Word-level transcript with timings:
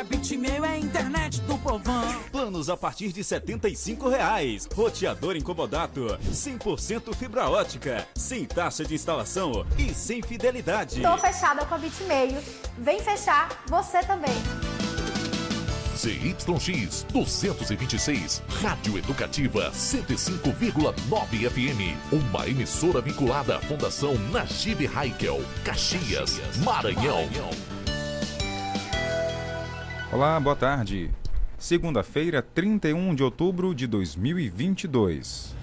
Que 0.00 0.02
a 0.02 0.04
Bitmail 0.04 0.64
é 0.64 0.68
a 0.68 0.78
internet 0.78 1.42
do 1.42 1.58
povão. 1.58 2.22
Planos 2.32 2.70
a 2.70 2.76
partir 2.76 3.12
de 3.12 3.22
75 3.22 4.08
reais. 4.08 4.66
Roteador 4.74 5.36
incomodato. 5.36 6.18
100% 6.32 7.14
fibra 7.14 7.50
ótica. 7.50 8.08
Sem 8.14 8.46
taxa 8.46 8.82
de 8.82 8.94
instalação 8.94 9.66
e 9.76 9.92
sem 9.92 10.22
fidelidade. 10.22 11.02
Tô 11.02 11.18
fechada 11.18 11.66
com 11.66 11.74
a 11.74 11.78
Bitmail. 11.78 12.42
Vem 12.78 12.98
fechar 13.02 13.62
você 13.66 14.00
também. 14.00 14.32
ZYX 15.94 17.04
226, 17.12 18.42
Rádio 18.62 18.96
Educativa 18.96 19.70
105,9 19.70 21.50
FM. 21.50 21.94
Uma 22.10 22.48
emissora 22.48 23.02
vinculada 23.02 23.58
à 23.58 23.60
Fundação 23.60 24.14
Najib 24.32 24.86
Haikel, 24.96 25.44
Caxias, 25.62 26.40
Maranhão. 26.64 27.28
Olá, 30.12 30.40
boa 30.40 30.56
tarde. 30.56 31.08
Segunda-feira, 31.56 32.42
31 32.42 33.14
de 33.14 33.22
outubro 33.22 33.72
de 33.72 33.86
2022. 33.86 35.54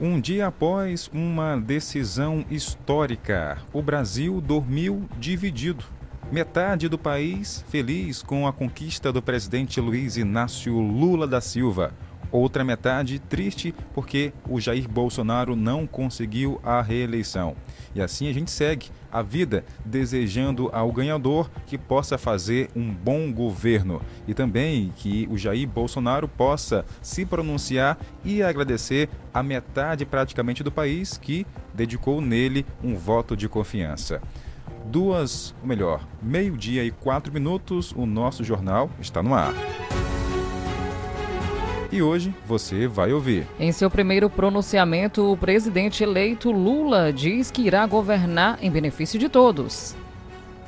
Um 0.00 0.18
dia 0.18 0.46
após 0.46 1.10
uma 1.12 1.58
decisão 1.58 2.46
histórica, 2.50 3.58
o 3.74 3.82
Brasil 3.82 4.40
dormiu 4.40 5.06
dividido. 5.18 5.95
Metade 6.30 6.88
do 6.88 6.98
país 6.98 7.64
feliz 7.68 8.20
com 8.20 8.48
a 8.48 8.52
conquista 8.52 9.12
do 9.12 9.22
presidente 9.22 9.80
Luiz 9.80 10.16
Inácio 10.16 10.76
Lula 10.76 11.24
da 11.24 11.40
Silva. 11.40 11.94
Outra 12.32 12.64
metade 12.64 13.20
triste 13.20 13.72
porque 13.94 14.32
o 14.48 14.60
Jair 14.60 14.88
Bolsonaro 14.88 15.54
não 15.54 15.86
conseguiu 15.86 16.60
a 16.64 16.82
reeleição. 16.82 17.54
E 17.94 18.00
assim 18.00 18.28
a 18.28 18.32
gente 18.34 18.50
segue 18.50 18.90
a 19.10 19.22
vida 19.22 19.64
desejando 19.84 20.68
ao 20.72 20.90
ganhador 20.90 21.48
que 21.64 21.78
possa 21.78 22.18
fazer 22.18 22.70
um 22.74 22.92
bom 22.92 23.32
governo 23.32 24.02
e 24.26 24.34
também 24.34 24.92
que 24.96 25.28
o 25.30 25.38
Jair 25.38 25.68
Bolsonaro 25.68 26.26
possa 26.26 26.84
se 27.00 27.24
pronunciar 27.24 27.96
e 28.24 28.42
agradecer 28.42 29.08
a 29.32 29.44
metade 29.44 30.04
praticamente 30.04 30.64
do 30.64 30.72
país 30.72 31.16
que 31.16 31.46
dedicou 31.72 32.20
nele 32.20 32.66
um 32.82 32.96
voto 32.96 33.36
de 33.36 33.48
confiança 33.48 34.20
duas, 34.90 35.54
ou 35.60 35.68
melhor, 35.68 36.06
meio-dia 36.22 36.84
e 36.84 36.90
quatro 36.90 37.32
minutos, 37.32 37.92
o 37.96 38.06
nosso 38.06 38.42
jornal 38.44 38.90
está 39.00 39.22
no 39.22 39.34
ar. 39.34 39.54
E 41.90 42.02
hoje 42.02 42.34
você 42.46 42.86
vai 42.86 43.12
ouvir. 43.12 43.46
Em 43.58 43.72
seu 43.72 43.90
primeiro 43.90 44.28
pronunciamento, 44.28 45.32
o 45.32 45.36
presidente 45.36 46.02
eleito 46.02 46.50
Lula 46.50 47.12
diz 47.12 47.50
que 47.50 47.62
irá 47.62 47.86
governar 47.86 48.58
em 48.60 48.70
benefício 48.70 49.18
de 49.18 49.28
todos. 49.28 49.96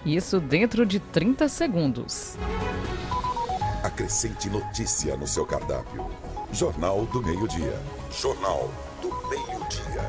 Isso 0.07 0.39
dentro 0.41 0.87
de 0.87 1.01
30 1.01 1.49
segundos. 1.49 2.39
Acrescente 3.83 4.49
notícia 4.49 5.17
no 5.17 5.27
seu 5.27 5.45
cardápio. 5.45 6.09
Jornal 6.53 7.05
do 7.07 7.21
Meio-Dia. 7.23 7.77
Jornal 8.11 8.71
do 9.03 9.09
Meio-Dia. 9.29 10.09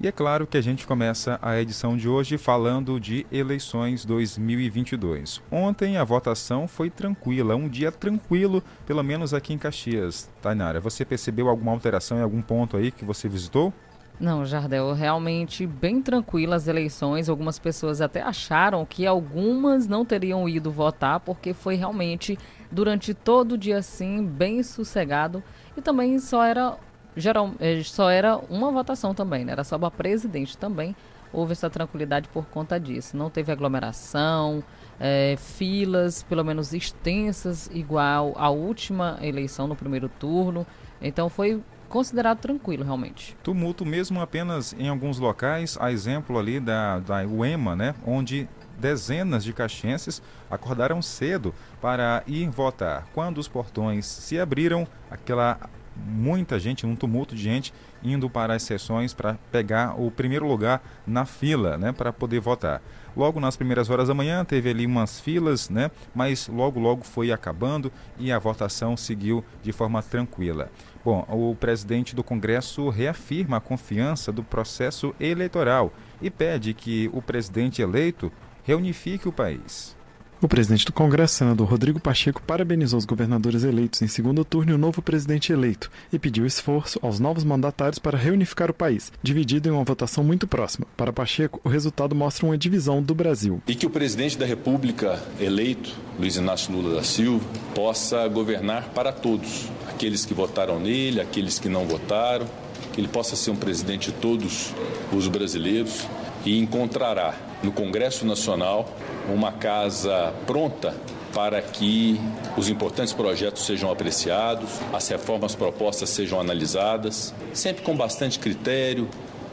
E 0.00 0.06
é 0.06 0.12
claro 0.12 0.46
que 0.46 0.56
a 0.56 0.60
gente 0.60 0.86
começa 0.86 1.40
a 1.42 1.60
edição 1.60 1.96
de 1.96 2.08
hoje 2.08 2.38
falando 2.38 3.00
de 3.00 3.26
eleições 3.32 4.04
2022. 4.04 5.42
Ontem 5.50 5.96
a 5.96 6.04
votação 6.04 6.68
foi 6.68 6.88
tranquila, 6.88 7.56
um 7.56 7.68
dia 7.68 7.90
tranquilo, 7.90 8.62
pelo 8.86 9.02
menos 9.02 9.34
aqui 9.34 9.52
em 9.52 9.58
Caxias. 9.58 10.30
Tainara, 10.40 10.78
você 10.78 11.04
percebeu 11.04 11.48
alguma 11.48 11.72
alteração 11.72 12.16
em 12.16 12.22
algum 12.22 12.40
ponto 12.40 12.76
aí 12.76 12.92
que 12.92 13.04
você 13.04 13.28
visitou? 13.28 13.72
Não, 14.20 14.44
Jardel, 14.44 14.92
realmente 14.92 15.66
bem 15.66 16.00
tranquila 16.00 16.54
as 16.54 16.68
eleições. 16.68 17.28
Algumas 17.28 17.58
pessoas 17.58 18.00
até 18.00 18.22
acharam 18.22 18.86
que 18.86 19.04
algumas 19.04 19.88
não 19.88 20.04
teriam 20.04 20.48
ido 20.48 20.70
votar, 20.70 21.18
porque 21.18 21.52
foi 21.52 21.74
realmente 21.74 22.38
durante 22.70 23.14
todo 23.14 23.52
o 23.52 23.58
dia 23.58 23.78
assim, 23.78 24.24
bem 24.24 24.62
sossegado. 24.62 25.42
E 25.76 25.80
também 25.80 26.20
só 26.20 26.44
era 26.44 26.76
geral, 27.20 27.52
eh, 27.60 27.82
só 27.82 28.10
era 28.10 28.36
uma 28.50 28.70
votação 28.70 29.14
também, 29.14 29.44
né? 29.44 29.52
Era 29.52 29.64
só 29.64 29.78
para 29.78 29.90
presidente 29.90 30.56
também. 30.56 30.94
Houve 31.32 31.52
essa 31.52 31.68
tranquilidade 31.68 32.28
por 32.28 32.46
conta 32.46 32.78
disso. 32.80 33.16
Não 33.16 33.28
teve 33.28 33.52
aglomeração, 33.52 34.64
é, 34.98 35.36
filas, 35.36 36.22
pelo 36.22 36.44
menos 36.44 36.72
extensas, 36.72 37.70
igual 37.72 38.32
à 38.36 38.48
última 38.48 39.18
eleição 39.20 39.66
no 39.66 39.76
primeiro 39.76 40.08
turno. 40.08 40.66
Então 41.00 41.28
foi 41.28 41.62
considerado 41.88 42.38
tranquilo, 42.38 42.84
realmente. 42.84 43.36
Tumulto 43.42 43.84
mesmo 43.84 44.20
apenas 44.20 44.74
em 44.78 44.88
alguns 44.88 45.18
locais, 45.18 45.76
a 45.80 45.90
exemplo 45.90 46.38
ali 46.38 46.60
da, 46.60 46.98
da 46.98 47.26
UEMA, 47.26 47.76
né? 47.76 47.94
Onde 48.06 48.48
dezenas 48.78 49.42
de 49.42 49.52
caxienses 49.52 50.22
acordaram 50.50 51.02
cedo 51.02 51.54
para 51.80 52.22
ir 52.26 52.48
votar. 52.48 53.06
Quando 53.12 53.38
os 53.38 53.48
portões 53.48 54.06
se 54.06 54.38
abriram, 54.38 54.86
aquela 55.10 55.58
muita 56.06 56.58
gente, 56.58 56.86
um 56.86 56.96
tumulto 56.96 57.34
de 57.34 57.42
gente 57.42 57.72
indo 58.02 58.30
para 58.30 58.54
as 58.54 58.62
sessões 58.62 59.12
para 59.12 59.34
pegar 59.50 60.00
o 60.00 60.10
primeiro 60.10 60.46
lugar 60.46 60.82
na 61.06 61.24
fila, 61.24 61.76
né, 61.76 61.92
para 61.92 62.12
poder 62.12 62.40
votar. 62.40 62.80
Logo 63.16 63.40
nas 63.40 63.56
primeiras 63.56 63.90
horas 63.90 64.08
da 64.08 64.14
manhã 64.14 64.44
teve 64.44 64.70
ali 64.70 64.86
umas 64.86 65.18
filas, 65.20 65.68
né, 65.68 65.90
mas 66.14 66.48
logo 66.48 66.78
logo 66.78 67.04
foi 67.04 67.32
acabando 67.32 67.92
e 68.18 68.30
a 68.30 68.38
votação 68.38 68.96
seguiu 68.96 69.44
de 69.62 69.72
forma 69.72 70.02
tranquila. 70.02 70.70
Bom, 71.04 71.26
o 71.28 71.56
presidente 71.56 72.14
do 72.14 72.22
Congresso 72.22 72.88
reafirma 72.88 73.56
a 73.56 73.60
confiança 73.60 74.30
do 74.30 74.44
processo 74.44 75.14
eleitoral 75.18 75.92
e 76.20 76.30
pede 76.30 76.74
que 76.74 77.10
o 77.12 77.22
presidente 77.22 77.82
eleito 77.82 78.30
reunifique 78.62 79.26
o 79.26 79.32
país. 79.32 79.97
O 80.40 80.46
presidente 80.46 80.86
do 80.86 80.92
Congresso, 80.92 81.34
senador 81.34 81.68
Rodrigo 81.68 81.98
Pacheco, 81.98 82.40
parabenizou 82.40 82.96
os 82.96 83.04
governadores 83.04 83.64
eleitos 83.64 84.02
em 84.02 84.06
segundo 84.06 84.44
turno 84.44 84.70
e 84.70 84.74
o 84.74 84.78
novo 84.78 85.02
presidente 85.02 85.52
eleito 85.52 85.90
e 86.12 86.18
pediu 86.18 86.46
esforço 86.46 87.00
aos 87.02 87.18
novos 87.18 87.42
mandatários 87.42 87.98
para 87.98 88.16
reunificar 88.16 88.70
o 88.70 88.74
país, 88.74 89.12
dividido 89.20 89.68
em 89.68 89.72
uma 89.72 89.82
votação 89.82 90.22
muito 90.22 90.46
próxima. 90.46 90.86
Para 90.96 91.12
Pacheco, 91.12 91.60
o 91.64 91.68
resultado 91.68 92.14
mostra 92.14 92.46
uma 92.46 92.56
divisão 92.56 93.02
do 93.02 93.16
Brasil. 93.16 93.60
E 93.66 93.74
que 93.74 93.84
o 93.84 93.90
presidente 93.90 94.38
da 94.38 94.46
República 94.46 95.20
eleito, 95.40 95.90
Luiz 96.16 96.36
Inácio 96.36 96.72
Lula 96.72 96.94
da 96.94 97.02
Silva, 97.02 97.44
possa 97.74 98.28
governar 98.28 98.90
para 98.90 99.10
todos, 99.10 99.68
aqueles 99.88 100.24
que 100.24 100.34
votaram 100.34 100.78
nele, 100.78 101.20
aqueles 101.20 101.58
que 101.58 101.68
não 101.68 101.84
votaram, 101.84 102.46
que 102.92 103.00
ele 103.00 103.08
possa 103.08 103.34
ser 103.34 103.50
um 103.50 103.56
presidente 103.56 104.12
de 104.12 104.18
todos 104.18 104.72
os 105.12 105.26
brasileiros 105.26 106.06
e 106.44 106.56
encontrará 106.56 107.47
no 107.62 107.72
Congresso 107.72 108.24
Nacional 108.26 108.88
uma 109.28 109.52
casa 109.52 110.32
pronta 110.46 110.94
para 111.34 111.60
que 111.60 112.18
os 112.56 112.68
importantes 112.68 113.12
projetos 113.12 113.66
sejam 113.66 113.90
apreciados, 113.90 114.70
as 114.92 115.06
reformas 115.08 115.54
propostas 115.54 116.08
sejam 116.10 116.40
analisadas, 116.40 117.34
sempre 117.52 117.82
com 117.82 117.96
bastante 117.96 118.38
critério, 118.38 119.08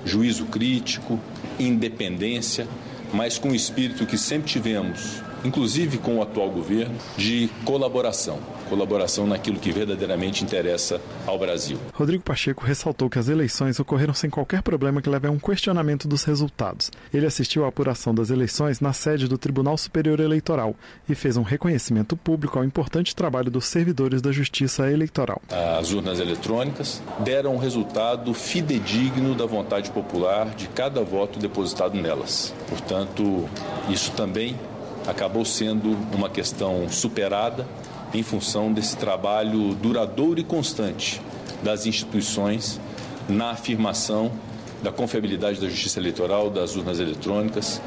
juízo 0.05 0.45
crítico, 0.45 1.19
independência, 1.59 2.67
mas 3.13 3.37
com 3.37 3.49
o 3.49 3.55
espírito 3.55 4.05
que 4.05 4.17
sempre 4.17 4.49
tivemos, 4.49 5.21
inclusive 5.43 5.97
com 5.97 6.17
o 6.17 6.21
atual 6.21 6.49
governo, 6.49 6.95
de 7.17 7.49
colaboração 7.65 8.39
colaboração 8.65 9.25
naquilo 9.25 9.59
que 9.59 9.71
verdadeiramente 9.71 10.43
interessa 10.43 10.99
ao 11.25 11.39
Brasil. 11.39 11.77
Rodrigo 11.93 12.23
Pacheco 12.23 12.65
ressaltou 12.65 13.09
que 13.09 13.19
as 13.19 13.29
eleições 13.29 13.79
ocorreram 13.79 14.13
sem 14.13 14.29
qualquer 14.29 14.61
problema 14.61 15.01
que 15.01 15.09
leve 15.09 15.27
a 15.27 15.31
um 15.31 15.39
questionamento 15.39 16.07
dos 16.07 16.23
resultados. 16.23 16.91
Ele 17.13 17.25
assistiu 17.25 17.65
à 17.65 17.69
apuração 17.69 18.13
das 18.13 18.29
eleições 18.29 18.79
na 18.79 18.93
sede 18.93 19.27
do 19.27 19.37
Tribunal 19.37 19.77
Superior 19.77 20.19
Eleitoral 20.19 20.75
e 21.07 21.15
fez 21.15 21.37
um 21.37 21.43
reconhecimento 21.43 22.17
público 22.17 22.57
ao 22.57 22.65
importante 22.65 23.15
trabalho 23.15 23.51
dos 23.51 23.65
servidores 23.65 24.21
da 24.21 24.31
Justiça 24.31 24.91
Eleitoral. 24.91 25.41
As 25.79 25.91
urnas 25.91 26.19
eletrônicas 26.19 27.01
deram 27.19 27.55
um 27.55 27.57
resultado 27.57 28.33
fidedigno 28.33 29.35
da 29.35 29.45
vontade 29.45 29.91
popular 29.91 30.49
de 30.55 30.67
cada 30.67 31.03
voto 31.03 31.39
depositado 31.39 31.95
nelas. 31.95 32.53
Portanto, 32.67 33.47
isso 33.89 34.11
também 34.11 34.55
acabou 35.07 35.45
sendo 35.45 35.95
uma 36.13 36.29
questão 36.29 36.89
superada 36.89 37.65
em 38.15 38.23
função 38.23 38.71
desse 38.71 38.95
trabalho 38.95 39.75
duradouro 39.75 40.39
e 40.39 40.43
constante 40.43 41.21
das 41.63 41.85
instituições 41.85 42.79
na 43.27 43.51
afirmação 43.51 44.31
da 44.83 44.91
confiabilidade 44.91 45.59
da 45.59 45.67
justiça 45.67 45.99
eleitoral, 45.99 46.49
das 46.49 46.75
urnas 46.75 46.99
eletrônicas 46.99 47.81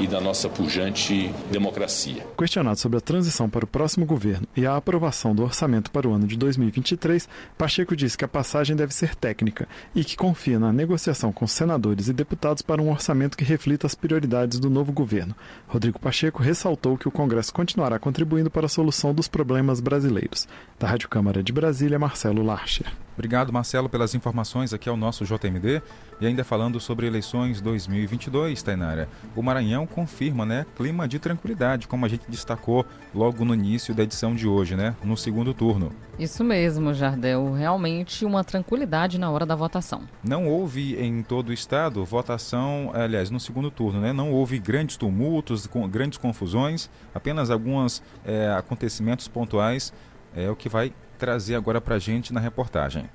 e 0.00 0.06
da 0.06 0.20
nossa 0.20 0.48
pujante 0.48 1.32
democracia. 1.50 2.26
Questionado 2.36 2.78
sobre 2.78 2.98
a 2.98 3.00
transição 3.00 3.48
para 3.48 3.64
o 3.64 3.68
próximo 3.68 4.04
governo 4.04 4.46
e 4.56 4.66
a 4.66 4.76
aprovação 4.76 5.34
do 5.34 5.42
orçamento 5.42 5.90
para 5.90 6.08
o 6.08 6.12
ano 6.12 6.26
de 6.26 6.36
2023, 6.36 7.28
Pacheco 7.56 7.94
disse 7.94 8.18
que 8.18 8.24
a 8.24 8.28
passagem 8.28 8.74
deve 8.74 8.92
ser 8.92 9.14
técnica 9.14 9.68
e 9.94 10.04
que 10.04 10.16
confia 10.16 10.58
na 10.58 10.72
negociação 10.72 11.32
com 11.32 11.46
senadores 11.46 12.08
e 12.08 12.12
deputados 12.12 12.62
para 12.62 12.82
um 12.82 12.90
orçamento 12.90 13.36
que 13.36 13.44
reflita 13.44 13.86
as 13.86 13.94
prioridades 13.94 14.58
do 14.58 14.68
novo 14.68 14.92
governo. 14.92 15.34
Rodrigo 15.68 15.98
Pacheco 15.98 16.42
ressaltou 16.42 16.98
que 16.98 17.08
o 17.08 17.12
Congresso 17.12 17.52
continuará 17.52 17.98
contribuindo 17.98 18.50
para 18.50 18.66
a 18.66 18.68
solução 18.68 19.14
dos 19.14 19.28
problemas 19.28 19.80
brasileiros. 19.80 20.48
Da 20.78 20.88
Rádio 20.88 21.08
Câmara 21.08 21.42
de 21.42 21.52
Brasília, 21.52 21.98
Marcelo 21.98 22.42
Larcher. 22.42 22.86
Obrigado, 23.14 23.52
Marcelo, 23.52 23.88
pelas 23.88 24.14
informações 24.14 24.72
aqui 24.72 24.88
ao 24.88 24.96
nosso 24.96 25.24
JMD. 25.24 25.82
E 26.20 26.26
ainda 26.26 26.44
falando 26.44 26.78
sobre 26.78 27.06
eleições 27.06 27.60
2022, 27.60 28.62
Tainara, 28.62 29.08
o 29.34 29.42
Maranhão 29.42 29.86
confirma, 29.86 30.46
né, 30.46 30.64
clima 30.76 31.08
de 31.08 31.18
tranquilidade, 31.18 31.88
como 31.88 32.06
a 32.06 32.08
gente 32.08 32.22
destacou 32.28 32.86
logo 33.12 33.44
no 33.44 33.54
início 33.54 33.92
da 33.94 34.04
edição 34.04 34.34
de 34.34 34.46
hoje, 34.46 34.76
né, 34.76 34.94
no 35.02 35.16
segundo 35.16 35.52
turno. 35.52 35.92
Isso 36.18 36.44
mesmo, 36.44 36.94
Jardel, 36.94 37.52
realmente 37.52 38.24
uma 38.24 38.44
tranquilidade 38.44 39.18
na 39.18 39.30
hora 39.30 39.44
da 39.44 39.56
votação. 39.56 40.02
Não 40.22 40.46
houve 40.46 40.94
em 40.96 41.22
todo 41.22 41.48
o 41.48 41.52
estado 41.52 42.04
votação, 42.04 42.92
aliás, 42.94 43.28
no 43.28 43.40
segundo 43.40 43.70
turno, 43.70 44.00
né, 44.00 44.12
não 44.12 44.30
houve 44.30 44.60
grandes 44.60 44.96
tumultos, 44.96 45.68
grandes 45.90 46.18
confusões, 46.18 46.88
apenas 47.12 47.50
alguns 47.50 48.00
é, 48.24 48.48
acontecimentos 48.56 49.26
pontuais, 49.26 49.92
é 50.34 50.48
o 50.48 50.56
que 50.56 50.68
vai 50.68 50.92
trazer 51.22 51.54
agora 51.54 51.80
para 51.80 51.94
a 51.94 51.98
gente 52.00 52.32
na 52.32 52.40
reportagem. 52.40 53.08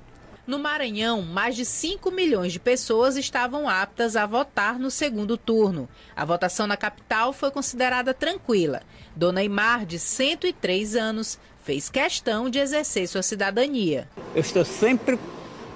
No 0.48 0.57
Maranhão, 0.57 1.24
mais 1.24 1.57
de 1.57 1.65
5 1.65 2.09
milhões 2.09 2.54
de 2.54 2.59
pessoas 2.59 3.18
estavam 3.18 3.68
aptas 3.68 4.15
a 4.15 4.25
votar 4.25 4.80
no 4.80 4.89
segundo 4.89 5.36
turno. 5.36 5.89
A 6.15 6.24
votação 6.24 6.65
na 6.65 6.77
capital 6.77 7.33
foi 7.33 7.51
considerada 7.51 8.13
tranquila. 8.13 8.81
Dona 9.13 9.44
Imar, 9.44 9.86
de 9.86 10.00
103 10.00 10.95
anos, 10.95 11.38
fez 11.65 11.89
questão 11.89 12.50
de 12.50 12.59
exercer 12.59 13.09
sua 13.09 13.21
cidadania. 13.21 14.07
Eu 14.33 14.39
estou 14.39 14.63
sempre 14.63 15.19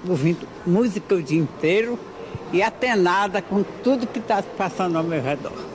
ouvindo 0.08 0.48
música 0.66 1.14
o 1.14 1.22
dia 1.22 1.38
inteiro 1.38 2.00
e 2.50 2.62
atenada 2.62 3.42
com 3.42 3.62
tudo 3.62 4.06
que 4.06 4.20
está 4.20 4.42
passando 4.42 4.96
ao 4.96 5.04
meu 5.04 5.20
redor. 5.20 5.66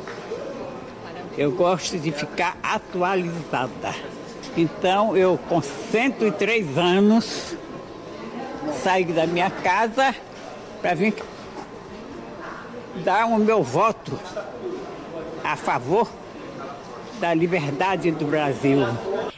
Eu 1.37 1.51
gosto 1.51 1.99
de 1.99 2.11
ficar 2.11 2.57
atualizada. 2.63 4.16
Então, 4.57 5.15
eu 5.15 5.37
com 5.47 5.61
103 5.61 6.79
anos 6.79 7.55
saí 8.81 9.05
da 9.05 9.27
minha 9.27 9.51
casa 9.51 10.15
para 10.81 10.95
vir 10.95 11.13
dar 13.03 13.27
o 13.27 13.37
meu 13.37 13.61
voto 13.61 14.19
a 15.43 15.55
favor 15.55 16.09
da 17.19 17.35
liberdade 17.35 18.09
do 18.09 18.25
Brasil. 18.25 18.79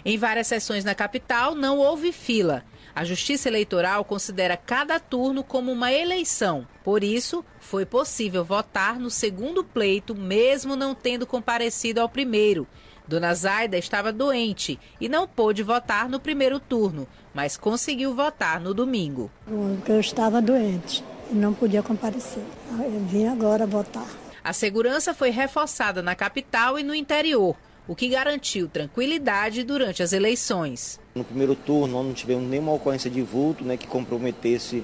Em 0.06 0.18
várias 0.18 0.48
sessões 0.48 0.86
na 0.86 0.96
capital 0.96 1.54
não 1.54 1.80
houve 1.80 2.14
fila. 2.14 2.64
A 2.96 3.04
Justiça 3.04 3.50
Eleitoral 3.50 4.06
considera 4.06 4.56
cada 4.56 5.02
turno 5.02 5.44
como 5.44 5.72
uma 5.72 5.92
eleição. 5.92 6.66
Por 6.82 7.04
isso, 7.04 7.44
foi 7.60 7.86
possível 7.86 8.44
votar 8.44 8.98
no 8.98 9.10
segundo 9.10 9.66
pleito, 9.66 10.16
mesmo 10.16 10.78
não 10.78 10.96
tendo 10.96 11.28
comparecido 11.28 12.00
ao 12.00 12.10
primeiro. 12.10 12.66
Dona 13.10 13.34
Zaida 13.34 13.76
estava 13.76 14.14
doente 14.14 14.80
e 15.02 15.10
não 15.10 15.28
pôde 15.28 15.64
votar 15.64 16.08
no 16.08 16.20
primeiro 16.20 16.60
turno, 16.60 17.08
mas 17.34 17.58
conseguiu 17.58 18.14
votar 18.14 18.62
no 18.62 18.72
domingo. 18.72 19.32
Porque 19.48 19.92
eu 19.92 20.00
estava 20.00 20.40
doente 20.40 21.04
e 21.32 21.34
não 21.34 21.52
podia 21.52 21.82
comparecer. 21.82 22.44
Eu 22.72 23.04
vim 23.08 23.26
agora 23.26 23.66
votar. 23.66 24.06
A 24.44 24.54
segurança 24.54 25.12
foi 25.12 25.32
reforçada 25.32 26.04
na 26.04 26.14
capital 26.14 26.78
e 26.78 26.84
no 26.84 26.94
interior, 26.94 27.56
o 27.88 27.96
que 27.96 28.08
garantiu 28.08 28.68
tranquilidade 28.68 29.64
durante 29.64 30.04
as 30.04 30.14
eleições. 30.14 31.00
No 31.16 31.24
primeiro 31.24 31.56
turno, 31.56 31.94
nós 31.94 32.06
não 32.06 32.14
tivemos 32.14 32.48
nenhuma 32.48 32.74
ocorrência 32.74 33.10
de 33.10 33.24
vulto 33.24 33.64
né, 33.64 33.76
que 33.76 33.88
comprometesse 33.88 34.84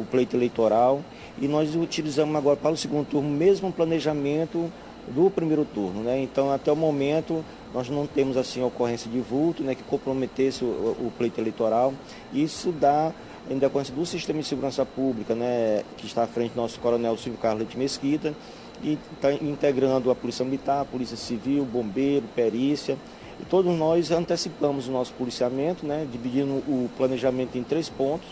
o 0.00 0.04
pleito 0.04 0.34
eleitoral 0.34 1.04
e 1.38 1.46
nós 1.46 1.76
utilizamos 1.76 2.34
agora 2.36 2.56
para 2.56 2.72
o 2.72 2.76
segundo 2.76 3.06
turno 3.06 3.28
o 3.28 3.32
mesmo 3.32 3.70
planejamento 3.70 4.72
do 5.08 5.30
primeiro 5.30 5.64
turno. 5.64 6.02
Né? 6.02 6.20
Então, 6.20 6.50
até 6.50 6.70
o 6.72 6.76
momento, 6.76 7.44
nós 7.76 7.90
não 7.90 8.06
temos 8.06 8.38
assim 8.38 8.62
ocorrência 8.62 9.10
de 9.10 9.20
vulto 9.20 9.62
né, 9.62 9.74
que 9.74 9.82
comprometesse 9.82 10.64
o, 10.64 10.66
o 10.66 11.12
pleito 11.18 11.38
eleitoral. 11.38 11.92
Isso 12.32 12.72
dá 12.72 13.12
em 13.50 13.58
decorrência 13.58 13.94
do 13.94 14.06
sistema 14.06 14.40
de 14.40 14.46
segurança 14.46 14.82
pública, 14.86 15.34
né, 15.34 15.84
que 15.98 16.06
está 16.06 16.22
à 16.22 16.26
frente 16.26 16.52
do 16.52 16.56
nosso 16.56 16.80
coronel 16.80 17.18
Silvio 17.18 17.38
Carlos 17.38 17.68
de 17.68 17.76
Mesquita, 17.76 18.34
e 18.82 18.98
está 19.12 19.30
integrando 19.30 20.10
a 20.10 20.14
Polícia 20.14 20.42
Militar, 20.42 20.80
a 20.80 20.84
Polícia 20.86 21.18
Civil, 21.18 21.66
Bombeiro, 21.66 22.24
Perícia. 22.34 22.96
E 23.38 23.44
todos 23.44 23.76
nós 23.76 24.10
antecipamos 24.10 24.88
o 24.88 24.90
nosso 24.90 25.12
policiamento, 25.12 25.84
né, 25.84 26.06
dividindo 26.10 26.54
o 26.54 26.88
planejamento 26.96 27.58
em 27.58 27.62
três 27.62 27.90
pontos 27.90 28.26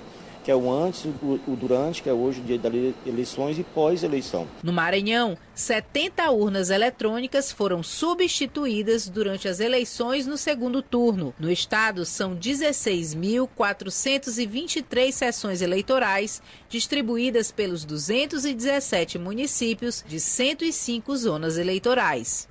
que 0.45 0.51
é 0.51 0.57
o 0.57 0.71
antes, 0.71 1.07
o, 1.07 1.41
o 1.49 1.57
durante, 1.57 2.03
que 2.03 2.11
é 2.11 2.13
hoje 2.13 2.43
o 2.43 2.45
dia 2.45 2.59
das 2.59 2.71
eleições, 3.07 3.59
e 3.59 3.65
pós-eleição. 3.65 4.47
No 4.63 4.75
Maranhão, 4.75 5.39
70 5.55 6.31
urnas 6.31 6.69
eletrônicas 6.69 7.51
foram 7.51 7.83
substituídas 7.83 9.09
durante 9.09 9.49
as 9.49 9.59
eleições 9.59 10.27
no 10.27 10.37
segundo 10.37 10.83
turno. 10.83 11.33
No 11.39 11.51
estado, 11.51 12.05
são 12.05 12.37
16.423 12.37 15.13
sessões 15.13 15.63
eleitorais, 15.63 16.43
distribuídas 16.69 17.51
pelos 17.51 17.87
217 17.87 19.19
municípios 19.19 20.05
de 20.07 20.21
105 20.21 21.17
zonas 21.17 21.57
eleitorais. 21.57 22.47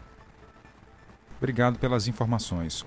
Obrigado 1.37 1.77
pelas 1.77 2.07
informações. 2.07 2.83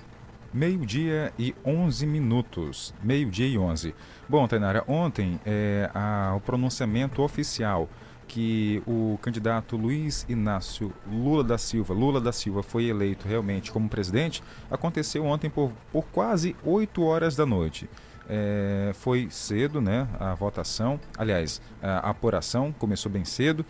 Meio-dia 0.56 1.34
e 1.38 1.54
11 1.62 2.06
minutos. 2.06 2.94
Meio-dia 3.02 3.46
e 3.46 3.58
11. 3.58 3.94
Bom, 4.26 4.48
Tainara, 4.48 4.82
ontem 4.88 5.38
é, 5.44 5.90
a, 5.92 6.32
o 6.34 6.40
pronunciamento 6.40 7.20
oficial 7.20 7.86
que 8.26 8.82
o 8.86 9.18
candidato 9.20 9.76
Luiz 9.76 10.24
Inácio 10.26 10.94
Lula 11.06 11.44
da 11.44 11.58
Silva, 11.58 11.92
Lula 11.92 12.22
da 12.22 12.32
Silva, 12.32 12.62
foi 12.62 12.86
eleito 12.86 13.28
realmente 13.28 13.70
como 13.70 13.86
presidente, 13.86 14.42
aconteceu 14.70 15.26
ontem 15.26 15.50
por, 15.50 15.72
por 15.92 16.06
quase 16.06 16.56
8 16.64 17.02
horas 17.02 17.36
da 17.36 17.44
noite. 17.44 17.86
É, 18.26 18.92
foi 18.94 19.28
cedo, 19.30 19.82
né, 19.82 20.08
a 20.18 20.32
votação, 20.32 20.98
aliás, 21.18 21.60
a 21.82 22.08
apuração 22.08 22.72
começou 22.72 23.12
bem 23.12 23.26
cedo 23.26 23.62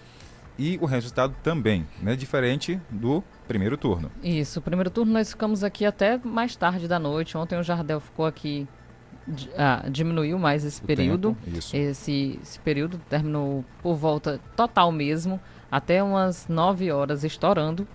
e 0.57 0.78
o 0.81 0.87
resultado 0.87 1.35
também, 1.43 1.87
né? 2.00 2.16
Diferente 2.16 2.81
do 2.88 3.25
primeiro 3.47 3.76
turno. 3.76 4.11
Isso, 4.23 4.61
primeiro 4.61 4.91
turno 4.91 5.12
nós 5.12 5.31
ficamos 5.31 5.62
aqui 5.65 5.85
até 5.85 6.19
mais 6.19 6.57
tarde 6.57 6.87
da 6.87 6.99
noite. 6.99 7.37
Ontem 7.37 7.59
o 7.59 7.62
Jardel 7.62 8.00
ficou 8.00 8.26
aqui, 8.26 8.67
ah, 9.57 9.85
diminuiu 9.91 10.38
mais 10.38 10.65
esse 10.65 10.83
o 10.83 10.85
período. 10.85 11.37
Tempo, 11.45 11.59
isso. 11.59 11.76
Esse, 11.76 12.38
esse 12.43 12.59
período 12.61 13.00
terminou 13.09 13.65
por 13.83 13.95
volta 13.95 14.41
total 14.55 14.91
mesmo, 14.93 15.41
até 15.71 16.03
umas 16.03 16.47
9 16.49 16.91
horas 16.91 17.25
estourando. 17.25 17.87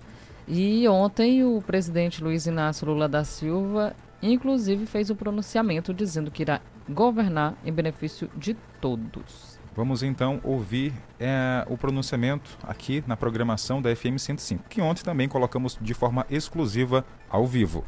E 0.46 0.88
ontem 0.88 1.44
o 1.44 1.62
presidente 1.62 2.22
Luiz 2.22 2.46
Inácio 2.46 2.86
Lula 2.86 3.08
da 3.08 3.22
Silva, 3.24 3.94
inclusive, 4.20 4.86
fez 4.86 5.08
o 5.08 5.14
pronunciamento 5.14 5.94
dizendo 5.94 6.30
que 6.30 6.42
irá 6.42 6.60
governar 6.88 7.54
em 7.64 7.72
benefício 7.72 8.28
de 8.36 8.56
todos. 8.80 9.51
Vamos 9.74 10.02
então 10.02 10.38
ouvir 10.44 10.92
é, 11.18 11.64
o 11.68 11.78
pronunciamento 11.78 12.58
aqui 12.62 13.02
na 13.06 13.16
programação 13.16 13.80
da 13.80 13.94
FM 13.94 14.18
105, 14.18 14.64
que 14.68 14.82
ontem 14.82 15.02
também 15.02 15.28
colocamos 15.28 15.78
de 15.80 15.94
forma 15.94 16.26
exclusiva 16.28 17.04
ao 17.30 17.46
vivo. 17.46 17.82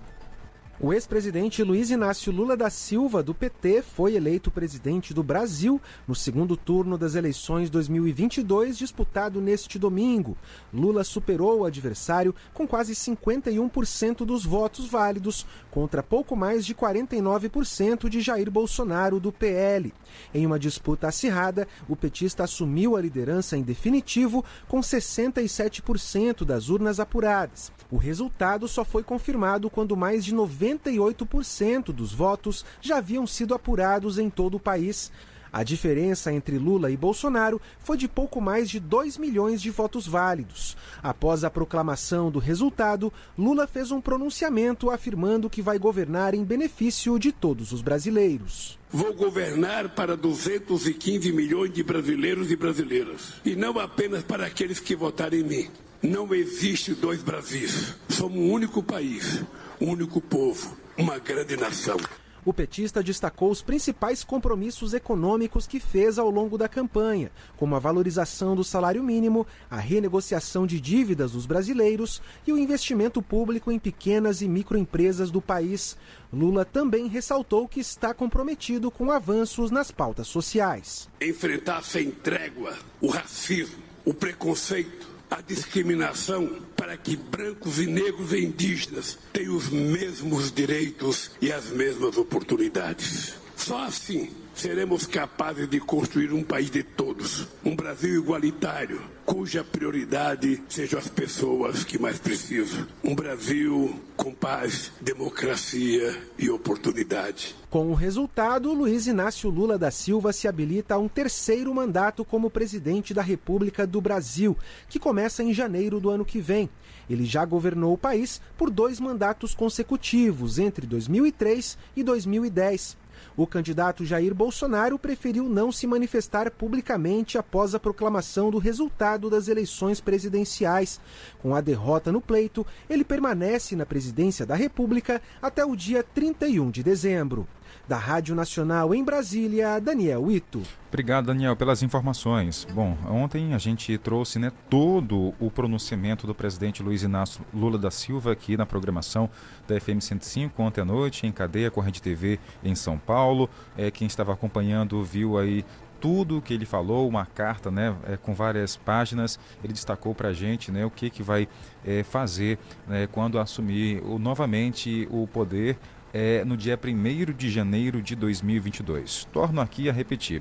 O 0.81 0.93
ex-presidente 0.93 1.63
Luiz 1.63 1.89
Inácio 1.89 2.33
Lula 2.33 2.57
da 2.57 2.69
Silva, 2.69 3.23
do 3.23 3.33
PT, 3.33 3.81
foi 3.81 4.17
eleito 4.17 4.51
presidente 4.51 5.15
do 5.15 5.23
Brasil 5.23 5.81
no 6.07 6.17
segundo 6.17 6.57
turno 6.57 6.99
das 6.99 7.15
eleições 7.15 7.71
2022, 7.71 8.77
disputado 8.77 9.41
neste 9.41 9.79
domingo. 9.79 10.37
Lula 10.73 11.05
superou 11.05 11.61
o 11.61 11.65
adversário 11.65 12.35
com 12.53 12.67
quase 12.67 12.93
51% 12.93 14.25
dos 14.25 14.45
votos 14.45 14.89
válidos, 14.89 15.47
contra 15.71 16.03
pouco 16.03 16.35
mais 16.35 16.67
de 16.67 16.75
49% 16.75 18.09
de 18.09 18.21
Jair 18.21 18.51
Bolsonaro, 18.51 19.21
do 19.21 19.31
PL. 19.31 19.95
Em 20.35 20.45
uma 20.45 20.59
disputa 20.59 21.07
acirrada, 21.07 21.69
o 21.89 21.95
petista 21.95 22.43
assumiu 22.43 22.97
a 22.97 23.01
liderança 23.01 23.57
em 23.57 23.63
definitivo 23.63 24.45
com 24.67 24.81
67% 24.81 26.45
das 26.45 26.69
urnas 26.69 26.99
apuradas. 26.99 27.71
O 27.93 27.97
resultado 27.97 28.67
só 28.67 28.85
foi 28.85 29.05
confirmado 29.05 29.71
quando 29.71 29.97
mais 29.97 30.25
de 30.25 30.35
98% 30.65 31.93
dos 31.93 32.13
votos 32.13 32.65
já 32.81 32.99
haviam 32.99 33.27
sido 33.27 33.55
apurados 33.55 34.19
em 34.19 34.31
todo 34.31 34.57
o 34.57 34.61
país. 34.61 35.13
A 35.53 35.63
diferença 35.63 36.33
entre 36.33 36.59
Lula 36.59 36.91
e 36.91 36.97
Bolsonaro 36.97 37.61
foi 37.79 37.97
de 37.97 38.09
pouco 38.09 38.41
mais 38.41 38.69
de 38.69 38.81
2 38.81 39.19
milhões 39.19 39.63
de 39.63 39.71
votos 39.71 40.05
válidos. 40.05 40.77
Após 41.01 41.45
a 41.45 41.51
proclamação 41.51 42.29
do 42.29 42.41
resultado, 42.41 43.13
Lula 43.39 43.65
fez 43.65 43.93
um 43.93 44.01
pronunciamento 44.01 44.91
afirmando 44.91 45.49
que 45.49 45.63
vai 45.63 45.79
governar 45.79 46.35
em 46.35 46.43
benefício 46.43 47.17
de 47.21 47.31
todos 47.31 47.71
os 47.71 47.83
brasileiros. 47.83 48.77
Vou 48.91 49.15
governar 49.15 49.91
para 49.91 50.17
215 50.17 51.33
milhões 51.33 51.73
de 51.73 51.85
brasileiros 51.85 52.51
e 52.51 52.57
brasileiras, 52.57 53.35
e 53.45 53.55
não 53.55 53.79
apenas 53.79 54.25
para 54.25 54.47
aqueles 54.47 54.81
que 54.81 54.97
votaram 54.97 55.39
em 55.39 55.45
mim. 55.45 55.71
Não 56.03 56.35
existe 56.35 56.95
dois 56.95 57.23
Brasis. 57.23 57.95
Somos 58.09 58.37
um 58.37 58.53
único 58.53 58.83
país, 58.83 59.41
único 59.81 60.21
povo, 60.21 60.77
uma 60.97 61.19
grande 61.19 61.57
nação. 61.57 61.97
O 62.45 62.53
petista 62.53 63.03
destacou 63.03 63.51
os 63.51 63.63
principais 63.63 64.23
compromissos 64.23 64.93
econômicos 64.93 65.67
que 65.67 65.81
fez 65.81 66.19
ao 66.19 66.29
longo 66.29 66.59
da 66.59 66.69
campanha, 66.69 67.33
como 67.57 67.75
a 67.75 67.79
valorização 67.79 68.55
do 68.55 68.63
salário 68.63 69.03
mínimo, 69.03 69.47
a 69.71 69.79
renegociação 69.79 70.67
de 70.67 70.79
dívidas 70.79 71.33
dos 71.33 71.47
brasileiros 71.47 72.21
e 72.47 72.53
o 72.53 72.59
investimento 72.59 73.23
público 73.23 73.73
em 73.73 73.79
pequenas 73.79 74.43
e 74.43 74.49
microempresas 74.49 75.31
do 75.31 75.41
país. 75.41 75.97
Lula 76.31 76.67
também 76.67 77.09
ressaltou 77.09 77.67
que 77.67 77.81
está 77.81 78.13
comprometido 78.13 78.91
com 78.91 79.11
avanços 79.11 79.71
nas 79.71 79.91
pautas 79.91 80.27
sociais. 80.27 81.09
Enfrentar 81.23 81.83
sem 81.83 82.11
trégua 82.11 82.77
o 83.01 83.09
racismo, 83.09 83.83
o 84.05 84.13
preconceito, 84.13 85.14
a 85.31 85.41
discriminação 85.41 86.61
para 86.77 86.97
que 86.97 87.17
brancos 87.17 87.79
e 87.79 87.87
negros 87.87 88.33
e 88.33 88.45
indígenas 88.45 89.19
tenham 89.33 89.57
os 89.57 89.69
mesmos 89.69 90.53
direitos 90.53 91.31
e 91.41 91.53
as 91.53 91.67
mesmas 91.71 92.17
oportunidades. 92.17 93.35
Só 93.57 93.85
assim 93.85 94.31
seremos 94.55 95.07
capazes 95.07 95.69
de 95.69 95.81
construir 95.81 96.33
um 96.33 96.43
país 96.43 96.71
de 96.71 96.83
todos, 96.83 97.47
um 97.65 97.75
Brasil 97.75 98.23
igualitário, 98.23 99.01
cuja 99.25 99.65
prioridade 99.65 100.63
sejam 100.69 100.99
as 100.99 101.09
pessoas 101.09 101.85
que 101.85 101.99
mais 101.99 102.19
precisam. 102.19 102.87
Um 103.03 103.15
Brasil 103.15 104.01
com 104.17 104.33
paz, 104.33 104.93
democracia 105.01 106.17
e 106.39 106.49
oportunidade. 106.49 107.55
Com 107.69 107.91
o 107.91 107.95
resultado, 107.95 108.73
Luiz 108.73 109.07
Inácio 109.07 109.51
Lula 109.51 109.77
da 109.77 109.91
Silva 109.91 110.33
se 110.33 110.47
habilita 110.47 110.95
a 110.95 110.99
um 110.99 111.09
terceiro 111.09 111.75
mandato 111.75 112.25
como 112.25 112.51
presidente 112.51 113.13
da 113.13 113.23
República 113.23 113.87
do 113.87 114.01
Brasil, 114.01 114.57
que 114.89 114.99
começa 114.99 115.43
em 115.43 115.53
janeiro 115.53 115.99
do 115.99 116.11
ano 116.11 116.25
que 116.25 116.41
vem. 116.41 116.71
Ele 117.11 117.25
já 117.25 117.45
governou 117.45 117.93
o 117.93 117.99
país 117.99 118.41
por 118.57 118.71
dois 118.71 119.01
mandatos 119.01 119.55
consecutivos, 119.55 120.59
entre 120.59 120.87
2003 120.87 121.77
e 121.97 122.03
2010. 122.03 123.04
O 123.37 123.49
candidato 123.49 124.05
Jair 124.05 124.33
Bolsonaro 124.33 124.97
preferiu 124.97 125.49
não 125.49 125.73
se 125.73 125.89
manifestar 125.89 126.53
publicamente 126.53 127.37
após 127.37 127.75
a 127.75 127.81
proclamação 127.81 128.49
do 128.49 128.59
resultado 128.59 129.29
das 129.29 129.49
eleições 129.49 130.01
presidenciais. 130.01 131.01
Com 131.43 131.53
a 131.53 131.61
derrota 131.61 132.13
no 132.13 132.21
pleito, 132.21 132.65
ele 132.89 133.03
permanece 133.03 133.75
na 133.75 133.85
presidência 133.85 134.47
da 134.47 134.55
República 134.55 135.21
até 135.43 135.65
o 135.65 135.75
dia 135.75 136.05
31 136.05 136.71
de 136.71 136.85
dezembro. 136.85 137.45
Da 137.87 137.97
Rádio 137.97 138.35
Nacional 138.35 138.95
em 138.95 139.05
Brasília, 139.05 139.79
Daniel 139.79 140.31
Ito. 140.31 140.63
Obrigado, 140.89 141.27
Daniel, 141.27 141.55
pelas 141.55 141.83
informações. 141.83 142.67
Bom, 142.73 142.97
ontem 143.11 143.53
a 143.53 143.59
gente 143.59 143.99
trouxe 143.99 144.39
né, 144.39 144.51
todo 144.71 145.35
o 145.39 145.51
pronunciamento 145.51 146.27
do 146.27 146.35
presidente 146.35 146.83
Luiz 146.83 147.03
Inácio 147.03 147.45
Lula 147.53 147.77
da 147.77 147.91
Silva 147.91 148.33
aqui 148.33 148.57
na 148.57 148.65
programação 148.65 149.29
da 149.69 149.79
FM 149.79 150.01
105 150.01 150.63
ontem 150.63 150.81
à 150.81 150.85
noite, 150.85 151.27
em 151.27 151.33
cadeia 151.33 151.71
com 151.71 151.81
a 151.81 151.85
Rede 151.85 152.01
TV 152.01 152.39
em 152.63 152.75
São 152.75 152.97
Paulo. 152.97 153.51
É, 153.77 153.91
quem 153.91 154.07
estava 154.07 154.33
acompanhando 154.33 155.03
viu 155.03 155.37
aí 155.37 155.65
tudo 156.05 156.43
que 156.43 156.53
ele 156.53 156.67
falou, 156.67 157.09
uma 157.09 157.25
carta 157.25 157.71
né, 157.71 157.97
é, 158.07 158.19
com 158.19 158.35
várias 158.35 158.77
páginas. 158.77 159.41
Ele 159.65 159.73
destacou 159.73 160.15
para 160.15 160.29
a 160.29 160.33
gente 160.35 160.71
né, 160.71 160.85
o 160.85 160.91
que, 160.91 161.09
que 161.09 161.23
vai 161.23 161.49
é, 161.83 162.03
fazer 162.03 162.59
né, 162.87 163.09
quando 163.11 163.39
assumir 163.39 164.03
o, 164.05 164.19
novamente 164.19 165.09
o 165.11 165.27
poder 165.27 165.79
é, 166.15 166.45
no 166.45 166.57
dia 166.57 166.79
1 166.83 167.33
de 167.33 167.51
janeiro 167.51 168.01
de 168.01 168.15
2022. 168.15 169.27
Torno 169.33 169.61
aqui 169.61 169.91
a 169.91 169.93
repetir. 169.93 170.41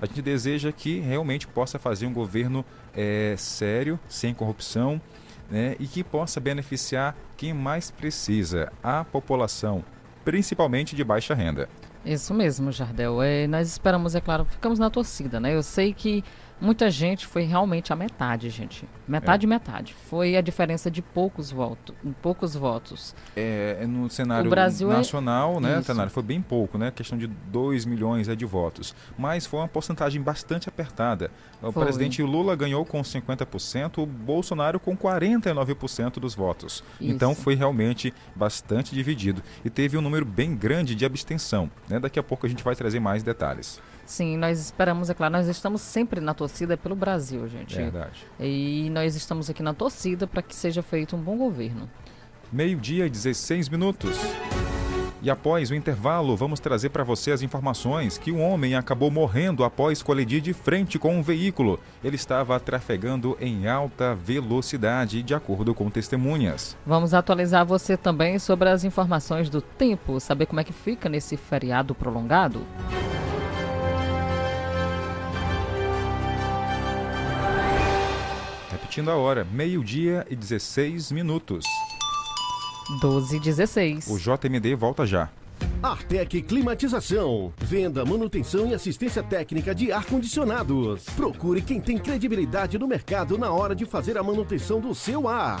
A 0.00 0.04
gente 0.04 0.20
deseja 0.20 0.70
que 0.70 1.00
realmente 1.00 1.46
possa 1.46 1.78
fazer 1.78 2.06
um 2.06 2.12
governo 2.12 2.62
é, 2.94 3.34
sério, 3.38 3.98
sem 4.06 4.34
corrupção, 4.34 5.00
né, 5.50 5.76
e 5.80 5.86
que 5.86 6.04
possa 6.04 6.38
beneficiar 6.40 7.16
quem 7.38 7.54
mais 7.54 7.90
precisa, 7.90 8.70
a 8.82 9.02
população, 9.02 9.82
principalmente 10.24 10.94
de 10.94 11.02
baixa 11.02 11.34
renda. 11.34 11.68
Isso 12.04 12.34
mesmo, 12.34 12.70
Jardel. 12.70 13.22
É, 13.22 13.46
nós 13.46 13.68
esperamos, 13.68 14.14
é 14.14 14.20
claro, 14.20 14.44
ficamos 14.44 14.78
na 14.78 14.90
torcida, 14.90 15.40
né? 15.40 15.54
Eu 15.54 15.62
sei 15.62 15.94
que 15.94 16.22
muita 16.60 16.90
gente 16.90 17.26
foi 17.26 17.42
realmente 17.42 17.92
a 17.92 17.96
metade, 17.96 18.48
gente. 18.50 18.88
Metade, 19.06 19.46
é. 19.46 19.48
metade. 19.48 19.94
Foi 20.08 20.36
a 20.36 20.40
diferença 20.40 20.90
de 20.90 21.02
poucos 21.02 21.50
votos. 21.50 21.94
Poucos 22.22 22.54
votos. 22.54 23.14
É, 23.36 23.78
é 23.80 23.86
no 23.86 24.08
cenário 24.08 24.52
é 24.52 24.84
nacional, 24.84 25.56
é... 25.56 25.60
né, 25.60 25.82
Tanário, 25.82 26.10
foi 26.10 26.22
bem 26.22 26.40
pouco, 26.40 26.78
né? 26.78 26.90
Questão 26.90 27.18
de 27.18 27.26
2 27.26 27.84
milhões 27.84 28.28
é, 28.28 28.34
de 28.34 28.44
votos. 28.44 28.94
Mas 29.18 29.46
foi 29.46 29.60
uma 29.60 29.68
porcentagem 29.68 30.20
bastante 30.22 30.68
apertada. 30.68 31.30
O 31.62 31.72
foi. 31.72 31.84
presidente 31.84 32.22
Lula 32.22 32.54
ganhou 32.56 32.84
com 32.84 33.00
50%, 33.00 34.02
o 34.02 34.06
Bolsonaro 34.06 34.78
com 34.78 34.96
49% 34.96 36.18
dos 36.18 36.34
votos. 36.34 36.82
Isso. 37.00 37.12
Então 37.12 37.34
foi 37.34 37.54
realmente 37.54 38.12
bastante 38.34 38.94
dividido. 38.94 39.42
E 39.64 39.70
teve 39.70 39.96
um 39.96 40.00
número 40.00 40.24
bem 40.24 40.54
grande 40.54 40.94
de 40.94 41.04
abstenção. 41.04 41.70
Né? 41.88 41.98
Daqui 41.98 42.18
a 42.18 42.22
pouco 42.22 42.46
a 42.46 42.48
gente 42.48 42.62
vai 42.62 42.74
trazer 42.74 43.00
mais 43.00 43.22
detalhes. 43.22 43.80
Sim, 44.06 44.36
nós 44.36 44.60
esperamos, 44.60 45.08
é 45.08 45.14
claro, 45.14 45.32
nós 45.32 45.48
estamos 45.48 45.80
sempre 45.80 46.20
na 46.20 46.34
torcida 46.34 46.76
pelo 46.76 46.94
Brasil, 46.94 47.48
gente. 47.48 47.76
Verdade. 47.76 48.26
E 48.38 48.88
nós 48.90 49.16
estamos 49.16 49.48
aqui 49.48 49.62
na 49.62 49.74
torcida 49.74 50.26
para 50.26 50.42
que 50.42 50.54
seja 50.54 50.82
feito 50.82 51.16
um 51.16 51.20
bom 51.20 51.36
governo. 51.36 51.88
Meio-dia 52.52 53.06
e 53.06 53.10
16 53.10 53.68
minutos. 53.68 54.18
E 55.24 55.30
após 55.30 55.70
o 55.70 55.74
intervalo, 55.74 56.36
vamos 56.36 56.60
trazer 56.60 56.90
para 56.90 57.02
você 57.02 57.30
as 57.32 57.40
informações 57.40 58.18
que 58.18 58.30
um 58.30 58.42
homem 58.42 58.74
acabou 58.74 59.10
morrendo 59.10 59.64
após 59.64 60.02
colidir 60.02 60.42
de 60.42 60.52
frente 60.52 60.98
com 60.98 61.16
um 61.16 61.22
veículo. 61.22 61.80
Ele 62.04 62.14
estava 62.14 62.60
trafegando 62.60 63.34
em 63.40 63.66
alta 63.66 64.14
velocidade, 64.14 65.22
de 65.22 65.34
acordo 65.34 65.74
com 65.74 65.88
testemunhas. 65.88 66.76
Vamos 66.84 67.14
atualizar 67.14 67.64
você 67.64 67.96
também 67.96 68.38
sobre 68.38 68.68
as 68.68 68.84
informações 68.84 69.48
do 69.48 69.62
tempo, 69.62 70.20
saber 70.20 70.44
como 70.44 70.60
é 70.60 70.64
que 70.64 70.74
fica 70.74 71.08
nesse 71.08 71.38
feriado 71.38 71.94
prolongado. 71.94 72.60
Repetindo 78.94 79.10
a 79.10 79.16
hora, 79.16 79.44
meio-dia 79.44 80.24
e 80.30 80.36
16 80.36 81.10
minutos. 81.10 81.64
12 83.00 83.36
e 83.38 83.40
16. 83.40 84.06
O 84.06 84.16
JMD 84.16 84.76
volta 84.76 85.04
já. 85.04 85.28
Artec 85.82 86.40
Climatização. 86.42 87.52
Venda, 87.58 88.04
manutenção 88.04 88.68
e 88.68 88.74
assistência 88.74 89.20
técnica 89.20 89.74
de 89.74 89.90
ar-condicionados. 89.90 91.06
Procure 91.16 91.60
quem 91.60 91.80
tem 91.80 91.98
credibilidade 91.98 92.78
no 92.78 92.86
mercado 92.86 93.36
na 93.36 93.50
hora 93.50 93.74
de 93.74 93.84
fazer 93.84 94.16
a 94.16 94.22
manutenção 94.22 94.80
do 94.80 94.94
seu 94.94 95.26
ar. 95.26 95.60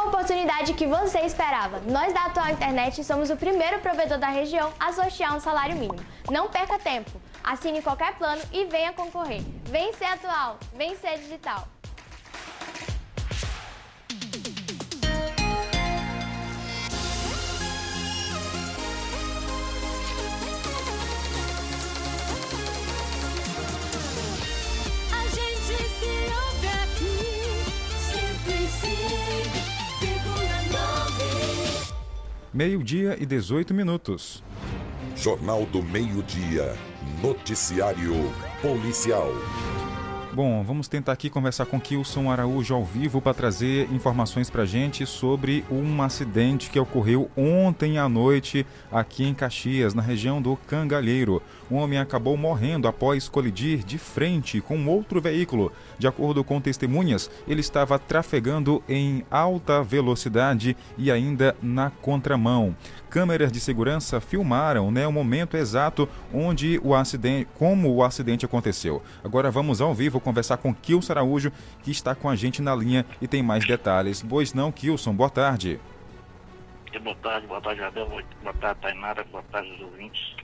a 0.00 0.04
oportunidade 0.04 0.72
que 0.72 0.86
você 0.86 1.20
esperava. 1.20 1.78
Nós 1.80 2.14
da 2.14 2.24
Atual 2.24 2.48
Internet 2.50 3.04
somos 3.04 3.28
o 3.28 3.36
primeiro 3.36 3.80
provedor 3.80 4.18
da 4.18 4.28
região 4.28 4.72
a 4.80 4.92
sortear 4.92 5.36
um 5.36 5.40
salário 5.40 5.76
mínimo. 5.76 6.02
Não 6.30 6.48
perca 6.48 6.78
tempo. 6.78 7.10
Assine 7.44 7.82
qualquer 7.82 8.14
plano 8.14 8.40
e 8.50 8.64
venha 8.64 8.94
concorrer. 8.94 9.42
Vem 9.64 9.92
ser 9.92 10.06
atual, 10.06 10.58
vem 10.74 10.96
ser 10.96 11.18
digital. 11.18 11.68
Meio-dia 32.52 33.16
e 33.20 33.24
18 33.24 33.72
minutos. 33.72 34.42
Jornal 35.14 35.64
do 35.66 35.80
Meio-Dia. 35.80 36.74
Noticiário 37.22 38.12
Policial. 38.60 39.28
Bom, 40.32 40.64
vamos 40.64 40.88
tentar 40.88 41.12
aqui 41.12 41.30
conversar 41.30 41.66
com 41.66 41.80
Kilson 41.80 42.28
Araújo 42.28 42.74
ao 42.74 42.84
vivo 42.84 43.20
para 43.20 43.34
trazer 43.34 43.88
informações 43.92 44.50
para 44.50 44.64
gente 44.64 45.06
sobre 45.06 45.64
um 45.70 46.02
acidente 46.02 46.70
que 46.70 46.80
ocorreu 46.80 47.30
ontem 47.36 47.98
à 47.98 48.08
noite 48.08 48.66
aqui 48.90 49.24
em 49.24 49.34
Caxias, 49.34 49.94
na 49.94 50.02
região 50.02 50.42
do 50.42 50.56
Cangalheiro. 50.56 51.40
Um 51.70 51.76
homem 51.76 51.98
acabou 51.98 52.36
morrendo 52.36 52.88
após 52.88 53.28
colidir 53.28 53.84
de 53.84 53.96
frente 53.96 54.60
com 54.60 54.84
outro 54.86 55.20
veículo. 55.20 55.72
De 55.98 56.08
acordo 56.08 56.42
com 56.42 56.60
testemunhas, 56.60 57.30
ele 57.46 57.60
estava 57.60 57.96
trafegando 57.96 58.82
em 58.88 59.24
alta 59.30 59.80
velocidade 59.82 60.76
e 60.98 61.12
ainda 61.12 61.56
na 61.62 61.90
contramão. 61.90 62.74
Câmeras 63.08 63.52
de 63.52 63.60
segurança 63.60 64.20
filmaram 64.20 64.90
né, 64.90 65.06
o 65.06 65.12
momento 65.12 65.56
exato 65.56 66.08
onde 66.34 66.80
o 66.82 66.94
acidente, 66.94 67.48
como 67.56 67.94
o 67.94 68.02
acidente 68.02 68.44
aconteceu. 68.44 69.00
Agora 69.22 69.50
vamos 69.50 69.80
ao 69.80 69.94
vivo 69.94 70.20
conversar 70.20 70.56
com 70.56 70.74
Kilson 70.74 71.12
Araújo, 71.12 71.52
que 71.82 71.92
está 71.92 72.14
com 72.14 72.28
a 72.28 72.34
gente 72.34 72.60
na 72.60 72.74
linha 72.74 73.06
e 73.22 73.28
tem 73.28 73.42
mais 73.42 73.64
detalhes. 73.64 74.24
Pois 74.28 74.52
não, 74.52 74.72
Kilson, 74.72 75.14
boa 75.14 75.30
tarde. 75.30 75.78
Boa 77.02 77.16
tarde, 77.16 77.46
boa 77.46 77.60
tarde, 77.60 77.82
Adel, 77.82 78.08
boa 78.42 78.54
tarde, 78.54 78.80
Tainara, 78.80 79.24
boa 79.30 79.44
tarde, 79.44 79.70
os 79.74 79.80
ouvintes. 79.82 80.34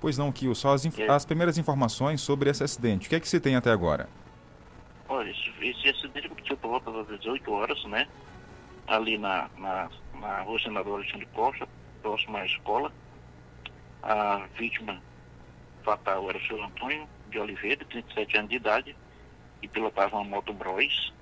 Pois 0.00 0.16
não, 0.16 0.30
Kilson, 0.30 0.70
as, 0.70 0.84
inf- 0.84 1.00
as 1.10 1.24
primeiras 1.24 1.58
informações 1.58 2.20
sobre 2.20 2.48
esse 2.50 2.62
acidente. 2.62 3.06
O 3.06 3.10
que 3.10 3.16
é 3.16 3.20
que 3.20 3.28
se 3.28 3.40
tem 3.40 3.56
até 3.56 3.70
agora? 3.70 4.08
Olha, 5.08 5.30
esse, 5.30 5.52
esse 5.60 5.88
acidente 5.88 6.26
aconteceu 6.26 6.56
por 6.56 6.68
volta 6.68 6.92
das 6.92 7.18
18 7.20 7.50
horas, 7.50 7.84
né? 7.86 8.06
Ali 8.86 9.18
na, 9.18 9.48
na, 9.58 9.90
na 10.20 10.42
rua 10.42 10.58
Senador 10.60 11.00
Alexandre 11.00 11.26
Costa, 11.34 11.66
próximo 12.02 12.36
à 12.36 12.46
escola. 12.46 12.92
A 14.02 14.46
vítima 14.56 15.02
fatal 15.82 16.28
era 16.28 16.38
o 16.38 16.46
seu 16.46 16.62
Antônio 16.62 17.08
de 17.30 17.38
Oliveira, 17.38 17.84
37 17.86 18.36
anos 18.36 18.50
de 18.50 18.56
idade, 18.56 18.94
e 19.60 19.66
pilotava 19.68 20.16
uma 20.16 20.24
moto 20.24 20.52
Bros, 20.52 21.12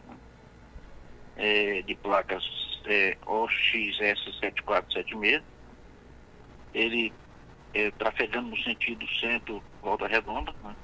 é, 1.36 1.80
de 1.82 1.94
placas 1.94 2.44
é, 2.84 3.16
OXS7476. 3.24 5.42
Ele 6.74 7.12
é, 7.76 7.90
trafegando 7.90 8.48
no 8.48 8.56
sentido 8.62 9.06
centro 9.20 9.62
Volta 9.82 10.06
Redonda, 10.06 10.54
né? 10.62 10.74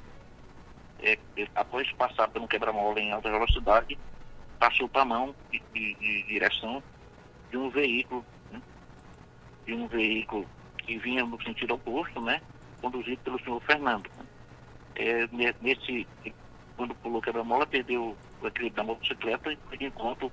é, 0.99 1.13
é, 1.37 1.49
após 1.55 1.91
passar 1.93 2.31
um 2.37 2.47
quebra-mola 2.47 3.01
em 3.01 3.13
alta 3.13 3.31
velocidade, 3.31 3.99
passou 4.59 4.89
para 4.89 5.03
a 5.03 5.07
mão 5.07 5.35
de, 5.51 5.63
de- 5.73 5.95
de 5.95 6.23
direção 6.25 6.83
de 7.51 7.57
um 7.57 7.71
veículo, 7.71 8.25
né? 8.51 8.63
de 9.67 9.73
um 9.75 9.89
veículo 9.89 10.47
que 10.85 10.99
vinha 10.99 11.25
no 11.25 11.41
sentido 11.43 11.75
oposto, 11.75 12.21
né? 12.21 12.43
conduzido 12.83 13.19
pelo 13.23 13.41
senhor 13.43 13.61
Fernando. 13.63 14.11
né? 14.17 14.27
É, 14.95 15.27
ne- 15.29 15.55
nesse, 15.63 16.07
quando 16.77 16.95
pulou 16.97 17.23
quebra-mola, 17.23 17.67
perdeu 17.67 18.19
o 18.41 18.47
equilíbrio 18.47 18.77
da 18.77 18.85
motocicleta 18.85 19.51
e 19.51 19.57
foi 19.69 19.79
de 19.79 19.87
encontro 19.87 20.31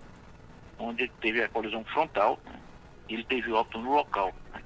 onde 0.78 1.08
teve 1.22 1.42
a 1.42 1.48
colisão 1.50 1.86
frontal 1.86 2.38
né? 2.46 2.62
ele 3.08 3.24
teve 3.24 3.52
óbito 3.54 3.80
no 3.80 3.94
local. 3.96 4.36
né? 4.52 4.62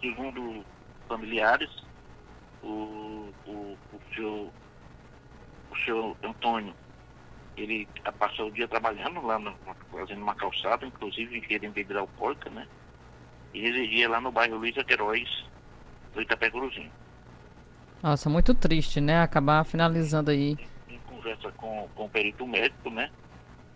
Segundo 0.00 0.64
familiares, 1.10 1.70
o, 2.62 3.32
o, 3.46 3.76
o 3.92 4.14
seu 4.14 4.52
o 5.70 5.76
senhor 5.84 6.16
Antônio, 6.22 6.74
ele 7.56 7.88
passou 8.18 8.48
o 8.48 8.52
dia 8.52 8.66
trabalhando 8.66 9.24
lá, 9.24 9.38
no, 9.38 9.54
fazendo 9.90 10.22
uma 10.22 10.34
calçada, 10.34 10.86
inclusive 10.86 11.38
ingerindo 11.38 11.72
bebida 11.72 12.00
alcoólica, 12.00 12.50
né? 12.50 12.66
E 13.52 13.60
residia 13.60 14.08
lá 14.08 14.20
no 14.20 14.32
bairro 14.32 14.56
Luiz 14.56 14.74
Queiroz, 14.84 15.44
do 16.14 16.22
Itapecuruzim. 16.22 16.90
Nossa, 18.02 18.30
muito 18.30 18.54
triste, 18.54 19.00
né? 19.00 19.22
Acabar 19.22 19.64
finalizando 19.64 20.30
aí. 20.30 20.56
Em 20.88 20.98
conversa 21.00 21.52
com, 21.52 21.88
com 21.94 22.06
o 22.06 22.08
perito 22.08 22.46
médico, 22.46 22.90
né? 22.90 23.10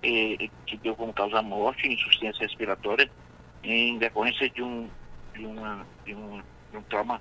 E, 0.03 0.51
que 0.67 0.77
deu 0.79 0.95
como 0.95 1.13
causa 1.13 1.39
a 1.39 1.43
morte, 1.43 1.89
insuficiência 1.89 2.47
respiratória, 2.47 3.11
em 3.63 3.99
decorrência 3.99 4.49
de 4.51 4.63
um, 4.63 4.89
de 5.35 5.47
uma, 5.47 5.87
de 6.05 6.15
um, 6.15 6.39
de 6.39 6.54
um 6.79 6.83
trauma, 6.83 7.21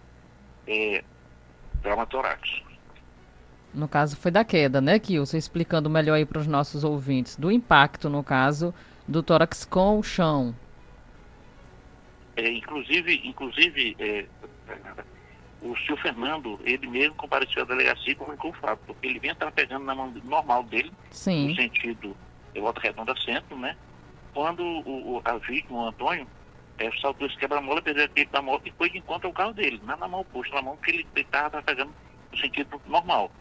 é, 0.68 1.04
trauma 1.82 2.06
torácico. 2.06 2.72
No 3.74 3.88
caso, 3.88 4.16
foi 4.16 4.30
da 4.30 4.44
queda, 4.46 4.80
né, 4.80 5.00
Kilson? 5.00 5.36
Explicando 5.38 5.90
melhor 5.90 6.14
aí 6.16 6.26
para 6.26 6.40
os 6.40 6.46
nossos 6.48 6.84
ouvintes. 6.84 7.36
Do 7.36 7.52
impacto, 7.52 8.08
no 8.10 8.24
caso, 8.24 8.74
do 9.08 9.24
tórax 9.24 9.66
com 9.66 9.98
o 9.98 10.04
chão. 10.04 10.56
É, 12.36 12.50
inclusive, 12.52 13.22
inclusive 13.24 13.96
é, 14.00 14.26
o 15.62 15.76
senhor 15.78 15.98
Fernando, 16.02 16.60
ele 16.64 16.88
mesmo 16.88 17.16
compareceu 17.16 17.64
à 17.64 17.66
delegacia 17.66 18.12
e 18.12 18.16
comunicou 18.16 18.52
o 18.52 18.56
fato, 18.56 18.80
porque 18.86 19.08
ele 19.08 19.20
vinha 19.20 19.36
trafegando 19.36 19.86
na 19.86 19.96
mão 19.96 20.12
normal 20.24 20.64
dele, 20.64 20.92
Sim. 21.12 21.50
no 21.50 21.56
sentido 21.56 22.16
de 22.54 22.60
Volta 22.60 22.80
Redonda 22.82 23.16
Centro, 23.24 23.58
né? 23.58 23.76
Quando 24.34 24.64
o, 24.64 25.16
o- 25.18 25.22
a 25.26 25.38
vítima, 25.38 25.80
o 25.84 25.88
Antônio, 25.88 26.28
é, 26.78 26.92
saltou 27.00 27.28
esse 27.28 27.38
quebra-mola, 27.38 27.82
perdeu 27.82 28.04
a 28.04 28.06
equipe 28.06 28.32
da 28.32 28.42
moto 28.42 28.68
e 28.68 28.72
foi 28.72 28.90
de 28.90 28.98
encontro 28.98 29.28
ao 29.28 29.34
carro 29.34 29.54
dele, 29.54 29.82
não 29.86 29.98
na 29.98 30.08
mão 30.08 30.22
oposta, 30.22 30.56
na 30.56 30.62
mão 30.62 30.78
que 30.78 30.92
ele 30.92 31.08
estava 31.16 31.50
trafegando 31.50 31.92
no 32.32 32.38
sentido 32.38 32.82
normal. 32.88 33.32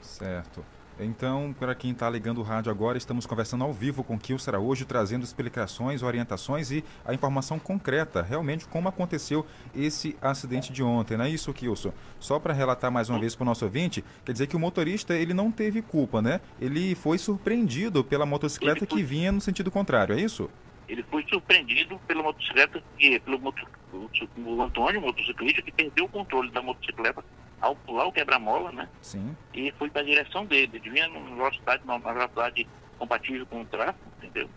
Certo. 0.00 0.64
Então, 0.98 1.54
para 1.58 1.74
quem 1.74 1.90
está 1.90 2.08
ligando 2.08 2.38
o 2.38 2.42
rádio 2.42 2.72
agora, 2.72 2.96
estamos 2.96 3.26
conversando 3.26 3.64
ao 3.64 3.72
vivo 3.72 4.02
com 4.02 4.18
Kilson 4.18 4.52
Araújo, 4.52 4.86
trazendo 4.86 5.24
explicações, 5.24 6.02
orientações 6.02 6.70
e 6.70 6.82
a 7.04 7.12
informação 7.12 7.58
concreta, 7.58 8.22
realmente 8.22 8.66
como 8.66 8.88
aconteceu 8.88 9.44
esse 9.74 10.16
acidente 10.22 10.72
de 10.72 10.82
ontem, 10.82 11.18
não 11.18 11.26
é 11.26 11.28
isso, 11.28 11.52
Kilson? 11.52 11.92
Só 12.18 12.38
para 12.38 12.54
relatar 12.54 12.90
mais 12.90 13.10
uma 13.10 13.18
vez 13.18 13.34
para 13.34 13.42
o 13.42 13.46
nosso 13.46 13.66
ouvinte, 13.66 14.02
quer 14.24 14.32
dizer 14.32 14.46
que 14.46 14.56
o 14.56 14.58
motorista 14.58 15.14
ele 15.14 15.34
não 15.34 15.52
teve 15.52 15.82
culpa, 15.82 16.22
né? 16.22 16.40
Ele 16.58 16.94
foi 16.94 17.18
surpreendido 17.18 18.02
pela 18.02 18.24
motocicleta 18.24 18.86
que 18.86 19.02
vinha 19.02 19.30
no 19.30 19.40
sentido 19.40 19.70
contrário, 19.70 20.16
é 20.16 20.20
isso? 20.20 20.48
Ele 20.88 21.02
foi 21.04 21.24
surpreendido 21.28 21.98
pela 22.06 22.22
motocicleta, 22.22 22.82
que, 22.98 23.18
pelo 23.20 23.38
moto, 23.40 23.66
o, 23.92 24.62
Antônio, 24.62 25.00
motociclista, 25.00 25.62
que 25.62 25.72
perdeu 25.72 26.04
o 26.04 26.08
controle 26.08 26.50
da 26.50 26.62
motocicleta 26.62 27.24
ao 27.60 27.74
pular 27.74 28.06
o 28.06 28.12
quebra-mola, 28.12 28.70
né? 28.70 28.88
Sim. 29.00 29.36
e 29.54 29.72
foi 29.72 29.88
para 29.90 30.02
a 30.02 30.04
direção 30.04 30.44
dele. 30.44 30.70
Ele 30.76 30.90
vinha 30.90 31.08
numa 31.08 31.34
velocidade, 31.36 31.82
numa 31.86 31.98
velocidade 31.98 32.66
compatível 32.98 33.46
com 33.46 33.62
o 33.62 33.64
tráfego, 33.64 33.98
entendeu? 34.18 34.48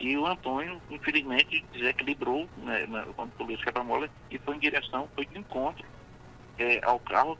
E 0.00 0.16
o 0.16 0.26
Antônio, 0.26 0.80
infelizmente, 0.90 1.64
desequilibrou 1.72 2.48
né, 2.56 2.86
na- 2.86 3.04
quando 3.14 3.30
pulou 3.32 3.52
esse 3.52 3.62
quebra-mola 3.62 4.08
e 4.30 4.38
foi 4.38 4.56
em 4.56 4.58
direção, 4.58 5.08
foi 5.14 5.26
de 5.26 5.38
encontro 5.38 5.84
eh, 6.58 6.80
ao 6.82 6.98
carro, 7.00 7.38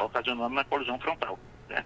ocasionando 0.00 0.48
uma 0.52 0.64
colisão 0.64 0.98
frontal. 0.98 1.38
Né? 1.68 1.84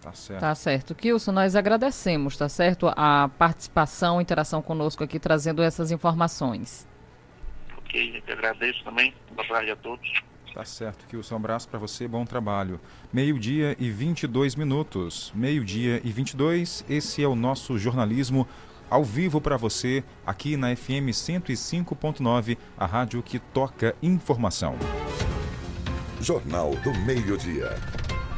Tá 0.00 0.12
certo. 0.12 0.40
Tá 0.40 0.54
certo. 0.54 0.94
Kilson, 0.94 1.32
nós 1.32 1.54
agradecemos, 1.54 2.36
tá 2.36 2.48
certo? 2.48 2.90
A 2.96 3.28
participação, 3.38 4.18
a 4.18 4.22
interação 4.22 4.62
conosco 4.62 5.04
aqui, 5.04 5.18
trazendo 5.18 5.62
essas 5.62 5.90
informações. 5.90 6.88
Ok, 7.76 8.16
eu 8.16 8.22
que 8.22 8.32
agradeço 8.32 8.82
também. 8.82 9.14
Boa 9.34 9.46
tarde 9.46 9.70
a 9.70 9.76
todos. 9.76 10.10
Tá 10.54 10.64
certo, 10.64 11.06
Kilson. 11.06 11.34
Um 11.34 11.38
abraço 11.38 11.68
para 11.68 11.78
você, 11.78 12.08
bom 12.08 12.24
trabalho. 12.24 12.80
Meio-dia 13.12 13.76
e 13.78 13.90
22 13.90 14.56
minutos. 14.56 15.32
Meio-dia 15.34 16.00
e 16.02 16.10
22. 16.10 16.84
Esse 16.88 17.22
é 17.22 17.28
o 17.28 17.36
nosso 17.36 17.78
jornalismo 17.78 18.48
ao 18.88 19.04
vivo 19.04 19.40
para 19.40 19.56
você 19.56 20.02
aqui 20.26 20.56
na 20.56 20.74
FM 20.74 21.12
105.9, 21.12 22.58
a 22.76 22.86
rádio 22.86 23.22
que 23.22 23.38
toca 23.38 23.94
informação. 24.02 24.76
Jornal 26.20 26.74
do 26.76 26.92
Meio-Dia. 27.04 27.70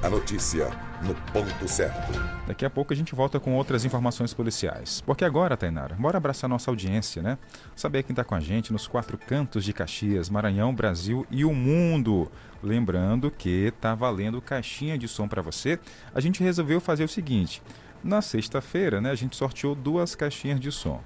A 0.03 0.11
notícia 0.11 0.71
no 1.03 1.15
ponto 1.33 1.69
certo. 1.69 2.13
Daqui 2.47 2.65
a 2.65 2.71
pouco 2.71 2.93
a 2.93 2.97
gente 2.97 3.15
volta 3.15 3.41
com 3.41 3.55
outras 3.55 3.85
informações 3.85 4.33
policiais. 4.33 5.01
Porque 5.05 5.25
agora, 5.25 5.57
Tainara, 5.57 5.95
bora 5.99 6.17
abraçar 6.17 6.49
nossa 6.49 6.71
audiência, 6.71 7.23
né? 7.23 7.39
Saber 7.75 8.03
quem 8.03 8.13
está 8.13 8.25
com 8.25 8.35
a 8.35 8.41
gente 8.41 8.73
nos 8.73 8.87
quatro 8.87 9.19
cantos 9.19 9.65
de 9.65 9.73
Caxias, 9.73 10.31
Maranhão, 10.31 10.75
Brasil 10.75 11.27
e 11.31 11.45
o 11.45 11.53
mundo. 11.53 12.31
Lembrando 12.63 13.31
que 13.31 13.73
tá 13.81 13.95
valendo 13.95 14.41
caixinha 14.41 14.97
de 14.97 15.09
som 15.09 15.27
para 15.27 15.43
você. 15.43 15.79
A 16.15 16.21
gente 16.21 16.43
resolveu 16.43 16.81
fazer 16.81 17.05
o 17.05 17.09
seguinte: 17.09 17.63
na 18.03 18.23
sexta-feira, 18.23 19.01
né, 19.01 19.11
a 19.11 19.15
gente 19.17 19.37
sorteou 19.37 19.75
duas 19.75 20.15
caixinhas 20.15 20.61
de 20.61 20.71
som. 20.71 21.01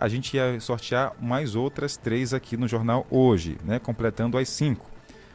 A 0.00 0.08
gente 0.08 0.36
ia 0.36 0.60
sortear 0.60 1.12
mais 1.20 1.56
outras 1.56 1.96
três 1.96 2.32
aqui 2.32 2.56
no 2.56 2.68
jornal 2.68 3.04
hoje, 3.10 3.58
né, 3.64 3.78
completando 3.78 4.38
as 4.38 4.48
cinco. 4.48 4.86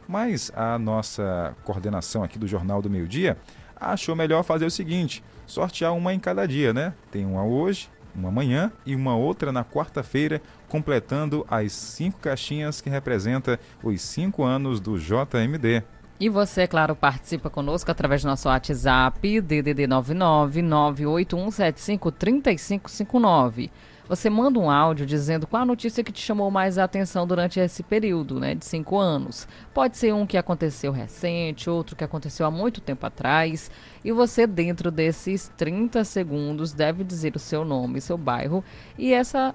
Mas 0.08 0.50
a 0.54 0.78
nossa 0.78 1.54
coordenação 1.64 2.22
aqui 2.22 2.38
do 2.38 2.46
Jornal 2.46 2.82
do 2.82 2.90
Meio 2.90 3.08
Dia 3.08 3.36
achou 3.76 4.16
melhor 4.16 4.42
fazer 4.42 4.66
o 4.66 4.70
seguinte: 4.70 5.22
sortear 5.46 5.94
uma 5.94 6.12
em 6.14 6.18
cada 6.18 6.46
dia, 6.46 6.72
né? 6.72 6.94
Tem 7.10 7.24
uma 7.24 7.44
hoje, 7.44 7.88
uma 8.14 8.28
amanhã 8.28 8.72
e 8.86 8.94
uma 8.94 9.16
outra 9.16 9.52
na 9.52 9.64
quarta-feira, 9.64 10.40
completando 10.68 11.44
as 11.48 11.72
cinco 11.72 12.20
caixinhas 12.20 12.80
que 12.80 12.88
representa 12.88 13.58
os 13.82 14.00
cinco 14.00 14.42
anos 14.44 14.80
do 14.80 14.98
JMD. 14.98 15.82
E 16.18 16.28
você, 16.28 16.66
claro, 16.66 16.94
participa 16.94 17.50
conosco 17.50 17.90
através 17.90 18.22
do 18.22 18.28
nosso 18.28 18.48
WhatsApp, 18.48 19.40
DDD 19.40 19.86
99 19.86 20.62
98175 20.62 22.12
3559. 22.12 23.70
Você 24.06 24.28
manda 24.28 24.58
um 24.58 24.70
áudio 24.70 25.06
dizendo 25.06 25.46
qual 25.46 25.62
a 25.62 25.66
notícia 25.66 26.04
que 26.04 26.12
te 26.12 26.20
chamou 26.20 26.50
mais 26.50 26.76
a 26.76 26.84
atenção 26.84 27.26
durante 27.26 27.58
esse 27.58 27.82
período, 27.82 28.38
né, 28.38 28.54
de 28.54 28.64
cinco 28.64 28.98
anos. 28.98 29.48
Pode 29.72 29.96
ser 29.96 30.12
um 30.12 30.26
que 30.26 30.36
aconteceu 30.36 30.92
recente, 30.92 31.70
outro 31.70 31.96
que 31.96 32.04
aconteceu 32.04 32.44
há 32.44 32.50
muito 32.50 32.82
tempo 32.82 33.06
atrás. 33.06 33.70
E 34.04 34.12
você, 34.12 34.46
dentro 34.46 34.90
desses 34.90 35.50
30 35.56 36.04
segundos, 36.04 36.72
deve 36.72 37.02
dizer 37.02 37.34
o 37.34 37.38
seu 37.38 37.64
nome, 37.64 38.00
seu 38.00 38.18
bairro 38.18 38.62
e 38.98 39.14
essa 39.14 39.54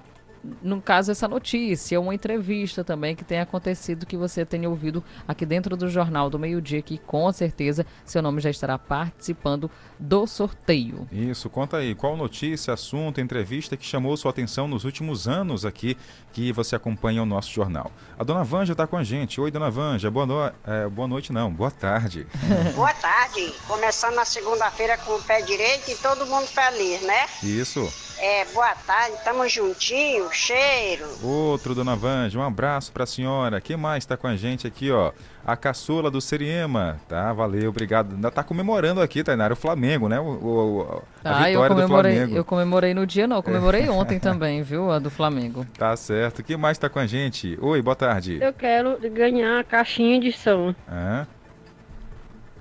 no 0.62 0.82
caso, 0.82 1.12
essa 1.12 1.28
notícia, 1.28 1.99
uma 1.99 2.13
entrevista 2.13 2.84
também 2.84 3.15
que 3.15 3.23
tenha 3.23 3.43
acontecido 3.43 4.06
que 4.06 4.17
você 4.17 4.45
tenha 4.45 4.69
ouvido 4.69 5.04
aqui 5.28 5.45
dentro 5.45 5.75
do 5.75 5.89
Jornal 5.89 6.30
do 6.30 6.39
Meio 6.39 6.62
Dia, 6.62 6.82
que 6.82 6.97
com 6.97 7.32
certeza 7.32 7.86
seu 8.06 8.21
nome 8.21 8.41
já 8.41 8.49
estará 8.49 8.78
participando 8.78 9.69
do 9.97 10.25
sorteio. 10.25 11.08
Isso, 11.12 11.49
conta 11.49 11.78
aí, 11.78 11.93
qual 11.93 12.15
notícia, 12.15 12.73
assunto, 12.73 13.19
entrevista 13.19 13.75
que 13.75 13.86
chamou 13.86 14.15
sua 14.15 14.32
atenção 14.32 14.67
nos 14.67 14.86
últimos 14.86 15.28
anos 15.28 15.65
aqui 15.65 15.97
que 16.32 16.52
você 16.54 16.75
acompanha 16.75 17.21
o 17.21 17.25
nosso 17.25 17.52
jornal. 17.52 17.91
A 18.17 18.23
dona 18.23 18.43
Vanja 18.43 18.71
está 18.71 18.88
com 18.88 18.97
a 18.97 19.04
gente. 19.04 19.41
Oi, 19.41 19.52
dona 19.52 19.69
Vanja, 19.69 20.10
boa, 20.10 20.25
no... 20.25 20.52
é, 20.65 20.88
boa 20.89 21.08
noite 21.08 21.34
não, 21.34 21.52
boa 21.52 21.71
tarde. 21.71 22.28
Boa 22.75 22.93
tarde. 22.93 23.54
Começando 23.67 24.15
na 24.15 24.25
segunda-feira 24.25 24.97
com 24.99 25.13
o 25.13 25.23
pé 25.23 25.41
direito 25.41 25.89
e 25.89 25.95
todo 25.95 26.25
mundo 26.25 26.47
feliz, 26.47 27.02
né? 27.02 27.25
Isso. 27.43 28.08
É, 28.21 28.43
boa 28.53 28.75
tarde, 28.86 29.15
tamo 29.23 29.47
juntinho, 29.47 30.29
cheiro. 30.34 31.05
Outro, 31.23 31.73
dona 31.73 31.95
Vanja, 31.95 32.38
um 32.38 32.43
abraço 32.43 32.91
pra 32.91 33.05
senhora. 33.05 33.62
Quem 33.62 33.77
mais 33.77 34.05
tá 34.05 34.17
com 34.17 34.27
a 34.27 34.36
gente 34.36 34.67
aqui, 34.67 34.91
ó? 34.91 35.13
A 35.45 35.55
caçula 35.55 36.12
do 36.12 36.19
Seriema. 36.19 36.99
Tá, 37.08 37.32
valeu, 37.32 37.69
obrigado. 37.69 38.15
Ainda 38.15 38.29
tá 38.29 38.43
comemorando 38.43 39.01
aqui, 39.01 39.23
Tainara, 39.23 39.53
o 39.53 39.55
Flamengo, 39.55 40.10
né? 40.10 40.19
O, 40.19 40.25
o- 40.25 41.01
a 41.23 41.43
Ah, 41.43 41.49
eu 41.51 41.62
vitória 41.62 41.82
do 41.84 41.88
Flamengo. 41.88 42.36
eu 42.36 42.43
comemorei 42.43 42.93
no 42.93 43.08
dia, 43.08 43.25
não, 43.25 43.38
eu 43.38 43.43
comemorei 43.43 43.88
ontem 43.88 44.19
também, 44.19 44.63
viu? 44.63 44.91
A 44.91 44.99
do 44.99 45.10
Flamengo. 45.10 45.65
Tá 45.77 45.95
certo. 45.95 46.43
Quem 46.43 46.58
mais 46.58 46.77
tá 46.77 46.89
com 46.89 46.99
a 46.99 47.08
gente? 47.08 47.58
Oi, 47.62 47.82
boa 47.82 47.95
tarde. 47.95 48.38
Eu 48.41 48.51
quero 48.51 48.97
ganhar 49.13 49.60
a 49.62 49.63
caixinha 49.63 50.19
de 50.19 50.34
som. 50.34 50.75
Hã? 50.91 51.25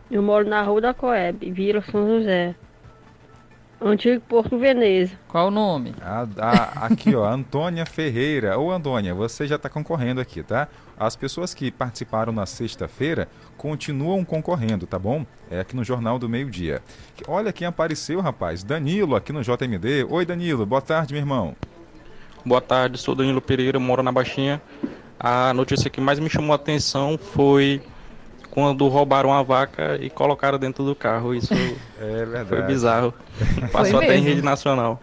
Eu 0.08 0.22
moro 0.22 0.48
na 0.48 0.62
rua 0.62 0.80
da 0.80 0.94
Coeb, 0.94 1.50
Vila 1.50 1.82
São 1.82 2.06
José. 2.06 2.54
Antigo 3.80 4.20
Porto 4.28 4.58
Veneza. 4.58 5.12
Qual 5.28 5.48
o 5.48 5.50
nome? 5.52 5.94
A- 6.02 6.26
a- 6.38 6.86
aqui, 6.86 7.14
ó, 7.14 7.24
Antônia 7.24 7.86
Ferreira. 7.86 8.58
Ô, 8.58 8.72
Antônia, 8.72 9.14
você 9.14 9.46
já 9.46 9.54
está 9.54 9.68
concorrendo 9.68 10.20
aqui, 10.20 10.42
tá? 10.42 10.66
As 10.98 11.14
pessoas 11.14 11.54
que 11.54 11.70
participaram 11.70 12.32
na 12.32 12.44
sexta-feira 12.44 13.28
continuam 13.56 14.24
concorrendo, 14.24 14.84
tá 14.84 14.98
bom? 14.98 15.24
É 15.48 15.60
aqui 15.60 15.76
no 15.76 15.84
Jornal 15.84 16.18
do 16.18 16.28
Meio 16.28 16.50
Dia. 16.50 16.82
Olha 17.28 17.52
quem 17.52 17.68
apareceu, 17.68 18.20
rapaz. 18.20 18.64
Danilo, 18.64 19.14
aqui 19.14 19.32
no 19.32 19.42
JMD. 19.42 20.04
Oi, 20.10 20.26
Danilo. 20.26 20.66
Boa 20.66 20.82
tarde, 20.82 21.12
meu 21.14 21.22
irmão. 21.22 21.54
Boa 22.44 22.60
tarde, 22.60 22.98
sou 22.98 23.14
Danilo 23.14 23.40
Pereira, 23.40 23.78
moro 23.78 24.02
na 24.02 24.10
Baixinha. 24.10 24.60
A 25.20 25.52
notícia 25.54 25.88
que 25.88 26.00
mais 26.00 26.18
me 26.18 26.28
chamou 26.28 26.52
a 26.52 26.56
atenção 26.56 27.16
foi 27.16 27.80
quando 28.50 28.86
roubaram 28.88 29.32
a 29.32 29.42
vaca 29.42 29.98
e 30.00 30.08
colocaram 30.10 30.58
dentro 30.58 30.84
do 30.84 30.94
carro. 30.94 31.34
Isso 31.34 31.52
É 32.00 32.24
verdade. 32.24 32.48
foi 32.48 32.62
bizarro. 32.62 33.14
Passou 33.72 33.98
até 33.98 34.16
em 34.16 34.22
rede 34.22 34.42
nacional. 34.42 35.00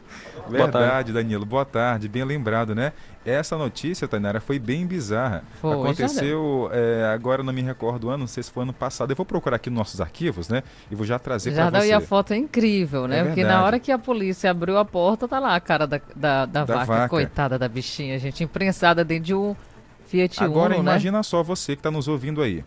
Boa 0.47 0.67
tarde. 0.67 0.77
Verdade, 0.77 1.11
Danilo. 1.13 1.45
Boa 1.45 1.65
tarde. 1.65 2.07
Bem 2.07 2.23
lembrado, 2.23 2.75
né? 2.75 2.93
Essa 3.25 3.57
notícia, 3.57 4.07
Tainara, 4.07 4.39
foi 4.39 4.59
bem 4.59 4.85
bizarra. 4.85 5.43
Foi, 5.59 5.73
Aconteceu, 5.73 6.69
é, 6.71 7.11
agora 7.11 7.41
não 7.41 7.51
me 7.51 7.63
recordo 7.63 8.05
o 8.05 8.09
ano, 8.11 8.19
não 8.19 8.27
sei 8.27 8.43
se 8.43 8.51
foi 8.51 8.61
ano 8.61 8.71
passado. 8.73 9.09
Eu 9.11 9.15
vou 9.15 9.25
procurar 9.25 9.55
aqui 9.55 9.71
nos 9.71 9.77
nossos 9.79 9.99
arquivos, 9.99 10.47
né? 10.47 10.61
E 10.91 10.93
vou 10.95 11.03
já 11.03 11.17
trazer 11.17 11.51
para 11.51 11.81
você. 11.81 11.87
e 11.87 11.91
a 11.93 11.99
foto 11.99 12.33
é 12.33 12.37
incrível, 12.37 13.07
né? 13.07 13.21
É 13.21 13.23
Porque 13.23 13.43
na 13.43 13.63
hora 13.63 13.79
que 13.79 13.91
a 13.91 13.97
polícia 13.97 14.51
abriu 14.51 14.77
a 14.77 14.85
porta, 14.85 15.27
tá 15.27 15.39
lá 15.39 15.55
a 15.55 15.59
cara 15.59 15.87
da, 15.87 15.99
da, 16.15 16.45
da 16.45 16.63
Da 16.63 16.75
vaca, 16.75 16.85
vaca. 16.85 17.09
coitada 17.09 17.57
da 17.57 17.67
bichinha, 17.67 18.19
gente, 18.19 18.43
imprensada 18.43 19.03
dentro 19.03 19.23
de 19.25 19.33
um 19.33 19.55
Fiat 20.05 20.43
Agora 20.43 20.75
Uno, 20.75 20.83
né? 20.83 20.91
imagina 20.91 21.23
só 21.23 21.41
você 21.41 21.75
que 21.75 21.79
está 21.79 21.89
nos 21.89 22.07
ouvindo 22.07 22.39
aí. 22.43 22.63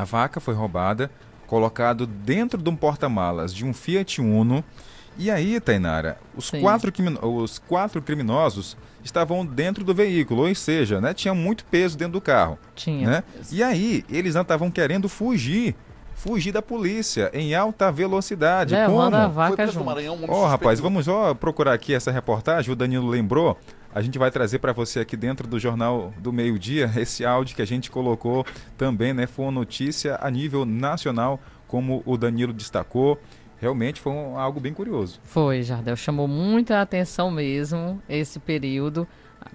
A 0.00 0.04
vaca 0.04 0.40
foi 0.40 0.54
roubada, 0.54 1.10
colocado 1.46 2.06
dentro 2.06 2.62
de 2.62 2.70
um 2.70 2.74
porta-malas 2.74 3.52
de 3.52 3.66
um 3.66 3.74
Fiat 3.74 4.18
Uno. 4.18 4.64
E 5.18 5.30
aí, 5.30 5.60
Tainara, 5.60 6.16
os 6.34 6.46
Sim. 6.46 6.62
quatro, 6.62 6.90
os 7.22 7.58
quatro 7.58 8.00
criminosos 8.00 8.78
estavam 9.04 9.44
dentro 9.44 9.84
do 9.84 9.94
veículo, 9.94 10.48
ou 10.48 10.54
seja, 10.54 11.02
né, 11.02 11.12
tinha 11.12 11.34
muito 11.34 11.66
peso 11.66 11.98
dentro 11.98 12.14
do 12.14 12.20
carro. 12.20 12.58
Tinha. 12.74 13.06
Né? 13.06 13.24
E 13.52 13.62
aí, 13.62 14.02
eles 14.08 14.34
não 14.34 14.42
estavam 14.42 14.70
querendo 14.70 15.06
fugir. 15.06 15.76
Fugir 16.14 16.52
da 16.52 16.60
polícia 16.60 17.30
em 17.32 17.54
alta 17.54 17.90
velocidade. 17.90 18.74
Levando 18.74 19.12
Como? 19.12 19.16
a 19.16 19.26
vaca 19.26 19.56
Foi 19.56 19.66
junto. 19.68 19.86
Maranhão, 19.86 20.18
Ó, 20.28 20.46
rapaz, 20.46 20.78
vamos 20.78 21.06
só 21.06 21.32
procurar 21.32 21.72
aqui 21.72 21.94
essa 21.94 22.10
reportagem. 22.10 22.70
O 22.70 22.76
Danilo 22.76 23.08
lembrou. 23.08 23.58
A 23.92 24.00
gente 24.00 24.18
vai 24.18 24.30
trazer 24.30 24.58
para 24.60 24.72
você 24.72 25.00
aqui 25.00 25.16
dentro 25.16 25.48
do 25.48 25.58
Jornal 25.58 26.14
do 26.18 26.32
Meio 26.32 26.58
Dia 26.58 26.90
esse 26.96 27.24
áudio 27.24 27.56
que 27.56 27.62
a 27.62 27.66
gente 27.66 27.90
colocou 27.90 28.46
também, 28.78 29.12
né? 29.12 29.26
Foi 29.26 29.44
uma 29.46 29.50
notícia 29.52 30.16
a 30.20 30.30
nível 30.30 30.64
nacional, 30.64 31.40
como 31.66 32.02
o 32.06 32.16
Danilo 32.16 32.52
destacou. 32.52 33.18
Realmente 33.60 34.00
foi 34.00 34.12
um- 34.12 34.38
algo 34.38 34.60
bem 34.60 34.72
curioso. 34.72 35.20
Foi, 35.24 35.62
Jardel. 35.62 35.96
Chamou 35.96 36.28
muita 36.28 36.80
atenção 36.80 37.30
mesmo 37.30 38.00
esse 38.08 38.38
período. 38.38 39.06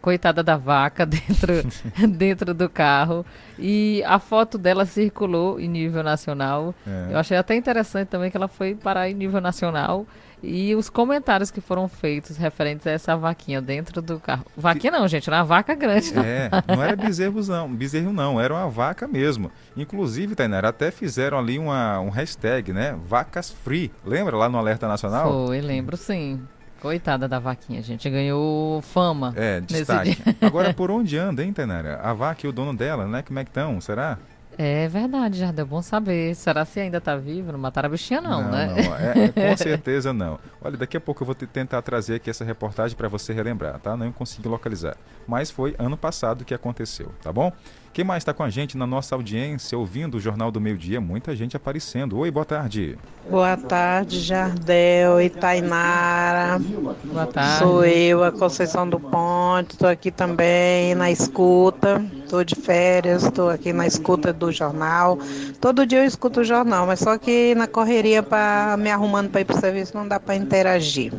Coitada 0.01 0.41
da 0.43 0.57
vaca 0.57 1.05
dentro, 1.07 1.53
dentro 2.17 2.53
do 2.53 2.67
carro. 2.67 3.25
E 3.57 4.03
a 4.05 4.19
foto 4.19 4.57
dela 4.57 4.85
circulou 4.85 5.59
em 5.59 5.67
nível 5.69 6.03
nacional. 6.03 6.75
É. 6.85 7.13
Eu 7.13 7.17
achei 7.19 7.37
até 7.37 7.55
interessante 7.55 8.09
também 8.09 8.29
que 8.29 8.35
ela 8.37 8.47
foi 8.47 8.75
parar 8.75 9.09
em 9.09 9.13
nível 9.13 9.39
nacional. 9.39 10.05
E 10.43 10.75
os 10.75 10.89
comentários 10.89 11.49
que 11.49 11.61
foram 11.61 11.87
feitos 11.87 12.37
referentes 12.37 12.85
a 12.85 12.91
essa 12.91 13.15
vaquinha 13.15 13.61
dentro 13.61 14.01
do 14.01 14.19
carro. 14.19 14.45
Vaquinha 14.55 14.91
não, 14.91 15.07
gente, 15.07 15.29
era 15.29 15.37
uma 15.37 15.43
vaca 15.43 15.73
grande. 15.73 16.13
É, 16.17 16.49
não 16.67 16.83
era 16.83 16.95
bezerro 16.95 17.41
não, 17.47 17.73
bezerro 17.73 18.13
não, 18.13 18.39
era 18.39 18.53
uma 18.53 18.69
vaca 18.69 19.07
mesmo. 19.07 19.51
Inclusive, 19.75 20.35
Tainara, 20.35 20.69
até 20.69 20.91
fizeram 20.91 21.37
ali 21.39 21.57
uma, 21.57 21.99
um 21.99 22.09
hashtag, 22.09 22.71
né? 22.73 22.97
Vacas 23.05 23.51
Free. 23.51 23.91
Lembra 24.05 24.35
lá 24.37 24.49
no 24.49 24.57
Alerta 24.57 24.87
Nacional? 24.87 25.47
Foi, 25.47 25.61
lembro 25.61 25.97
sim. 25.97 26.41
Coitada 26.81 27.27
da 27.27 27.39
vaquinha, 27.39 27.81
gente. 27.81 28.07
Ganhou 28.09 28.81
fama. 28.81 29.33
É, 29.35 29.59
destaque. 29.61 30.17
Agora, 30.39 30.73
por 30.73 30.91
onde 30.91 31.17
anda, 31.17 31.43
hein, 31.43 31.51
Tainara? 31.51 31.99
A 32.03 32.13
vaca 32.13 32.45
e 32.45 32.49
o 32.49 32.51
dono 32.51 32.75
dela, 32.75 33.07
né? 33.07 33.23
Como 33.23 33.39
é 33.39 33.43
que 33.43 33.49
estão? 33.49 33.81
Será? 33.81 34.19
É 34.57 34.87
verdade, 34.87 35.39
Jardel, 35.39 35.65
bom 35.65 35.81
saber. 35.81 36.33
Será 36.35 36.63
se 36.63 36.79
ainda 36.79 37.01
tá 37.01 37.15
vivo? 37.17 37.51
Não 37.51 37.59
mataram 37.59 37.87
a 37.87 37.89
bichinha, 37.89 38.21
não, 38.21 38.49
né? 38.49 38.67
Não, 38.67 38.95
é- 38.95 39.25
é, 39.25 39.49
com 39.51 39.57
certeza 39.61 40.13
não. 40.13 40.39
Olha, 40.61 40.77
daqui 40.77 40.95
a 40.95 41.01
pouco 41.01 41.23
eu 41.23 41.25
vou 41.25 41.35
te- 41.35 41.45
tentar 41.47 41.81
trazer 41.81 42.15
aqui 42.15 42.29
essa 42.29 42.45
reportagem 42.45 42.95
para 42.95 43.07
você 43.09 43.33
relembrar, 43.33 43.79
tá? 43.79 43.97
Não 43.97 44.11
consegui 44.11 44.47
localizar. 44.47 44.95
Mas 45.27 45.51
foi 45.51 45.75
ano 45.77 45.97
passado 45.97 46.45
que 46.45 46.53
aconteceu, 46.53 47.11
tá 47.21 47.33
bom? 47.33 47.51
Quem 47.91 48.03
mais 48.03 48.21
está 48.21 48.33
com 48.33 48.43
a 48.43 48.49
gente 48.49 48.77
na 48.77 48.85
nossa 48.85 49.15
audiência, 49.15 49.77
ouvindo 49.77 50.15
o 50.15 50.19
Jornal 50.19 50.51
do 50.51 50.59
Meio 50.59 50.77
Dia? 50.77 50.99
Muita 50.99 51.33
gente 51.33 51.55
aparecendo. 51.55 52.17
Oi, 52.17 52.29
boa 52.29 52.45
tarde. 52.45 52.97
Boa 53.29 53.55
tarde, 53.55 54.19
Jardel 54.19 55.21
e 55.21 55.29
Tainara. 55.29 56.59
Boa 57.05 57.25
tarde. 57.25 57.59
Sou 57.59 57.85
eu, 57.85 58.21
a 58.23 58.33
Conceição 58.33 58.87
do 58.87 58.99
Ponte. 58.99 59.71
Estou 59.71 59.87
aqui 59.87 60.11
também 60.11 60.93
na 60.93 61.09
escuta. 61.09 62.03
Estou 62.35 62.43
de 62.43 62.55
férias, 62.55 63.23
estou 63.23 63.49
aqui 63.49 63.71
na 63.71 63.87
escuta 63.87 64.33
do 64.33 64.51
jornal. 64.51 65.17
Todo 65.61 65.85
dia 65.85 65.99
eu 65.99 66.05
escuto 66.05 66.41
o 66.41 66.43
jornal, 66.43 66.85
mas 66.85 66.99
só 66.99 67.17
que 67.17 67.55
na 67.55 67.65
correria 67.65 68.21
para 68.21 68.75
me 68.77 68.91
arrumando 68.91 69.29
para 69.29 69.39
ir 69.39 69.45
para 69.45 69.55
o 69.55 69.59
serviço 69.59 69.95
não 69.95 70.05
dá 70.05 70.19
para 70.19 70.35
interagir. 70.35 71.13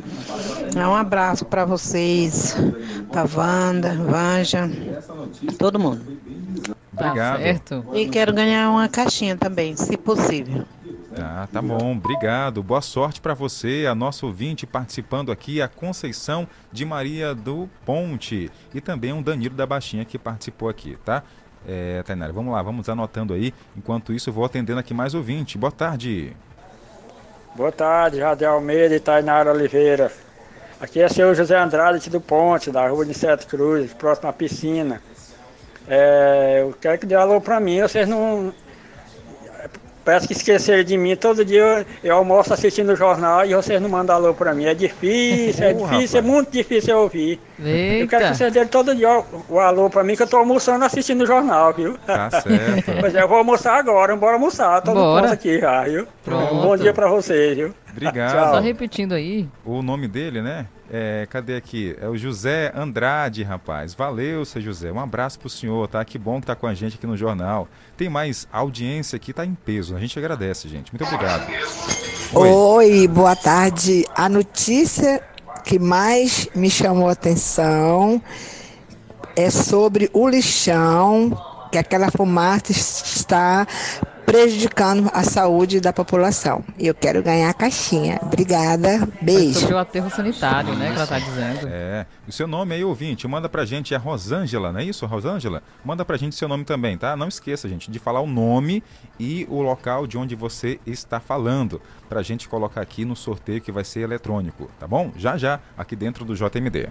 É 0.74 0.86
um 0.86 0.94
abraço 0.94 1.46
para 1.46 1.64
vocês, 1.64 2.54
para 3.10 3.26
Wanda, 3.34 3.94
Vanja, 3.94 4.70
todo 5.58 5.78
mundo. 5.78 6.02
Obrigado. 6.92 7.38
certo. 7.38 7.84
E 7.94 8.06
quero 8.08 8.34
ganhar 8.34 8.70
uma 8.70 8.86
caixinha 8.86 9.38
também, 9.38 9.74
se 9.74 9.96
possível. 9.96 10.66
Ah, 11.18 11.48
tá 11.50 11.62
bom, 11.62 11.92
obrigado. 11.92 12.62
Boa 12.62 12.80
sorte 12.80 13.20
para 13.20 13.32
você, 13.32 13.86
a 13.88 13.94
nossa 13.94 14.26
ouvinte 14.26 14.66
participando 14.66 15.32
aqui, 15.32 15.62
a 15.62 15.68
Conceição 15.68 16.46
de 16.70 16.84
Maria 16.84 17.34
do 17.34 17.68
Ponte 17.84 18.50
e 18.74 18.80
também 18.80 19.12
um 19.12 19.22
Danilo 19.22 19.54
da 19.54 19.66
Baixinha 19.66 20.04
que 20.04 20.18
participou 20.18 20.68
aqui, 20.68 20.98
tá? 21.04 21.22
É, 21.66 22.02
Tainara, 22.02 22.32
vamos 22.32 22.52
lá, 22.52 22.62
vamos 22.62 22.88
anotando 22.88 23.34
aí. 23.34 23.52
Enquanto 23.76 24.12
isso, 24.12 24.30
vou 24.30 24.44
atendendo 24.44 24.78
aqui 24.78 24.92
mais 24.92 25.14
ouvinte. 25.14 25.56
Boa 25.58 25.72
tarde. 25.72 26.36
Boa 27.54 27.72
tarde, 27.72 28.18
Jardel 28.18 28.52
Almeida 28.52 28.94
e 28.94 29.00
Tainara 29.00 29.52
Oliveira. 29.52 30.12
Aqui 30.78 31.00
é 31.00 31.08
seu 31.08 31.34
José 31.34 31.56
Andrade 31.56 32.10
do 32.10 32.20
Ponte, 32.20 32.70
da 32.70 32.86
rua 32.86 33.06
de 33.06 33.14
Sete 33.14 33.46
Cruzes, 33.46 33.94
próximo 33.94 34.28
à 34.28 34.32
piscina. 34.32 35.00
É, 35.88 36.60
eu 36.60 36.74
quero 36.78 36.98
que 36.98 37.06
dê 37.06 37.14
alô 37.14 37.40
pra 37.40 37.58
mim, 37.58 37.80
vocês 37.80 38.06
não. 38.06 38.52
Parece 40.06 40.28
que 40.28 40.34
esqueceram 40.34 40.84
de 40.84 40.96
mim. 40.96 41.16
Todo 41.16 41.44
dia 41.44 41.60
eu, 41.60 41.86
eu 42.04 42.16
almoço 42.16 42.54
assistindo 42.54 42.92
o 42.92 42.96
jornal 42.96 43.44
e 43.44 43.52
vocês 43.56 43.82
não 43.82 43.88
mandam 43.88 44.14
alô 44.14 44.32
pra 44.32 44.54
mim. 44.54 44.64
É 44.64 44.72
difícil, 44.72 45.64
é 45.64 45.72
difícil, 45.74 46.20
é 46.20 46.22
muito 46.22 46.48
difícil 46.48 46.94
eu 46.94 47.00
ouvir. 47.00 47.40
Eu 47.58 48.06
quero 48.06 48.22
Eita. 48.22 48.30
que 48.30 48.36
vocês 48.36 48.52
dêem 48.52 48.68
todo 48.68 48.94
dia 48.94 49.18
o, 49.18 49.24
o 49.48 49.58
alô 49.58 49.90
pra 49.90 50.04
mim, 50.04 50.14
que 50.14 50.22
eu 50.22 50.28
tô 50.28 50.36
almoçando 50.36 50.84
assistindo 50.84 51.22
o 51.22 51.26
jornal, 51.26 51.74
viu? 51.74 51.98
Tá 52.06 52.30
certo. 52.30 52.92
pois 53.00 53.16
é, 53.16 53.20
eu 53.20 53.28
vou 53.28 53.38
almoçar 53.38 53.76
agora, 53.76 54.14
bora 54.14 54.34
almoçar, 54.34 54.80
todo 54.80 55.00
mundo 55.00 55.24
aqui 55.26 55.58
já, 55.58 55.82
viu? 55.82 56.06
Pronto. 56.24 56.54
Um 56.54 56.62
bom 56.62 56.76
dia 56.76 56.94
pra 56.94 57.08
vocês, 57.08 57.56
viu? 57.56 57.74
Obrigado. 57.90 58.52
Só 58.52 58.60
repetindo 58.60 59.12
aí. 59.12 59.48
O 59.64 59.82
nome 59.82 60.06
dele, 60.06 60.40
né? 60.40 60.66
É, 60.90 61.26
cadê 61.28 61.56
aqui? 61.56 61.96
É 62.00 62.08
o 62.08 62.16
José 62.16 62.72
Andrade, 62.74 63.42
rapaz. 63.42 63.94
Valeu, 63.94 64.44
seu 64.44 64.60
José. 64.62 64.92
Um 64.92 65.00
abraço 65.00 65.38
pro 65.38 65.48
senhor, 65.48 65.88
tá? 65.88 66.04
Que 66.04 66.18
bom 66.18 66.40
que 66.40 66.46
tá 66.46 66.54
com 66.54 66.66
a 66.66 66.74
gente 66.74 66.96
aqui 66.96 67.06
no 67.06 67.16
jornal. 67.16 67.68
Tem 67.96 68.08
mais 68.08 68.46
audiência 68.52 69.16
aqui, 69.16 69.32
tá 69.32 69.44
em 69.44 69.54
peso. 69.54 69.96
A 69.96 69.98
gente 69.98 70.18
agradece, 70.18 70.68
gente. 70.68 70.92
Muito 70.92 71.04
obrigado. 71.04 71.46
Oi. 72.32 72.48
Oi, 72.48 73.08
boa 73.08 73.34
tarde. 73.34 74.04
A 74.14 74.28
notícia 74.28 75.22
que 75.64 75.78
mais 75.78 76.48
me 76.54 76.70
chamou 76.70 77.08
a 77.08 77.12
atenção 77.12 78.22
é 79.34 79.50
sobre 79.50 80.08
o 80.12 80.28
lixão, 80.28 81.36
que 81.72 81.78
aquela 81.78 82.10
fumaça 82.10 82.70
está 82.70 83.66
prejudicando 84.26 85.08
a 85.14 85.22
saúde 85.22 85.80
da 85.80 85.92
população. 85.92 86.64
E 86.76 86.88
eu 86.88 86.94
quero 86.94 87.22
ganhar 87.22 87.48
a 87.48 87.54
caixinha. 87.54 88.18
Obrigada. 88.20 89.08
Beijo. 89.22 89.60
Sobre 89.60 89.74
o 89.76 89.78
aterro 89.78 90.10
sanitário, 90.10 90.74
né? 90.74 90.90
Que 90.90 90.96
ela 90.96 91.06
tá 91.06 91.18
dizendo. 91.18 91.68
É, 91.70 92.04
o 92.26 92.32
seu 92.32 92.48
nome 92.48 92.74
aí, 92.74 92.84
ouvinte, 92.84 93.26
manda 93.28 93.48
pra 93.48 93.64
gente, 93.64 93.94
é 93.94 93.96
Rosângela, 93.96 94.72
não 94.72 94.80
é 94.80 94.84
isso, 94.84 95.06
Rosângela? 95.06 95.62
Manda 95.84 96.04
pra 96.04 96.16
gente 96.16 96.34
seu 96.34 96.48
nome 96.48 96.64
também, 96.64 96.98
tá? 96.98 97.16
Não 97.16 97.28
esqueça, 97.28 97.68
gente, 97.68 97.90
de 97.90 97.98
falar 98.00 98.20
o 98.20 98.26
nome 98.26 98.82
e 99.18 99.46
o 99.48 99.62
local 99.62 100.06
de 100.06 100.18
onde 100.18 100.34
você 100.34 100.80
está 100.84 101.20
falando, 101.20 101.80
pra 102.08 102.22
gente 102.22 102.48
colocar 102.48 102.80
aqui 102.80 103.04
no 103.04 103.14
sorteio 103.14 103.60
que 103.60 103.70
vai 103.70 103.84
ser 103.84 104.00
eletrônico, 104.00 104.68
tá 104.80 104.88
bom? 104.88 105.12
Já 105.16 105.36
já, 105.36 105.60
aqui 105.78 105.94
dentro 105.94 106.24
do 106.24 106.34
JMD. 106.34 106.88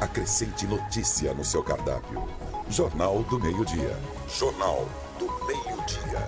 Acrescente 0.00 0.66
notícia 0.66 1.32
no 1.32 1.44
seu 1.44 1.62
cardápio. 1.62 2.22
Jornal 2.68 3.22
do 3.22 3.40
Meio-Dia. 3.40 3.96
Jornal 4.28 4.86
Meio-Dia. 5.84 6.26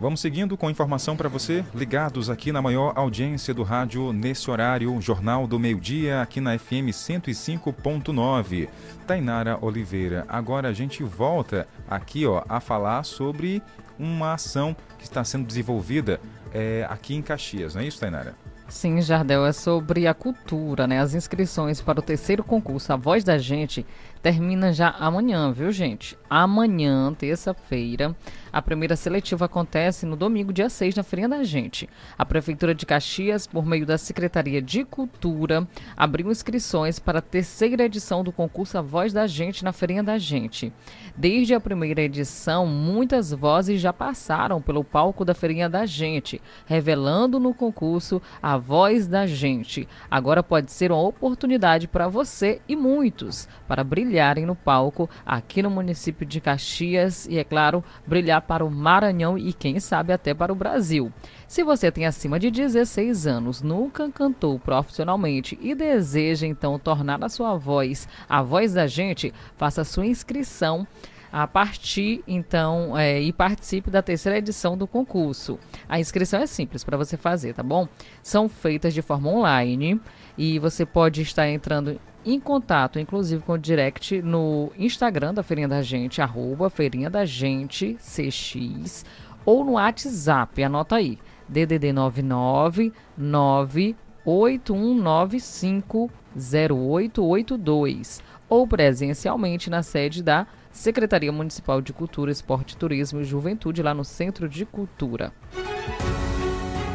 Vamos 0.00 0.20
seguindo 0.20 0.56
com 0.56 0.68
informação 0.68 1.16
para 1.16 1.28
você, 1.28 1.64
ligados 1.74 2.28
aqui 2.28 2.52
na 2.52 2.60
maior 2.60 2.92
audiência 2.96 3.54
do 3.54 3.62
rádio 3.62 4.12
nesse 4.12 4.50
horário, 4.50 5.00
Jornal 5.00 5.46
do 5.46 5.58
Meio-Dia, 5.58 6.20
aqui 6.20 6.40
na 6.40 6.58
FM 6.58 6.90
105.9. 6.90 8.68
Tainara 9.06 9.58
Oliveira, 9.62 10.26
agora 10.28 10.68
a 10.68 10.72
gente 10.72 11.02
volta 11.02 11.66
aqui 11.88 12.26
ó, 12.26 12.42
a 12.48 12.60
falar 12.60 13.04
sobre 13.04 13.62
uma 13.98 14.34
ação 14.34 14.76
que 14.98 15.04
está 15.04 15.22
sendo 15.22 15.46
desenvolvida 15.46 16.20
é, 16.52 16.86
aqui 16.90 17.14
em 17.14 17.22
Caxias, 17.22 17.74
não 17.74 17.82
é 17.82 17.86
isso, 17.86 18.00
Tainara? 18.00 18.34
Sim, 18.68 19.00
Jardel, 19.00 19.46
é 19.46 19.52
sobre 19.52 20.06
a 20.06 20.14
cultura, 20.14 20.86
né? 20.86 20.98
As 20.98 21.14
inscrições 21.14 21.80
para 21.82 22.00
o 22.00 22.02
terceiro 22.02 22.42
concurso 22.42 22.92
A 22.92 22.96
Voz 22.96 23.22
da 23.22 23.36
Gente 23.36 23.86
termina 24.24 24.72
já 24.72 24.88
amanhã, 24.88 25.52
viu, 25.52 25.70
gente? 25.70 26.16
Amanhã, 26.30 27.12
terça-feira, 27.12 28.16
a 28.50 28.62
primeira 28.62 28.96
seletiva 28.96 29.44
acontece 29.44 30.06
no 30.06 30.16
domingo, 30.16 30.50
dia 30.50 30.70
6, 30.70 30.94
na 30.94 31.02
Feirinha 31.02 31.28
da 31.28 31.44
Gente. 31.44 31.90
A 32.16 32.24
Prefeitura 32.24 32.74
de 32.74 32.86
Caxias, 32.86 33.46
por 33.46 33.66
meio 33.66 33.84
da 33.84 33.98
Secretaria 33.98 34.62
de 34.62 34.82
Cultura, 34.82 35.68
abriu 35.94 36.30
inscrições 36.30 36.98
para 36.98 37.18
a 37.18 37.22
terceira 37.22 37.84
edição 37.84 38.24
do 38.24 38.32
concurso 38.32 38.78
A 38.78 38.80
Voz 38.80 39.12
da 39.12 39.26
Gente 39.26 39.62
na 39.62 39.72
Feirinha 39.72 40.02
da 40.02 40.16
Gente. 40.16 40.72
Desde 41.14 41.52
a 41.52 41.60
primeira 41.60 42.00
edição, 42.00 42.66
muitas 42.66 43.30
vozes 43.30 43.80
já 43.80 43.92
passaram 43.92 44.62
pelo 44.62 44.82
palco 44.82 45.24
da 45.24 45.34
Feirinha 45.34 45.68
da 45.68 45.84
Gente, 45.84 46.40
revelando 46.64 47.38
no 47.38 47.52
concurso 47.52 48.22
a 48.42 48.56
voz 48.56 49.06
da 49.06 49.26
gente. 49.26 49.86
Agora 50.10 50.42
pode 50.42 50.72
ser 50.72 50.90
uma 50.90 51.02
oportunidade 51.02 51.86
para 51.86 52.08
você 52.08 52.62
e 52.66 52.74
muitos 52.74 53.48
para 53.68 53.84
brilharem 54.14 54.46
no 54.46 54.54
palco 54.54 55.10
aqui 55.26 55.60
no 55.60 55.68
município 55.68 56.24
de 56.24 56.40
Caxias 56.40 57.26
e, 57.26 57.36
é 57.36 57.42
claro, 57.42 57.82
brilhar 58.06 58.40
para 58.42 58.64
o 58.64 58.70
Maranhão 58.70 59.36
e, 59.36 59.52
quem 59.52 59.80
sabe, 59.80 60.12
até 60.12 60.32
para 60.32 60.52
o 60.52 60.56
Brasil. 60.56 61.12
Se 61.48 61.64
você 61.64 61.90
tem 61.90 62.06
acima 62.06 62.38
de 62.38 62.48
16 62.48 63.26
anos, 63.26 63.60
nunca 63.60 64.08
cantou 64.12 64.56
profissionalmente 64.58 65.58
e 65.60 65.74
deseja 65.74 66.46
então 66.46 66.78
tornar 66.78 67.24
a 67.24 67.28
sua 67.28 67.56
voz 67.56 68.06
a 68.28 68.40
voz 68.40 68.74
da 68.74 68.86
gente, 68.86 69.34
faça 69.56 69.82
sua 69.82 70.06
inscrição 70.06 70.86
a 71.34 71.46
partir, 71.48 72.22
então, 72.28 72.96
é, 72.96 73.20
e 73.20 73.32
participe 73.32 73.90
da 73.90 74.00
terceira 74.00 74.38
edição 74.38 74.78
do 74.78 74.86
concurso. 74.86 75.58
A 75.88 75.98
inscrição 75.98 76.38
é 76.38 76.46
simples 76.46 76.84
para 76.84 76.96
você 76.96 77.16
fazer, 77.16 77.54
tá 77.54 77.62
bom? 77.64 77.88
São 78.22 78.48
feitas 78.48 78.94
de 78.94 79.02
forma 79.02 79.28
online 79.28 80.00
e 80.38 80.60
você 80.60 80.86
pode 80.86 81.22
estar 81.22 81.48
entrando 81.48 82.00
em 82.24 82.38
contato, 82.38 83.00
inclusive 83.00 83.42
com 83.42 83.54
o 83.54 83.58
direct 83.58 84.22
no 84.22 84.70
Instagram 84.78 85.34
da 85.34 85.42
Feirinha 85.42 85.66
da 85.66 85.82
Gente, 85.82 86.22
arroba 86.22 86.70
Feirinha 86.70 87.10
da 87.10 87.24
Gente 87.24 87.94
CX, 87.94 89.04
ou 89.44 89.64
no 89.64 89.72
WhatsApp, 89.72 90.62
anota 90.62 90.94
aí, 90.94 91.18
DDD 91.48 91.92
99 91.92 92.92
98195 93.18 96.08
0882 96.36 98.22
ou 98.48 98.68
presencialmente 98.68 99.68
na 99.68 99.82
sede 99.82 100.22
da 100.22 100.46
Secretaria 100.74 101.30
Municipal 101.30 101.80
de 101.80 101.92
Cultura, 101.92 102.32
Esporte, 102.32 102.76
Turismo 102.76 103.20
e 103.20 103.24
Juventude, 103.24 103.80
lá 103.80 103.94
no 103.94 104.04
Centro 104.04 104.48
de 104.48 104.66
Cultura. 104.66 105.32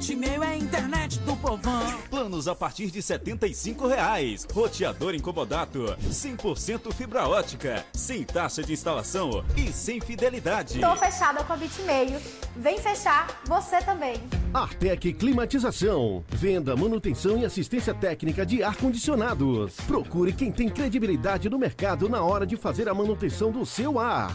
Bitmail 0.00 0.42
é 0.42 0.46
a 0.46 0.56
internet 0.56 1.18
do 1.20 1.36
povão. 1.36 1.98
Planos 2.08 2.48
a 2.48 2.54
partir 2.54 2.90
de 2.90 3.02
75 3.02 3.86
reais. 3.86 4.46
Roteador 4.50 5.14
incomodato. 5.14 5.94
100% 6.08 6.90
fibra 6.94 7.28
ótica. 7.28 7.84
Sem 7.92 8.24
taxa 8.24 8.62
de 8.62 8.72
instalação 8.72 9.44
e 9.54 9.70
sem 9.70 10.00
fidelidade. 10.00 10.80
Tô 10.80 10.96
fechada 10.96 11.44
com 11.44 11.52
a 11.52 11.56
Bitmail. 11.56 12.18
Vem 12.56 12.78
fechar 12.78 13.42
você 13.44 13.82
também. 13.82 14.14
Artec 14.54 15.12
Climatização. 15.12 16.24
Venda, 16.30 16.74
manutenção 16.74 17.36
e 17.36 17.44
assistência 17.44 17.92
técnica 17.92 18.46
de 18.46 18.62
ar-condicionados. 18.62 19.76
Procure 19.86 20.32
quem 20.32 20.50
tem 20.50 20.70
credibilidade 20.70 21.50
no 21.50 21.58
mercado 21.58 22.08
na 22.08 22.22
hora 22.22 22.46
de 22.46 22.56
fazer 22.56 22.88
a 22.88 22.94
manutenção 22.94 23.52
do 23.52 23.66
seu 23.66 23.98
ar. 23.98 24.34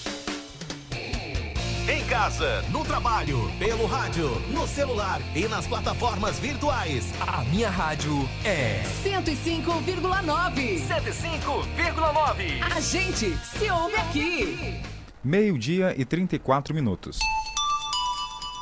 Em 1.89 2.05
casa, 2.05 2.61
no 2.69 2.85
trabalho, 2.85 3.51
pelo 3.57 3.87
rádio, 3.87 4.29
no 4.51 4.67
celular 4.67 5.19
e 5.35 5.47
nas 5.47 5.65
plataformas 5.65 6.37
virtuais. 6.37 7.11
A 7.19 7.43
minha 7.45 7.71
rádio 7.71 8.29
é 8.45 8.83
105,9. 9.03 10.79
105,9. 10.87 12.61
A 12.61 12.79
gente 12.79 13.35
se 13.37 13.71
ouve 13.71 13.95
aqui. 13.95 14.79
Meio-dia 15.23 15.95
e 15.97 16.05
34 16.05 16.73
minutos. 16.73 17.17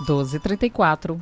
12h34. 0.08 1.20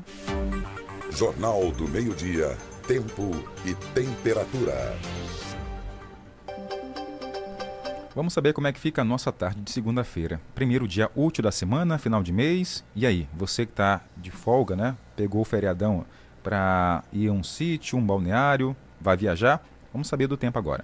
Jornal 1.10 1.72
do 1.72 1.88
Meio-Dia. 1.88 2.56
Tempo 2.88 3.32
e 3.66 3.74
temperatura. 3.96 4.96
Vamos 8.18 8.34
saber 8.34 8.52
como 8.52 8.66
é 8.66 8.74
que 8.74 8.80
fica 8.80 9.04
a 9.04 9.06
nossa 9.06 9.32
tarde 9.32 9.62
de 9.62 9.70
segunda-feira. 9.70 10.42
Primeiro 10.56 10.88
dia 10.88 11.08
útil 11.16 11.44
da 11.44 11.52
semana, 11.52 12.00
final 12.00 12.24
de 12.24 12.34
mês. 12.34 12.84
E 12.96 13.06
aí, 13.06 13.28
você 13.32 13.64
que 13.64 13.74
está 13.74 14.02
de 14.18 14.32
folga, 14.32 14.76
né? 14.76 14.98
Pegou 15.16 15.42
o 15.42 15.46
feriadão 15.46 16.04
para 16.42 17.04
ir 17.14 17.28
a 17.28 17.32
um 17.32 17.44
sítio, 17.44 17.96
um 17.96 18.04
balneário, 18.04 18.76
vai 19.00 19.16
viajar? 19.16 19.64
Vamos 19.94 20.08
saber 20.08 20.26
do 20.26 20.36
tempo 20.36 20.58
agora. 20.58 20.84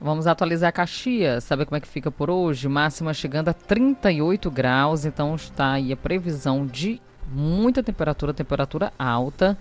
Vamos 0.00 0.26
atualizar 0.26 0.72
Caxias, 0.72 1.44
saber 1.44 1.66
como 1.66 1.76
é 1.76 1.80
que 1.80 1.86
fica 1.86 2.10
por 2.10 2.28
hoje. 2.28 2.66
Máxima 2.66 3.14
chegando 3.14 3.48
a 3.48 3.54
38 3.54 4.50
graus, 4.50 5.04
então 5.04 5.36
está 5.36 5.70
aí 5.70 5.92
a 5.92 5.96
previsão 5.96 6.66
de 6.66 7.00
muita 7.30 7.80
temperatura, 7.80 8.34
temperatura 8.34 8.92
alta. 8.98 9.56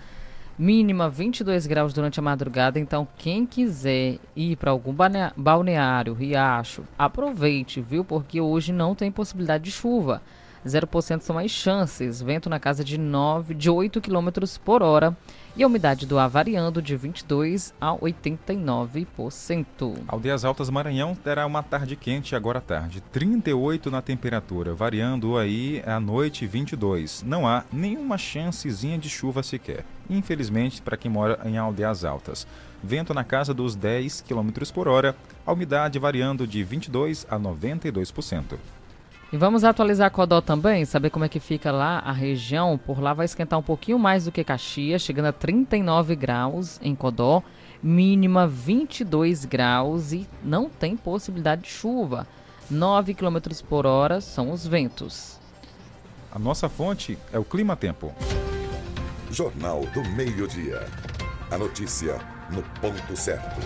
Mínima 0.58 1.10
22 1.10 1.68
graus 1.68 1.94
durante 1.94 2.18
a 2.18 2.24
madrugada, 2.24 2.80
então 2.80 3.06
quem 3.18 3.46
quiser 3.46 4.20
ir 4.34 4.56
para 4.56 4.72
algum 4.72 4.96
balneário, 5.36 6.14
riacho, 6.14 6.84
aproveite, 6.98 7.82
viu? 7.82 8.06
Porque 8.06 8.40
hoje 8.40 8.72
não 8.72 8.96
tem 8.96 9.12
possibilidade 9.12 9.66
de 9.66 9.72
chuva. 9.72 10.22
0% 10.66 11.22
são 11.22 11.38
as 11.38 11.52
chances, 11.52 12.22
vento 12.22 12.50
na 12.50 12.60
casa 12.60 12.84
de 12.84 12.98
9, 12.98 13.54
de 13.54 13.70
8 13.70 14.02
km 14.02 14.30
por 14.64 14.82
hora 14.82 15.16
e 15.56 15.64
a 15.64 15.68
umidade 15.68 16.06
do 16.06 16.20
ar 16.20 16.28
variando 16.28 16.82
de 16.82 16.98
22 16.98 17.74
a 17.80 17.94
89%. 17.94 19.96
Aldeias 20.08 20.44
Altas 20.44 20.70
Maranhão 20.70 21.16
terá 21.16 21.46
uma 21.46 21.64
tarde 21.64 21.96
quente 21.96 22.36
agora 22.36 22.60
à 22.60 22.62
tarde. 22.62 23.02
38 23.12 23.90
na 23.90 24.02
temperatura, 24.02 24.74
variando 24.74 25.38
aí 25.38 25.82
à 25.86 26.00
noite 26.00 26.46
22. 26.46 27.24
Não 27.24 27.48
há 27.48 27.64
nenhuma 27.72 28.18
chancezinha 28.18 28.98
de 28.98 29.10
chuva 29.10 29.44
sequer. 29.44 29.86
Infelizmente, 30.10 30.82
para 30.82 30.98
quem 30.98 31.10
mora 31.10 31.40
em 31.46 31.58
Aldeias 31.58 32.04
Altas. 32.04 32.46
Vento 32.84 33.14
na 33.14 33.24
casa 33.24 33.54
dos 33.54 33.76
10 33.76 34.22
km 34.22 34.50
por 34.74 34.88
hora, 34.88 35.16
a 35.46 35.54
umidade 35.54 35.98
variando 35.98 36.46
de 36.46 36.64
22 36.64 37.26
a 37.30 37.40
92%. 37.40 38.58
E 39.36 39.38
vamos 39.38 39.66
atualizar 39.66 40.10
Codó 40.12 40.40
também, 40.40 40.86
saber 40.86 41.10
como 41.10 41.26
é 41.26 41.28
que 41.28 41.42
fica 41.42 41.70
lá 41.70 42.00
a 42.00 42.14
região. 42.14 42.78
Por 42.78 43.02
lá 43.02 43.14
vai 43.14 43.26
esquentar 43.26 43.60
um 43.60 43.62
pouquinho 43.62 44.00
mais 44.00 44.24
do 44.24 44.32
que 44.32 44.46
Caxias, 44.46 45.02
chegando 45.02 45.26
a 45.26 45.34
39 45.34 46.16
graus 46.16 46.80
em 46.82 46.96
Codó, 46.96 47.44
mínima 47.84 48.48
22 48.48 49.44
graus 49.44 50.14
e 50.14 50.26
não 50.42 50.70
tem 50.70 50.96
possibilidade 50.96 51.64
de 51.64 51.68
chuva. 51.68 52.26
9 52.72 53.14
km 53.14 53.38
por 53.68 53.86
hora 53.86 54.22
são 54.22 54.54
os 54.54 54.66
ventos. 54.66 55.38
A 56.32 56.40
nossa 56.40 56.70
fonte 56.70 57.18
é 57.34 57.38
o 57.38 57.44
Clima 57.44 57.76
Tempo. 57.76 58.14
Jornal 59.30 59.82
do 59.88 60.02
Meio-Dia. 60.12 60.88
A 61.52 61.58
notícia 61.58 62.22
no 62.50 62.64
ponto 62.80 63.18
certo. 63.18 63.60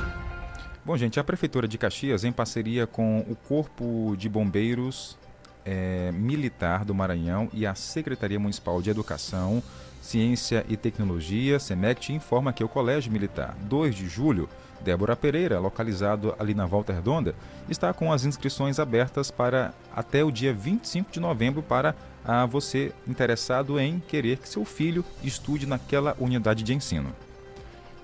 Bom, 0.83 0.97
gente, 0.97 1.19
a 1.19 1.23
Prefeitura 1.23 1.67
de 1.67 1.77
Caxias, 1.77 2.23
em 2.23 2.31
parceria 2.31 2.87
com 2.87 3.19
o 3.29 3.35
Corpo 3.35 4.15
de 4.17 4.27
Bombeiros 4.27 5.15
eh, 5.65 6.11
Militar 6.13 6.85
do 6.85 6.93
Maranhão 6.93 7.49
e 7.53 7.65
a 7.65 7.75
Secretaria 7.75 8.39
Municipal 8.39 8.81
de 8.81 8.89
Educação, 8.89 9.61
Ciência 10.01 10.65
e 10.69 10.77
Tecnologia, 10.77 11.59
SEMECT, 11.59 12.13
informa 12.13 12.53
que 12.53 12.63
o 12.63 12.69
Colégio 12.69 13.11
Militar 13.11 13.55
2 13.63 13.95
de 13.95 14.07
Julho, 14.07 14.49
Débora 14.81 15.15
Pereira, 15.15 15.59
localizado 15.59 16.33
ali 16.39 16.53
na 16.53 16.65
Volta 16.65 16.93
Redonda, 16.93 17.35
está 17.67 17.93
com 17.93 18.11
as 18.11 18.23
inscrições 18.23 18.79
abertas 18.79 19.29
para 19.29 19.73
até 19.93 20.23
o 20.23 20.31
dia 20.31 20.53
25 20.53 21.11
de 21.11 21.19
novembro 21.19 21.61
para 21.61 21.93
a 22.23 22.45
você 22.45 22.93
interessado 23.07 23.79
em 23.79 23.99
querer 23.99 24.37
que 24.37 24.47
seu 24.47 24.63
filho 24.63 25.03
estude 25.23 25.65
naquela 25.65 26.15
unidade 26.19 26.63
de 26.63 26.73
ensino. 26.73 27.13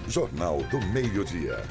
Jornal 0.08 0.58
do 0.70 0.80
Meio-Dia. 0.86 1.62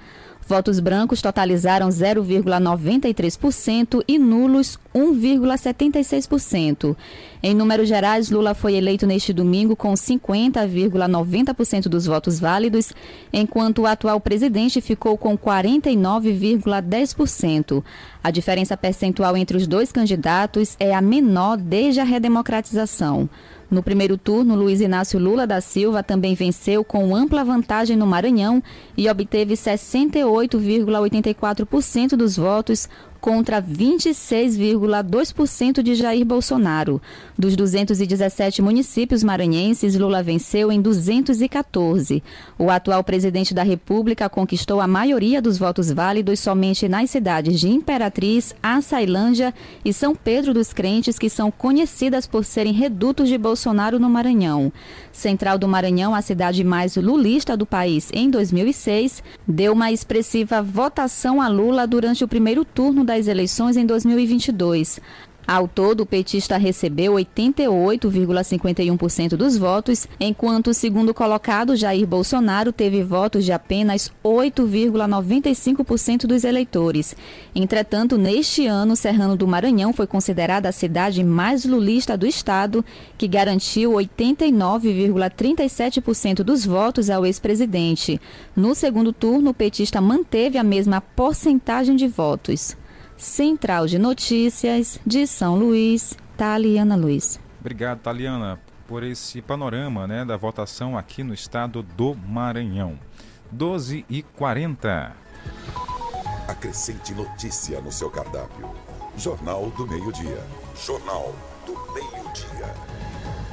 Votos 0.52 0.80
brancos 0.82 1.22
totalizaram 1.22 1.88
0,93% 1.88 4.04
e 4.06 4.20
nulos 4.20 4.78
1,76%. 4.94 6.94
Em 7.42 7.56
números 7.56 7.88
gerais, 7.88 8.30
Lula 8.30 8.54
foi 8.54 8.76
eleito 8.76 9.08
neste 9.08 9.32
domingo 9.32 9.78
com 9.78 9.94
50,90% 9.94 11.88
dos 11.88 12.06
votos 12.06 12.38
válidos, 12.38 12.92
enquanto 13.32 13.84
o 13.84 13.88
atual 13.88 14.20
presidente 14.20 14.82
ficou 14.82 15.18
com 15.18 15.38
49,10%. 15.38 17.82
A 18.22 18.30
diferença 18.30 18.76
percentual 18.76 19.38
entre 19.38 19.56
os 19.56 19.66
dois 19.66 19.90
candidatos 19.90 20.76
é 20.80 20.94
a 20.94 21.02
menor 21.02 21.56
desde 21.56 22.02
a 22.02 22.04
redemocratização. 22.04 23.30
No 23.72 23.82
primeiro 23.82 24.18
turno, 24.18 24.54
Luiz 24.54 24.82
Inácio 24.82 25.18
Lula 25.18 25.48
da 25.48 25.62
Silva 25.62 26.04
também 26.04 26.36
venceu 26.36 26.84
com 26.84 27.16
ampla 27.16 27.42
vantagem 27.42 27.96
no 27.96 28.06
Maranhão 28.06 28.62
e 28.98 29.10
obteve 29.10 29.54
68,84% 29.54 32.18
dos 32.18 32.36
votos 32.36 32.90
contra 33.22 33.62
26,2% 33.62 35.84
de 35.84 35.94
Jair 35.94 36.26
Bolsonaro. 36.26 37.00
Dos 37.38 37.56
217 37.56 38.64
municípios 38.64 39.24
maranhenses, 39.24 39.96
Lula 39.96 40.24
venceu 40.24 40.72
em 40.72 40.82
214. 40.82 42.24
O 42.58 42.72
atual 42.72 43.04
presidente 43.04 43.54
da 43.54 43.62
República 43.62 44.28
conquistou 44.28 44.82
a 44.82 44.88
maioria 44.88 45.40
dos 45.42 45.60
votos 45.60 45.92
válidos 45.92 46.40
somente 46.40 46.90
nas 46.90 47.12
cidades 47.12 47.60
de 47.60 47.70
Imperatriz, 47.70 48.56
Açailândia 48.64 49.54
e 49.86 49.94
São 49.94 50.16
Pedro 50.16 50.52
dos 50.54 50.74
Crentes, 50.74 51.20
que 51.20 51.30
são 51.30 51.52
conhecidas 51.52 52.26
por 52.26 52.44
serem 52.44 52.74
redutos 52.74 53.30
de 53.30 53.38
Bolsonaro 53.38 54.00
no 54.00 54.10
Maranhão. 54.10 54.74
Central 55.12 55.60
do 55.60 55.68
Maranhão, 55.68 56.16
a 56.16 56.22
cidade 56.22 56.64
mais 56.64 56.96
lulista 56.96 57.56
do 57.56 57.66
país 57.66 58.10
em 58.14 58.32
2006, 58.32 59.22
deu 59.48 59.74
uma 59.74 59.92
expressiva 59.92 60.60
votação 60.62 61.40
a 61.40 61.48
Lula 61.48 61.86
durante 61.86 62.24
o 62.24 62.28
primeiro 62.28 62.66
turno 62.66 63.06
das 63.12 63.28
eleições 63.28 63.76
em 63.76 63.86
2022. 63.86 65.02
Ao 65.48 65.68
todo, 65.68 66.02
o 66.02 66.06
petista 66.06 66.56
recebeu 66.56 67.14
88,51% 67.14 69.30
dos 69.36 69.58
votos, 69.58 70.08
enquanto 70.20 70.68
o 70.68 70.74
segundo 70.74 71.12
colocado, 71.14 71.76
Jair 71.76 72.08
Bolsonaro, 72.08 72.72
teve 72.72 73.04
votos 73.04 73.44
de 73.44 73.52
apenas 73.52 74.10
8,95% 74.24 76.28
dos 76.28 76.46
eleitores. 76.46 77.16
Entretanto, 77.54 78.18
neste 78.18 78.66
ano, 78.68 78.96
Serrano 78.96 79.36
do 79.36 79.46
Maranhão 79.48 79.92
foi 79.92 80.08
considerada 80.08 80.70
a 80.70 80.72
cidade 80.72 81.22
mais 81.24 81.66
lulista 81.66 82.16
do 82.16 82.28
estado, 82.28 82.86
que 83.18 83.28
garantiu 83.28 83.92
89,37% 83.94 86.44
dos 86.44 86.66
votos 86.66 87.10
ao 87.10 87.26
ex-presidente. 87.26 88.22
No 88.56 88.76
segundo 88.76 89.12
turno, 89.12 89.50
o 89.50 89.56
petista 89.56 90.00
manteve 90.00 90.58
a 90.58 90.64
mesma 90.64 91.02
porcentagem 91.02 91.96
de 91.96 92.08
votos. 92.08 92.80
Central 93.22 93.86
de 93.86 94.00
Notícias 94.00 95.00
de 95.06 95.28
São 95.28 95.56
Luís, 95.56 96.18
Taliana 96.36 96.96
Luiz. 96.96 97.40
Obrigado, 97.60 98.00
Taliana, 98.00 98.60
por 98.88 99.04
esse 99.04 99.44
panorama 99.44 100.08
né, 100.08 100.26
da 100.26 100.36
votação 100.36 100.98
aqui 100.98 101.24
no 101.24 101.32
estado 101.32 101.84
do 101.84 102.16
Maranhão. 102.16 102.98
12 103.52 104.04
e 104.10 104.24
40. 104.24 105.16
Acrescente 106.48 107.14
notícia 107.14 107.80
no 107.80 107.92
seu 107.92 108.10
cardápio. 108.10 108.68
Jornal 109.16 109.70
do 109.78 109.86
Meio-Dia. 109.86 110.44
Jornal 110.84 111.36
do 111.64 111.74
Meio-Dia. 111.94 112.74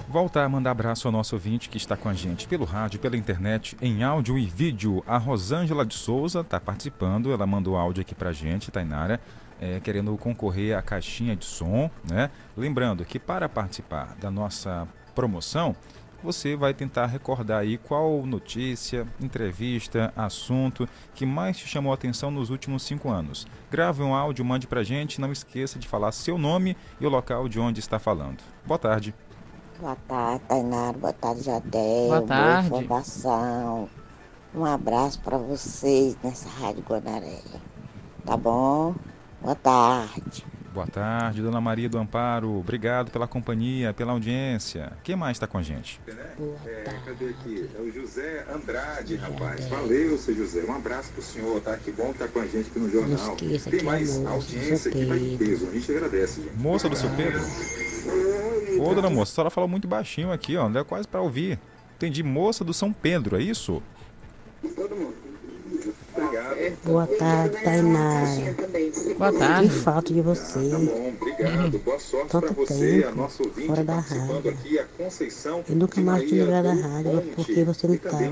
Volta 0.09 0.43
a 0.43 0.49
mandar 0.49 0.71
abraço 0.71 1.07
ao 1.07 1.13
nosso 1.13 1.37
ouvinte 1.37 1.69
que 1.69 1.77
está 1.77 1.95
com 1.95 2.09
a 2.09 2.15
gente 2.15 2.49
pelo 2.49 2.65
rádio, 2.65 2.99
pela 2.99 3.19
internet, 3.19 3.77
em 3.83 4.03
áudio 4.03 4.39
e 4.39 4.47
vídeo. 4.47 5.05
A 5.07 5.19
Rosângela 5.19 5.85
de 5.85 5.93
Souza 5.93 6.41
está 6.41 6.59
participando, 6.59 7.31
ela 7.31 7.47
mandou 7.47 7.77
áudio 7.77 8.01
aqui 8.01 8.15
pra 8.15 8.33
gente, 8.33 8.71
Tainara, 8.71 9.21
é, 9.61 9.81
querendo 9.81 10.17
concorrer 10.17 10.77
à 10.77 10.83
caixinha 10.83 11.35
de 11.35 11.45
som, 11.45 11.91
né? 12.09 12.31
Lembrando 12.57 13.05
que 13.05 13.19
para 13.19 13.49
participar 13.49 14.17
da 14.21 14.31
nossa 14.31 14.87
promoção, 15.15 15.75
você 16.23 16.57
vai 16.57 16.75
tentar 16.75 17.07
recordar 17.07 17.61
aí 17.61 17.79
qual 17.79 18.27
notícia, 18.27 19.07
entrevista, 19.21 20.13
assunto 20.17 20.89
que 21.15 21.25
mais 21.25 21.57
te 21.57 21.67
chamou 21.67 21.93
a 21.93 21.95
atenção 21.95 22.31
nos 22.31 22.51
últimos 22.51 22.83
cinco 22.83 23.09
anos. 23.09 23.47
Grave 23.71 24.03
um 24.03 24.15
áudio, 24.15 24.45
mande 24.45 24.67
pra 24.67 24.83
gente, 24.83 25.21
não 25.21 25.31
esqueça 25.31 25.79
de 25.79 25.87
falar 25.87 26.13
seu 26.13 26.37
nome 26.37 26.77
e 27.01 27.07
o 27.07 27.11
local 27.11 27.49
de 27.49 27.61
onde 27.61 27.81
está 27.81 27.99
falando. 27.99 28.43
Boa 28.67 28.79
tarde. 28.79 29.15
Boa 29.81 29.97
tarde, 30.09 30.45
Tainara. 30.49 30.99
Boa 30.99 31.13
tarde, 31.13 31.43
Jadel. 31.43 32.09
Boa 32.09 32.23
tarde. 32.23 32.69
Boa 32.69 32.83
informação. 32.83 33.89
Um 34.53 34.65
abraço 34.65 35.21
para 35.21 35.39
vocês 35.39 36.17
nessa 36.23 36.49
Rádio 36.49 36.83
Guanaré. 36.83 37.39
Tá 38.25 38.37
bom? 38.37 38.95
Boa 39.41 39.55
tarde. 39.55 40.45
Boa 40.75 40.87
tarde, 40.87 41.43
Dona 41.43 41.61
Maria 41.61 41.89
do 41.89 41.99
Amparo. 41.99 42.59
Obrigado 42.59 43.11
pela 43.11 43.27
companhia, 43.27 43.93
pela 43.93 44.13
audiência. 44.13 44.93
Quem 45.03 45.17
mais 45.17 45.37
está 45.37 45.47
com 45.47 45.59
a 45.59 45.63
gente? 45.63 46.01
É, 46.07 46.85
cadê 47.05 47.31
aqui? 47.31 47.69
É 47.77 47.81
o 47.81 47.91
José 47.91 48.45
Andrade, 48.53 49.17
rapaz. 49.17 49.67
Valeu, 49.67 50.17
seu 50.19 50.37
José. 50.37 50.63
Um 50.69 50.75
abraço 50.75 51.11
pro 51.13 51.23
senhor, 51.23 51.61
tá? 51.61 51.77
Que 51.77 51.91
bom 51.91 52.13
que 52.13 52.19
tá 52.19 52.29
com 52.29 52.41
a 52.41 52.47
gente 52.47 52.69
aqui 52.71 52.79
no 52.79 52.91
jornal. 52.91 53.35
esqueça 53.35 53.71
Tem 53.71 53.83
mais 53.83 54.17
é 54.17 54.21
moço, 54.21 54.29
audiência 54.35 54.91
aqui, 54.91 55.05
vai 55.05 55.19
em 55.19 55.37
Pedro. 55.37 55.47
peso. 55.47 55.69
A 55.69 55.73
gente 55.73 55.93
agradece, 55.93 56.43
gente. 56.43 56.57
Moça 56.57 56.89
do 56.89 56.97
seu 56.97 57.11
Pedro? 57.11 57.41
Ô, 58.81 58.95
dona 58.95 59.11
moça, 59.11 59.33
a 59.33 59.35
senhora 59.35 59.51
falou 59.51 59.69
muito 59.69 59.89
baixinho 59.89 60.31
aqui, 60.31 60.57
ó. 60.57 60.65
Não 60.65 60.73
deu 60.73 60.85
quase 60.85 61.09
para 61.09 61.21
ouvir. 61.21 61.59
Entendi, 61.97 62.23
moça 62.23 62.65
do 62.65 62.73
São 62.73 62.93
Pedro, 62.93 63.37
é 63.37 63.43
isso? 63.43 63.83
Boa 66.85 67.07
tarde, 67.07 67.57
Tainara. 67.63 68.55
Boa 69.17 69.33
tarde. 69.33 69.69
Que 69.69 69.75
falta 69.77 70.13
de 70.13 70.21
você. 70.21 70.59
Obrigado, 70.59 71.79
boa 71.79 71.99
sorte 72.01 72.29
Tanto 72.31 72.47
pra 72.55 72.65
você, 72.65 73.05
a 73.05 73.07
tempo 73.09 73.17
nossa 73.17 73.43
ouvinte 73.43 73.67
fora 73.69 73.85
da 73.85 73.99
rádio. 73.99 74.51
aqui, 74.51 74.79
a 74.79 74.85
Conceição 74.85 75.65
Eu 75.69 75.77
nunca 75.77 75.95
de 75.97 76.01
mais 76.03 76.29
te 76.29 76.35
lembrar 76.35 76.63
da 76.63 76.75
rádio, 76.75 77.13
Monte. 77.15 77.35
porque 77.37 77.65
você 77.65 77.87
não 77.87 77.95
estava. 77.95 78.25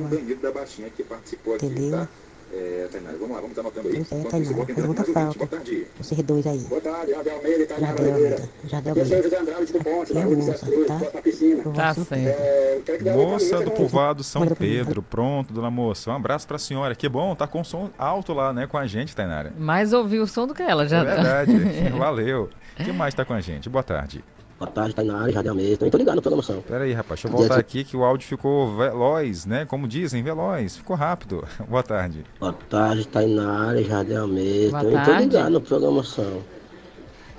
Entendeu? 1.55 2.09
Tá? 2.57 2.63
É, 2.63 2.89
Tainara, 2.91 3.17
vamos 3.19 3.31
lá, 3.31 3.41
vamos 3.41 3.51
estar 3.51 3.61
anotando 3.61 3.89
aí. 3.89 4.05
Pois 4.09 4.25
é, 4.25 4.29
Tainara, 4.29 4.57
muita. 4.57 4.75
Boa 4.75 5.05
falta. 5.05 5.47
tarde. 5.47 5.87
Vocês 5.99 6.23
dois 6.23 6.47
aí. 6.47 6.59
Boa 6.61 6.81
tarde, 6.81 7.11
Jardel 7.13 7.37
Almeida 7.37 7.63
e 7.63 7.67
Tainara 7.67 7.97
Jardel 7.97 8.15
Oliveira. 8.15 8.35
Almeida. 8.37 8.53
Jardel 8.67 8.93
Almeida. 8.93 9.23
José 9.23 9.39
Andrade 9.39 9.73
do 9.73 9.85
Ponte, 9.85 10.15
da 10.15 10.21
a 10.21 10.25
Rua 10.25 11.11
tá? 11.13 11.23
piscina. 11.23 11.63
Tá 11.75 11.95
certo. 11.95 12.13
É, 12.17 12.81
que 12.99 13.11
Moça 13.11 13.61
do 13.61 13.71
povoado 13.71 14.25
São 14.25 14.47
Pedro, 14.47 15.03
pronto, 15.03 15.53
dona 15.53 15.71
moça. 15.71 16.11
Um 16.11 16.15
abraço 16.15 16.47
pra 16.47 16.59
senhora. 16.59 16.95
Que 16.95 17.09
bom, 17.09 17.35
tá 17.35 17.47
com 17.47 17.63
som 17.63 17.91
alto 17.99 18.33
lá, 18.33 18.53
né, 18.53 18.67
com 18.67 18.79
a 18.79 18.87
gente, 18.87 19.15
Tainara. 19.15 19.53
Mais 19.59 19.93
ouviu 19.93 20.23
o 20.23 20.27
som 20.27 20.47
do 20.47 20.55
que 20.55 20.63
ela 20.63 20.87
já. 20.89 20.99
É 20.99 21.05
verdade. 21.05 21.53
Valeu. 21.97 22.49
Quem 22.77 22.93
mais 22.93 23.15
tá 23.15 23.25
com 23.25 23.33
a 23.33 23.41
gente? 23.41 23.69
Boa 23.69 23.83
tarde. 23.83 24.23
Boa 24.59 24.71
tarde, 24.71 24.95
Tainara, 24.95 25.31
Jardel 25.31 25.53
Almeida. 25.53 25.77
Também 25.77 25.91
tô 25.91 25.99
ligado 25.99 26.17
na 26.17 26.23
programação. 26.23 26.63
Pera 26.63 26.85
aí, 26.85 26.93
rapaz, 26.95 27.21
deixa 27.21 27.29
eu 27.29 27.39
voltar 27.39 27.59
aqui 27.59 27.85
que 27.85 27.95
o 27.95 28.03
áudio 28.03 28.27
ficou 28.27 28.75
veloz, 28.75 29.45
né? 29.45 29.67
Como 29.67 29.87
dizem, 29.87 30.23
veloz. 30.23 30.79
Ficou 30.79 30.97
rápido. 30.97 31.45
Boa 31.69 31.83
tarde. 31.83 32.25
Boa 32.41 32.55
tarde, 32.55 33.07
Tainara, 33.07 33.83
Jardel 33.83 34.23
Almeida. 34.23 34.71
Boa 34.71 34.83
Também 34.83 35.05
tô 35.05 35.13
ligado 35.13 35.53
na 35.53 35.61
programação. 35.61 36.43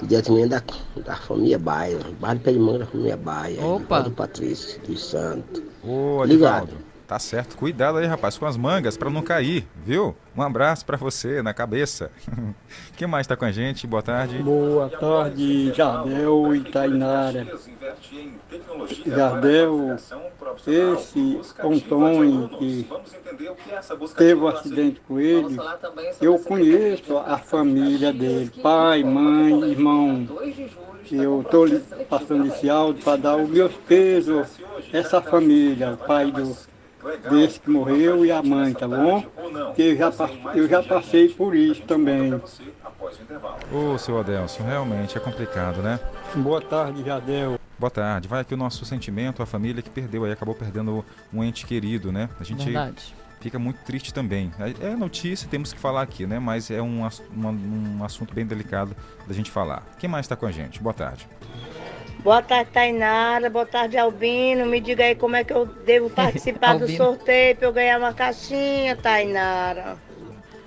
Diretamente 0.03 0.49
da, 0.49 0.61
da 1.03 1.15
família 1.15 1.57
Baia. 1.57 1.97
Bairro 2.19 2.39
Pé 2.39 2.51
de 2.51 2.59
Manga 2.59 2.79
da 2.79 2.85
família 2.85 3.17
Baia. 3.17 3.65
Opa. 3.65 4.01
Do 4.01 4.11
Patrício, 4.11 4.79
dos 4.81 5.03
Santos. 5.03 5.63
Ô, 5.83 6.23
Ligado. 6.23 6.69
Tá 7.07 7.17
certo. 7.19 7.55
Cuidado 7.55 7.99
aí, 7.99 8.05
rapaz, 8.05 8.37
com 8.37 8.45
as 8.45 8.57
mangas 8.57 8.97
pra 8.97 9.09
não 9.09 9.21
cair, 9.21 9.65
viu? 9.77 10.13
Um 10.35 10.41
abraço 10.41 10.85
pra 10.85 10.97
você 10.97 11.41
na 11.41 11.53
cabeça. 11.53 12.11
Quem 12.97 13.07
mais 13.07 13.25
tá 13.25 13.37
com 13.37 13.45
a 13.45 13.51
gente? 13.51 13.87
Boa 13.87 14.03
tarde. 14.03 14.39
Boa 14.39 14.89
tarde, 14.89 15.71
Jardel 15.73 16.53
e 16.53 16.63
Tainara. 16.65 17.47
Jardel, 19.05 19.95
esse 20.67 21.39
Antônio 21.63 22.49
que 22.59 22.85
teve 24.17 24.41
um 24.41 24.47
acidente 24.49 24.99
com 25.07 25.17
ele, 25.17 25.57
eu 26.19 26.37
conheço 26.39 27.17
a 27.19 27.37
família 27.37 28.11
dele, 28.11 28.51
pai, 28.61 29.01
mãe, 29.05 29.71
irmão. 29.71 30.27
Eu 31.09 31.39
estou 31.39 31.65
passando 32.09 32.47
esse 32.47 32.69
áudio 32.69 33.01
para 33.01 33.15
dar 33.15 33.37
os 33.37 33.49
meus 33.49 33.73
pesos 33.87 34.45
a 34.93 34.97
essa 34.97 35.21
família, 35.21 35.93
o 35.93 35.97
pai 35.97 36.29
do, 36.29 36.53
desse 37.29 37.59
que 37.59 37.69
morreu 37.69 38.25
e 38.25 38.31
a 38.31 38.41
mãe, 38.41 38.73
tá 38.73 38.87
bom? 38.87 39.23
Que 39.75 39.81
eu 39.83 39.97
já, 39.97 40.11
eu 40.55 40.67
já 40.67 40.83
passei 40.83 41.29
por 41.29 41.55
isso 41.55 41.81
também. 41.83 42.33
Ô, 43.71 43.97
seu 43.97 44.19
Adelson, 44.19 44.63
realmente 44.63 45.17
é 45.17 45.19
complicado, 45.21 45.81
né? 45.81 45.99
Boa 46.35 46.61
tarde, 46.61 47.03
Jardel. 47.03 47.59
Boa 47.79 47.91
tarde. 47.91 48.27
Vai 48.27 48.41
aqui 48.41 48.53
o 48.53 48.57
nosso 48.57 48.83
sentimento, 48.85 49.41
a 49.43 49.45
família 49.45 49.81
que 49.81 49.89
perdeu 49.89 50.25
aí, 50.25 50.31
acabou 50.31 50.55
perdendo 50.55 51.05
um 51.33 51.43
ente 51.43 51.65
querido, 51.65 52.11
né? 52.11 52.29
A 52.39 52.43
gente 52.43 52.65
Verdade. 52.65 53.13
fica 53.39 53.59
muito 53.59 53.77
triste 53.85 54.13
também. 54.13 54.51
É 54.59 54.87
é 54.87 54.95
notícia, 54.95 55.47
temos 55.47 55.71
que 55.73 55.79
falar 55.79 56.01
aqui, 56.01 56.25
né? 56.25 56.39
Mas 56.39 56.71
é 56.71 56.81
um, 56.81 57.07
uma- 57.31 57.49
um 57.51 58.03
assunto 58.03 58.33
bem 58.33 58.45
delicado 58.45 58.95
da 59.27 59.33
gente 59.33 59.51
falar. 59.51 59.83
Quem 59.99 60.09
mais 60.09 60.25
está 60.25 60.35
com 60.35 60.45
a 60.47 60.51
gente? 60.51 60.81
Boa 60.81 60.93
tarde. 60.93 61.27
Boa 62.19 62.41
tarde, 62.41 62.71
Tainara. 62.71 63.49
Boa 63.49 63.65
tarde, 63.65 63.97
Albino. 63.97 64.65
Me 64.65 64.81
diga 64.81 65.05
aí 65.05 65.15
como 65.15 65.35
é 65.35 65.43
que 65.43 65.53
eu 65.53 65.65
devo 65.65 66.09
participar 66.09 66.77
do 66.77 66.87
sorteio 66.87 67.55
para 67.55 67.67
eu 67.67 67.73
ganhar 67.73 67.99
uma 67.99 68.13
caixinha, 68.13 68.95
Tainara. 68.95 69.97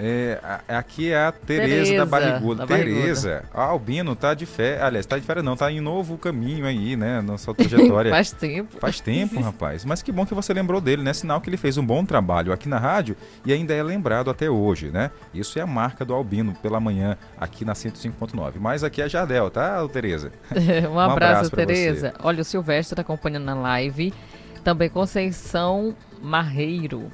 É, 0.03 0.38
a- 0.42 0.78
aqui 0.78 1.12
é 1.12 1.26
a 1.26 1.30
Tereza 1.30 1.94
da 1.94 2.07
Barriguda. 2.07 2.61
da 2.61 2.66
Barriguda. 2.66 3.01
Tereza, 3.03 3.44
a 3.53 3.64
Albino 3.64 4.16
tá 4.16 4.32
de 4.32 4.46
fé. 4.46 4.80
Aliás, 4.80 5.05
tá 5.05 5.18
de 5.18 5.24
férias 5.26 5.44
não, 5.44 5.55
tá 5.57 5.70
em 5.70 5.78
novo 5.80 6.16
caminho 6.16 6.64
aí, 6.64 6.96
né? 6.96 7.20
Na 7.20 7.36
sua 7.36 7.55
trajetória. 7.55 8.09
Faz 8.11 8.32
tempo. 8.32 8.78
Faz 8.80 8.98
tempo, 9.01 9.38
rapaz. 9.40 9.84
Mas 9.84 10.03
que 10.03 10.11
bom 10.11 10.24
que 10.24 10.34
você 10.34 10.55
lembrou 10.55 10.80
dele, 10.80 11.03
né? 11.03 11.12
Sinal 11.12 11.40
que 11.42 11.51
ele 11.51 11.59
fez 11.59 11.76
um 11.76 11.84
bom 11.84 12.03
trabalho 12.03 12.51
aqui 12.51 12.66
na 12.66 12.78
rádio 12.78 13.14
e 13.44 13.53
ainda 13.53 13.74
é 13.74 13.82
lembrado 13.82 14.30
até 14.30 14.48
hoje, 14.48 14.90
né? 14.90 15.11
Isso 15.34 15.59
é 15.59 15.62
a 15.62 15.66
marca 15.66 16.03
do 16.03 16.14
Albino 16.14 16.55
pela 16.62 16.80
manhã 16.80 17.18
aqui 17.38 17.64
na 17.64 17.74
105.9. 17.74 18.55
Mas 18.59 18.82
aqui 18.82 19.03
é 19.03 19.09
Jardel, 19.09 19.51
tá, 19.51 19.86
Tereza? 19.88 20.32
um 20.90 20.98
abraço, 20.98 21.51
pra 21.51 21.61
você. 21.62 21.66
Tereza. 21.66 22.14
Olha, 22.22 22.40
o 22.40 22.44
Silvestre 22.44 22.94
está 22.94 23.03
acompanhando 23.03 23.44
na 23.44 23.55
live. 23.55 24.14
Também 24.64 24.88
Conceição 24.88 25.94
Marreiro 26.22 27.11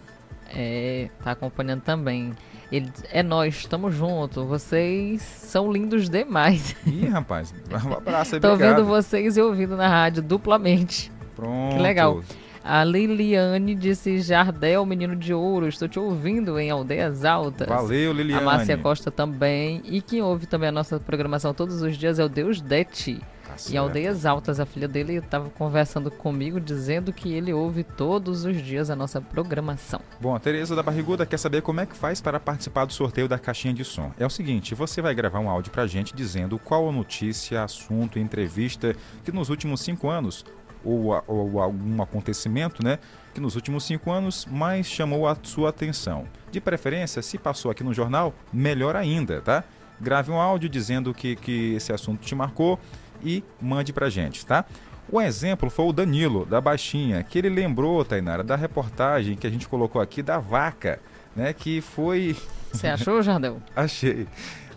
é, 0.55 1.09
tá 1.24 1.32
acompanhando 1.32 1.80
também. 1.82 2.32
Ele 2.71 2.91
diz, 2.91 3.05
é 3.12 3.23
nós, 3.23 3.55
estamos 3.55 3.95
juntos. 3.95 4.45
Vocês 4.47 5.23
são 5.23 5.71
lindos 5.73 6.09
demais. 6.09 6.75
Ih, 6.87 7.07
rapaz, 7.07 7.55
um 7.85 7.93
abraço 7.95 8.35
aí, 8.35 8.41
Tô 8.41 8.53
obrigado. 8.53 8.77
vendo 8.77 8.87
vocês 8.87 9.37
e 9.37 9.41
ouvindo 9.41 9.77
na 9.77 9.89
rádio 9.89 10.23
duplamente. 10.23 11.12
Pronto. 11.35 11.77
Que 11.77 11.83
legal. 11.83 12.23
A 12.64 12.83
Liliane 12.83 13.77
disse: 13.77 14.21
Jardel, 14.21 14.85
menino 14.85 15.14
de 15.14 15.33
ouro, 15.33 15.69
estou 15.69 15.87
te 15.87 16.01
ouvindo 16.01 16.59
em 16.59 16.69
Aldeias 16.69 17.25
Altas. 17.25 17.69
Valeu, 17.69 18.12
Liliane. 18.12 18.43
A 18.43 18.45
Márcia 18.45 18.77
Costa 18.77 19.09
também. 19.09 19.81
E 19.85 20.03
quem 20.03 20.21
ouve 20.21 20.47
também 20.47 20.69
a 20.69 20.73
nossa 20.73 20.99
programação 20.99 21.55
todos 21.55 21.81
os 21.81 21.97
dias 21.97 22.19
é 22.19 22.25
o 22.25 22.29
Deus 22.29 22.61
Dete. 22.61 23.21
Em 23.57 23.73
certo. 23.73 23.79
Aldeias 23.79 24.25
Altas, 24.27 24.61
a 24.61 24.67
filha 24.67 24.87
dele 24.89 25.15
estava 25.17 25.51
conversando 25.51 26.11
comigo, 26.11 26.61
dizendo 26.61 27.13
que 27.13 27.33
ele 27.33 27.53
ouve 27.53 27.83
todos 27.85 28.45
os 28.45 28.57
dias 28.63 28.91
a 28.91 28.97
nossa 28.97 29.21
programação. 29.21 30.01
Bom, 30.21 30.35
a 30.35 30.39
Tereza 30.39 30.75
da 30.77 30.83
Barriguda 30.83 31.27
quer 31.27 31.39
saber 31.39 31.63
como 31.63 31.81
é 31.81 31.87
que 31.87 31.97
faz 31.97 32.21
para 32.21 32.39
participar 32.41 32.85
do 32.85 32.93
sorteio 32.93 33.29
da 33.29 33.39
caixinha 33.39 33.75
de 33.75 33.85
som. 33.85 34.13
É 34.19 34.27
o 34.27 34.31
seguinte, 34.31 34.75
você 34.75 35.03
vai 35.03 35.15
gravar 35.15 35.41
um 35.41 35.51
áudio 35.51 35.73
pra 35.73 35.87
gente 35.87 36.15
dizendo 36.15 36.59
qual 36.59 36.89
a 36.89 36.93
notícia, 36.93 37.63
assunto, 37.65 38.19
entrevista 38.19 38.95
que 39.25 39.33
nos 39.33 39.49
últimos 39.51 39.81
cinco 39.81 40.09
anos, 40.09 40.45
ou, 40.85 41.13
a- 41.15 41.23
ou 41.27 41.61
algum 41.61 42.01
acontecimento, 42.01 42.85
né, 42.85 42.99
que 43.35 43.41
nos 43.41 43.57
últimos 43.57 43.85
cinco 43.85 44.11
anos 44.13 44.47
mais 44.47 44.87
chamou 44.87 45.27
a 45.27 45.37
sua 45.43 45.71
atenção. 45.71 46.25
De 46.51 46.61
preferência, 46.61 47.21
se 47.23 47.37
passou 47.37 47.71
aqui 47.71 47.83
no 47.83 47.93
jornal, 47.93 48.33
melhor 48.53 48.95
ainda, 48.97 49.41
tá? 49.41 49.65
Grave 50.01 50.31
um 50.31 50.39
áudio 50.41 50.69
dizendo 50.69 51.13
que, 51.13 51.35
que 51.37 51.75
esse 51.75 51.93
assunto 51.93 52.21
te 52.21 52.35
marcou 52.35 52.79
e 53.23 53.43
mande 53.61 53.93
pra 53.93 54.09
gente, 54.09 54.45
tá? 54.45 54.64
O 55.11 55.21
exemplo 55.21 55.71
foi 55.71 55.85
o 55.87 55.93
Danilo, 55.93 56.45
da 56.45 56.61
Baixinha, 56.61 57.23
que 57.23 57.39
ele 57.39 57.49
lembrou, 57.49 58.05
Tainara, 58.05 58.43
da 58.43 58.57
reportagem 58.57 59.37
que 59.37 59.47
a 59.47 59.51
gente 59.51 59.69
colocou 59.69 60.01
aqui 60.03 60.21
da 60.23 60.39
vaca, 60.39 60.99
né? 61.35 61.53
Que 61.53 61.81
foi. 61.81 62.37
Você 62.73 62.89
achou, 62.89 63.23
Jardel? 63.23 63.62
Achei. 63.77 64.27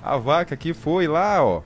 A 0.03 0.17
vaca 0.17 0.55
que 0.55 0.73
foi 0.73 1.07
lá, 1.07 1.43
ó, 1.43 1.61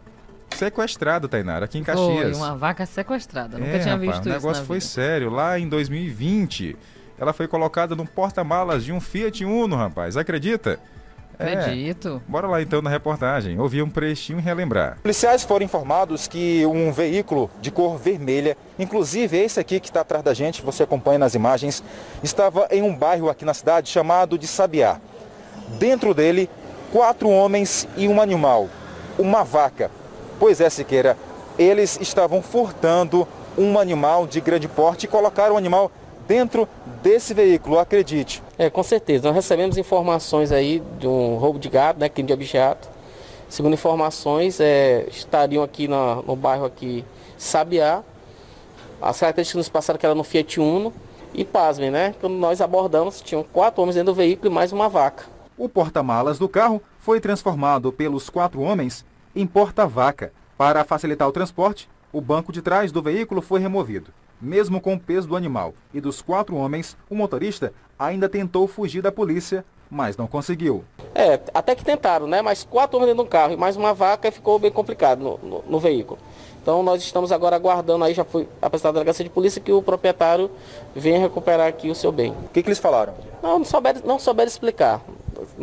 sequestrada, 0.55 1.27
Tainara, 1.27 1.65
aqui 1.65 1.77
em 1.77 1.83
Foi 1.83 1.93
Caxias. 1.93 2.37
uma 2.37 2.55
vaca 2.55 2.85
sequestrada. 2.85 3.57
Nunca 3.57 3.71
É, 3.71 3.79
tinha 3.79 3.95
rapaz, 3.95 4.11
visto 4.11 4.25
o 4.25 4.29
isso. 4.29 4.37
negócio 4.37 4.61
na 4.61 4.67
foi 4.67 4.79
vida. 4.79 4.89
sério. 4.89 5.29
Lá 5.29 5.59
em 5.59 5.67
2020, 5.67 6.75
ela 7.17 7.33
foi 7.33 7.47
colocada 7.47 7.95
no 7.95 8.05
porta-malas 8.05 8.83
de 8.83 8.91
um 8.93 8.99
Fiat 8.99 9.43
Uno, 9.45 9.75
rapaz. 9.75 10.15
Acredita? 10.17 10.79
É. 11.39 11.53
Acredito. 11.53 12.21
Bora 12.27 12.47
lá 12.47 12.61
então 12.61 12.81
na 12.81 12.89
reportagem. 12.89 13.59
Ouvir 13.59 13.81
um 13.81 13.89
trechinho 13.89 14.39
e 14.39 14.41
relembrar. 14.41 14.97
Policiais 15.01 15.43
foram 15.43 15.65
informados 15.65 16.27
que 16.27 16.65
um 16.65 16.91
veículo 16.91 17.49
de 17.61 17.71
cor 17.71 17.97
vermelha, 17.97 18.57
inclusive 18.77 19.37
esse 19.37 19.59
aqui 19.59 19.79
que 19.79 19.89
está 19.89 20.01
atrás 20.01 20.23
da 20.23 20.33
gente, 20.33 20.61
você 20.61 20.83
acompanha 20.83 21.19
nas 21.19 21.35
imagens, 21.35 21.83
estava 22.23 22.67
em 22.71 22.81
um 22.81 22.95
bairro 22.95 23.29
aqui 23.29 23.45
na 23.45 23.53
cidade 23.53 23.89
chamado 23.89 24.37
de 24.37 24.47
Sabiá. 24.47 24.99
Dentro 25.79 26.13
dele, 26.13 26.49
quatro 26.91 27.29
homens 27.29 27.87
e 27.97 28.07
um 28.07 28.21
animal, 28.21 28.69
uma 29.17 29.43
vaca. 29.43 29.89
Pois 30.39 30.61
é, 30.61 30.69
Siqueira, 30.69 31.17
eles 31.57 31.99
estavam 32.01 32.41
furtando 32.41 33.27
um 33.57 33.77
animal 33.79 34.27
de 34.27 34.41
grande 34.41 34.67
porte 34.67 35.05
e 35.05 35.09
colocaram 35.09 35.55
o 35.55 35.57
animal 35.57 35.91
dentro 36.27 36.67
desse 37.03 37.33
veículo, 37.33 37.77
acredite. 37.77 38.41
É, 38.57 38.69
com 38.69 38.81
certeza. 38.81 39.27
Nós 39.27 39.35
recebemos 39.35 39.77
informações 39.77 40.51
aí 40.51 40.81
de 40.97 41.05
um 41.05 41.35
roubo 41.35 41.59
de 41.59 41.69
gado, 41.69 41.99
né, 41.99 42.07
crime 42.07 42.27
de 42.27 42.33
objeto. 42.33 42.87
Segundo 43.49 43.73
informações, 43.73 44.59
é, 44.59 45.05
estariam 45.11 45.61
aqui 45.61 45.87
na- 45.87 46.15
no 46.25 46.35
bairro 46.35 46.65
aqui 46.65 47.05
Sabiá. 47.37 48.01
As 49.01 49.19
características 49.19 49.57
nos 49.57 49.69
passaram 49.69 49.99
que 49.99 50.05
era 50.05 50.15
no 50.15 50.23
Fiat 50.23 50.59
Uno. 50.59 50.93
E 51.35 51.43
pasmem, 51.43 51.89
né? 51.89 52.13
Quando 52.21 52.35
nós 52.35 52.61
abordamos, 52.61 53.19
tinham 53.19 53.43
quatro 53.43 53.81
homens 53.81 53.95
dentro 53.95 54.13
do 54.13 54.15
veículo 54.15 54.51
e 54.51 54.53
mais 54.53 54.71
uma 54.71 54.87
vaca. 54.87 55.25
O 55.57 55.67
porta-malas 55.67 56.37
do 56.37 56.47
carro 56.47 56.79
foi 56.99 57.19
transformado 57.19 57.91
pelos 57.91 58.29
quatro 58.29 58.61
homens 58.61 59.03
em 59.35 59.47
porta-vaca. 59.47 60.31
Para 60.55 60.83
facilitar 60.83 61.27
o 61.27 61.31
transporte, 61.31 61.89
o 62.11 62.21
banco 62.21 62.53
de 62.53 62.61
trás 62.61 62.91
do 62.91 63.01
veículo 63.01 63.41
foi 63.41 63.59
removido. 63.59 64.13
Mesmo 64.43 64.81
com 64.81 64.93
o 64.95 64.99
peso 64.99 65.25
do 65.29 65.37
animal 65.37 65.73
e 65.93 66.01
dos 66.01 66.21
quatro 66.21 66.55
homens, 66.57 66.97
o 67.09 67.15
motorista 67.15 67.71
ainda 67.97 68.27
tentou 68.27 68.67
fugir 68.67 69.01
da 69.01 69.09
polícia, 69.09 69.63
mas 69.89 70.17
não 70.17 70.27
conseguiu. 70.27 70.83
É, 71.15 71.39
até 71.53 71.73
que 71.73 71.85
tentaram, 71.85 72.27
né? 72.27 72.41
Mas 72.41 72.65
quatro 72.65 72.97
homens 72.97 73.11
dentro 73.11 73.23
do 73.23 73.29
carro 73.29 73.53
e 73.53 73.57
mais 73.57 73.77
uma 73.77 73.93
vaca 73.93 74.29
ficou 74.33 74.59
bem 74.59 74.69
complicado 74.71 75.19
no, 75.23 75.37
no- 75.49 75.63
no 75.65 75.79
veículo. 75.79 76.19
Então 76.61 76.83
nós 76.83 77.01
estamos 77.01 77.31
agora 77.31 77.55
aguardando 77.55 78.03
aí, 78.03 78.13
já 78.13 78.25
foi 78.25 78.47
apresentado 78.61 78.91
à 78.91 78.93
delegacia 78.95 79.23
de 79.23 79.29
polícia 79.29 79.61
que 79.61 79.71
o 79.71 79.81
proprietário 79.81 80.51
venha 80.93 81.19
recuperar 81.19 81.67
aqui 81.67 81.89
o 81.89 81.95
seu 81.95 82.11
bem. 82.11 82.31
O 82.31 82.49
que, 82.51 82.61
que 82.61 82.67
eles 82.67 82.79
falaram? 82.79 83.13
Não, 83.41 83.59
não 83.59 83.65
souberam, 83.65 84.01
não 84.03 84.19
souberam 84.19 84.47
explicar. 84.49 84.99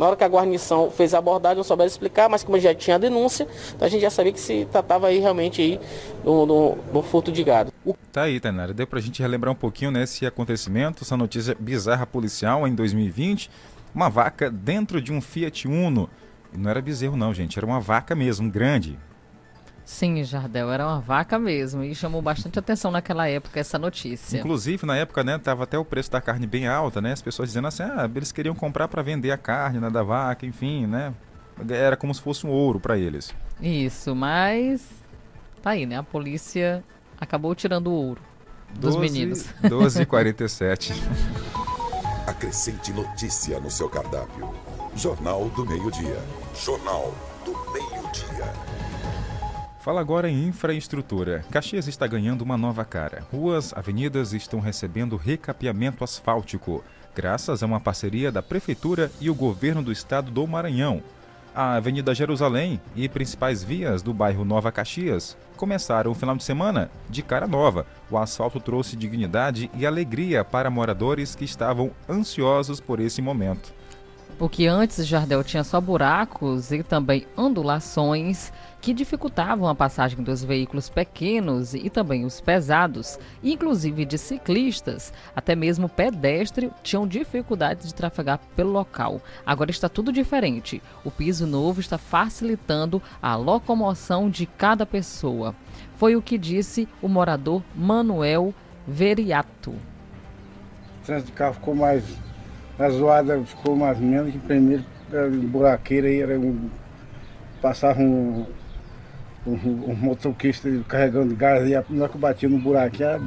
Na 0.01 0.07
hora 0.07 0.15
que 0.15 0.23
a 0.23 0.27
guarnição 0.27 0.89
fez 0.89 1.13
a 1.13 1.19
abordagem, 1.19 1.57
não 1.57 1.63
souberam 1.63 1.87
explicar, 1.87 2.27
mas 2.27 2.43
como 2.43 2.59
já 2.59 2.73
tinha 2.73 2.95
a 2.95 2.99
denúncia, 2.99 3.47
então 3.75 3.85
a 3.85 3.87
gente 3.87 4.01
já 4.01 4.09
sabia 4.09 4.33
que 4.33 4.39
se 4.39 4.65
tratava 4.71 5.05
aí 5.05 5.19
realmente 5.19 5.61
aí 5.61 5.79
no 6.25 7.03
furto 7.03 7.31
de 7.31 7.43
gado. 7.43 7.71
Tá 8.11 8.23
aí, 8.23 8.39
Tainara. 8.39 8.73
Deu 8.73 8.87
pra 8.87 8.99
gente 8.99 9.21
relembrar 9.21 9.53
um 9.53 9.55
pouquinho 9.55 9.91
né, 9.91 10.01
esse 10.01 10.25
acontecimento, 10.25 11.03
essa 11.03 11.15
notícia 11.15 11.55
bizarra 11.59 12.07
policial 12.07 12.67
em 12.67 12.73
2020. 12.73 13.51
uma 13.93 14.09
vaca 14.09 14.49
dentro 14.49 14.99
de 14.99 15.13
um 15.13 15.21
Fiat 15.21 15.67
Uno. 15.67 16.09
Não 16.51 16.71
era 16.71 16.81
bezerro 16.81 17.15
não, 17.15 17.31
gente, 17.31 17.59
era 17.59 17.65
uma 17.67 17.79
vaca 17.79 18.15
mesmo, 18.15 18.49
grande. 18.49 18.97
Sim, 19.91 20.23
Jardel, 20.23 20.71
era 20.71 20.87
uma 20.87 21.01
vaca 21.01 21.37
mesmo 21.37 21.83
e 21.83 21.93
chamou 21.93 22.21
bastante 22.21 22.57
atenção 22.57 22.89
naquela 22.89 23.27
época 23.27 23.59
essa 23.59 23.77
notícia. 23.77 24.39
Inclusive, 24.39 24.85
na 24.85 24.95
época, 24.95 25.21
né, 25.21 25.37
tava 25.37 25.65
até 25.65 25.77
o 25.77 25.83
preço 25.83 26.09
da 26.09 26.21
carne 26.21 26.47
bem 26.47 26.65
alta, 26.65 27.01
né? 27.01 27.11
As 27.11 27.21
pessoas 27.21 27.49
dizendo 27.49 27.67
assim, 27.67 27.83
ah, 27.83 28.09
eles 28.15 28.31
queriam 28.31 28.55
comprar 28.55 28.87
para 28.87 29.03
vender 29.03 29.31
a 29.31 29.37
carne 29.37 29.79
né, 29.79 29.89
da 29.89 30.01
vaca, 30.01 30.45
enfim, 30.45 30.87
né? 30.87 31.13
Era 31.69 31.97
como 31.97 32.15
se 32.15 32.21
fosse 32.21 32.47
um 32.47 32.49
ouro 32.49 32.79
para 32.79 32.97
eles. 32.97 33.35
Isso, 33.61 34.15
mas 34.15 34.87
tá 35.61 35.71
aí, 35.71 35.85
né? 35.85 35.97
A 35.97 36.03
polícia 36.03 36.83
acabou 37.19 37.53
tirando 37.53 37.87
o 37.87 37.93
ouro 37.93 38.21
dos 38.73 38.95
12, 38.95 38.99
meninos. 38.99 39.45
12h47. 39.61 40.93
Acrescente 42.25 42.93
notícia 42.93 43.59
no 43.59 43.69
seu 43.69 43.89
cardápio. 43.89 44.49
Jornal 44.95 45.49
do 45.49 45.65
Meio-Dia. 45.65 46.17
Jornal. 46.55 47.13
Fala 49.81 49.99
agora 49.99 50.29
em 50.29 50.45
infraestrutura. 50.47 51.43
Caxias 51.49 51.87
está 51.87 52.05
ganhando 52.05 52.43
uma 52.43 52.55
nova 52.55 52.85
cara. 52.85 53.23
Ruas, 53.31 53.73
avenidas 53.75 54.31
estão 54.31 54.59
recebendo 54.59 55.17
recapeamento 55.17 56.03
asfáltico, 56.03 56.83
graças 57.15 57.63
a 57.63 57.65
uma 57.65 57.79
parceria 57.79 58.31
da 58.31 58.43
Prefeitura 58.43 59.11
e 59.19 59.27
o 59.27 59.33
governo 59.33 59.81
do 59.81 59.91
estado 59.91 60.29
do 60.29 60.45
Maranhão. 60.45 61.01
A 61.53 61.73
Avenida 61.73 62.13
Jerusalém 62.13 62.79
e 62.95 63.09
principais 63.09 63.63
vias 63.63 64.03
do 64.03 64.13
bairro 64.13 64.45
Nova 64.45 64.71
Caxias 64.71 65.35
começaram 65.57 66.11
o 66.11 66.15
final 66.15 66.35
de 66.37 66.43
semana 66.43 66.91
de 67.09 67.23
cara 67.23 67.47
nova. 67.47 67.87
O 68.09 68.19
asfalto 68.19 68.59
trouxe 68.59 68.95
dignidade 68.95 69.71
e 69.75 69.83
alegria 69.83 70.45
para 70.45 70.69
moradores 70.69 71.33
que 71.33 71.43
estavam 71.43 71.89
ansiosos 72.07 72.79
por 72.79 72.99
esse 72.99 73.19
momento. 73.19 73.73
O 74.41 74.49
que 74.49 74.65
antes 74.65 75.05
Jardel 75.05 75.43
tinha 75.43 75.63
só 75.63 75.79
buracos 75.79 76.71
e 76.71 76.81
também 76.81 77.27
ondulações 77.37 78.51
que 78.81 78.93
dificultavam 78.93 79.67
a 79.69 79.75
passagem 79.75 80.23
dos 80.23 80.43
veículos 80.43 80.89
pequenos 80.89 81.75
e 81.75 81.89
também 81.89 82.25
os 82.25 82.41
pesados, 82.41 83.19
inclusive 83.43 84.03
de 84.03 84.17
ciclistas, 84.17 85.13
até 85.35 85.55
mesmo 85.55 85.87
pedestres 85.87 86.71
tinham 86.81 87.07
dificuldade 87.07 87.87
de 87.87 87.93
trafegar 87.93 88.39
pelo 88.55 88.71
local. 88.71 89.21
Agora 89.45 89.69
está 89.69 89.87
tudo 89.87 90.11
diferente. 90.11 90.81
O 91.05 91.11
piso 91.11 91.45
novo 91.45 91.79
está 91.79 91.97
facilitando 91.97 93.01
a 93.21 93.35
locomoção 93.35 94.29
de 94.29 94.47
cada 94.47 94.85
pessoa. 94.85 95.55
Foi 95.95 96.15
o 96.15 96.21
que 96.21 96.37
disse 96.37 96.87
o 97.01 97.07
morador 97.07 97.61
Manuel 97.75 98.53
Veriato. 98.87 99.69
O 99.71 101.05
trânsito 101.05 101.31
de 101.31 101.37
carro 101.37 101.53
ficou 101.53 101.75
mais 101.75 102.03
a 102.81 102.89
zoada 102.89 103.39
ficou 103.43 103.75
mais 103.75 103.99
menos 103.99 104.31
que 104.31 104.39
primeiro 104.39 104.83
era 105.13 105.29
buraqueira 105.29 106.07
aí 106.07 106.19
era 106.19 106.39
um. 106.39 106.67
Passava 107.61 108.01
um, 108.01 108.47
um, 109.45 109.91
um 109.91 109.95
motoquista 109.95 110.69
carregando 110.87 111.35
gás 111.35 111.67
e 111.69 111.93
na 111.93 112.07
que 112.07 112.17
batia 112.17 112.49
no 112.49 112.59
buraquinho, 112.59 113.19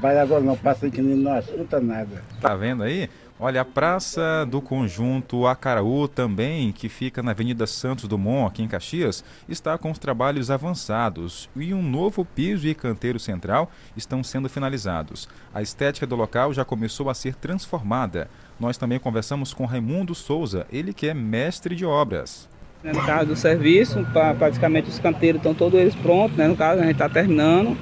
vai 0.00 0.18
agora 0.18 0.42
não, 0.42 0.56
passa 0.56 0.90
que 0.90 1.00
nem 1.00 1.16
não 1.16 1.32
assusta 1.32 1.80
nada. 1.80 2.22
Tá 2.40 2.54
vendo 2.54 2.82
aí? 2.82 3.08
Olha, 3.42 3.62
a 3.62 3.64
Praça 3.64 4.46
do 4.50 4.60
Conjunto 4.60 5.46
Acaraú 5.46 6.06
também, 6.06 6.72
que 6.72 6.90
fica 6.90 7.22
na 7.22 7.30
Avenida 7.30 7.66
Santos 7.66 8.06
Dumont, 8.06 8.46
aqui 8.46 8.62
em 8.62 8.68
Caxias, 8.68 9.24
está 9.48 9.78
com 9.78 9.90
os 9.90 9.98
trabalhos 9.98 10.50
avançados 10.50 11.48
e 11.56 11.72
um 11.72 11.80
novo 11.80 12.22
piso 12.22 12.68
e 12.68 12.74
canteiro 12.74 13.18
central 13.18 13.70
estão 13.96 14.22
sendo 14.22 14.46
finalizados. 14.46 15.26
A 15.54 15.62
estética 15.62 16.06
do 16.06 16.16
local 16.16 16.52
já 16.52 16.66
começou 16.66 17.08
a 17.08 17.14
ser 17.14 17.34
transformada. 17.34 18.28
Nós 18.58 18.76
também 18.76 18.98
conversamos 18.98 19.54
com 19.54 19.64
Raimundo 19.64 20.14
Souza, 20.14 20.66
ele 20.70 20.92
que 20.92 21.06
é 21.06 21.14
mestre 21.14 21.74
de 21.74 21.86
obras. 21.86 22.49
No 22.82 23.02
caso 23.02 23.26
do 23.26 23.36
serviço, 23.36 24.06
praticamente 24.38 24.88
os 24.88 24.98
canteiros 24.98 25.38
estão 25.38 25.52
todos 25.52 25.78
eles 25.78 25.94
prontos, 25.94 26.36
né? 26.36 26.48
no 26.48 26.56
caso 26.56 26.80
a 26.80 26.84
gente 26.84 26.92
está 26.92 27.08
terminando. 27.08 27.76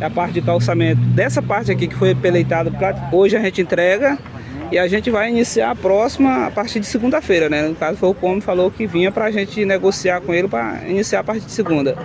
A 0.00 0.10
parte 0.10 0.34
de 0.34 0.42
calçamento 0.42 1.00
dessa 1.00 1.40
parte 1.40 1.70
aqui 1.70 1.86
que 1.86 1.94
foi 1.94 2.12
peleitada, 2.12 2.72
hoje 3.12 3.36
a 3.36 3.40
gente 3.40 3.62
entrega 3.62 4.18
e 4.72 4.76
a 4.76 4.88
gente 4.88 5.10
vai 5.10 5.30
iniciar 5.30 5.70
a 5.70 5.74
próxima 5.76 6.46
a 6.46 6.50
partir 6.50 6.80
de 6.80 6.86
segunda-feira, 6.86 7.48
né? 7.48 7.68
No 7.68 7.74
caso 7.76 7.96
foi 7.98 8.08
o 8.08 8.14
Come 8.14 8.40
falou 8.40 8.68
que 8.68 8.84
vinha 8.84 9.12
para 9.12 9.26
a 9.26 9.30
gente 9.30 9.64
negociar 9.64 10.20
com 10.20 10.34
ele 10.34 10.48
para 10.48 10.80
iniciar 10.88 11.20
a 11.20 11.24
partir 11.24 11.46
de 11.46 11.52
segunda. 11.52 11.96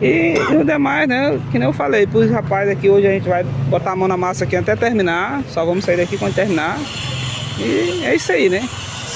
E, 0.00 0.34
e 0.50 0.56
o 0.56 0.64
demais, 0.64 1.06
né? 1.06 1.38
Que 1.50 1.58
nem 1.58 1.68
eu 1.68 1.72
falei 1.74 2.06
para 2.06 2.18
os 2.20 2.30
rapazes 2.30 2.72
aqui, 2.72 2.88
hoje 2.88 3.06
a 3.06 3.10
gente 3.10 3.28
vai 3.28 3.44
botar 3.68 3.92
a 3.92 3.96
mão 3.96 4.08
na 4.08 4.16
massa 4.16 4.44
aqui 4.44 4.56
até 4.56 4.74
terminar. 4.74 5.42
Só 5.50 5.66
vamos 5.66 5.84
sair 5.84 5.98
daqui 5.98 6.16
quando 6.16 6.34
terminar. 6.34 6.78
E 7.58 8.04
é 8.06 8.14
isso 8.14 8.32
aí, 8.32 8.48
né? 8.48 8.66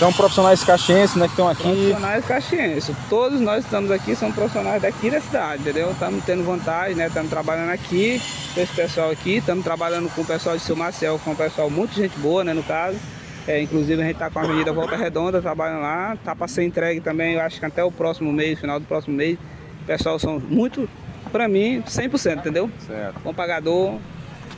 São 0.02 0.12
profissionais 0.12 0.64
caxienses, 0.64 1.14
né, 1.14 1.26
que 1.26 1.34
estão 1.34 1.48
aqui. 1.48 1.62
Profissionais 1.62 2.24
caxienses. 2.24 2.96
Todos 3.08 3.40
nós 3.40 3.64
estamos 3.64 3.88
aqui, 3.88 4.16
são 4.16 4.32
profissionais 4.32 4.82
daqui 4.82 5.08
da 5.08 5.20
cidade, 5.20 5.62
entendeu? 5.62 5.92
Estamos 5.92 6.24
tendo 6.24 6.42
vantagem, 6.42 6.96
né? 6.96 7.06
Estamos 7.06 7.30
trabalhando 7.30 7.70
aqui 7.70 8.20
com 8.52 8.60
esse 8.60 8.74
pessoal 8.74 9.12
aqui. 9.12 9.36
Estamos 9.36 9.62
trabalhando 9.62 10.12
com 10.12 10.22
o 10.22 10.24
pessoal 10.24 10.56
de 10.56 10.62
Silmarcel, 10.64 11.20
com 11.20 11.30
o 11.30 11.36
pessoal 11.36 11.70
muito 11.70 11.94
gente 11.94 12.18
boa, 12.18 12.42
né, 12.42 12.52
no 12.52 12.64
caso. 12.64 12.98
É, 13.46 13.62
inclusive 13.62 14.02
a 14.02 14.04
gente 14.04 14.14
está 14.14 14.28
com 14.28 14.40
a 14.40 14.42
Avenida 14.42 14.72
Volta 14.72 14.96
Redonda 14.96 15.40
trabalhando 15.40 15.82
lá. 15.82 16.18
Tá 16.24 16.34
para 16.34 16.48
ser 16.48 16.64
entregue 16.64 17.00
também, 17.00 17.34
eu 17.34 17.40
acho 17.40 17.60
que 17.60 17.64
até 17.64 17.84
o 17.84 17.92
próximo 17.92 18.32
mês, 18.32 18.58
final 18.58 18.80
do 18.80 18.86
próximo 18.86 19.14
mês. 19.14 19.38
O 19.82 19.84
pessoal 19.86 20.18
são 20.18 20.40
muito, 20.40 20.90
para 21.30 21.46
mim, 21.46 21.80
100%, 21.86 22.38
entendeu? 22.38 22.68
Certo. 22.88 23.20
Com 23.20 23.32
pagador, 23.32 24.00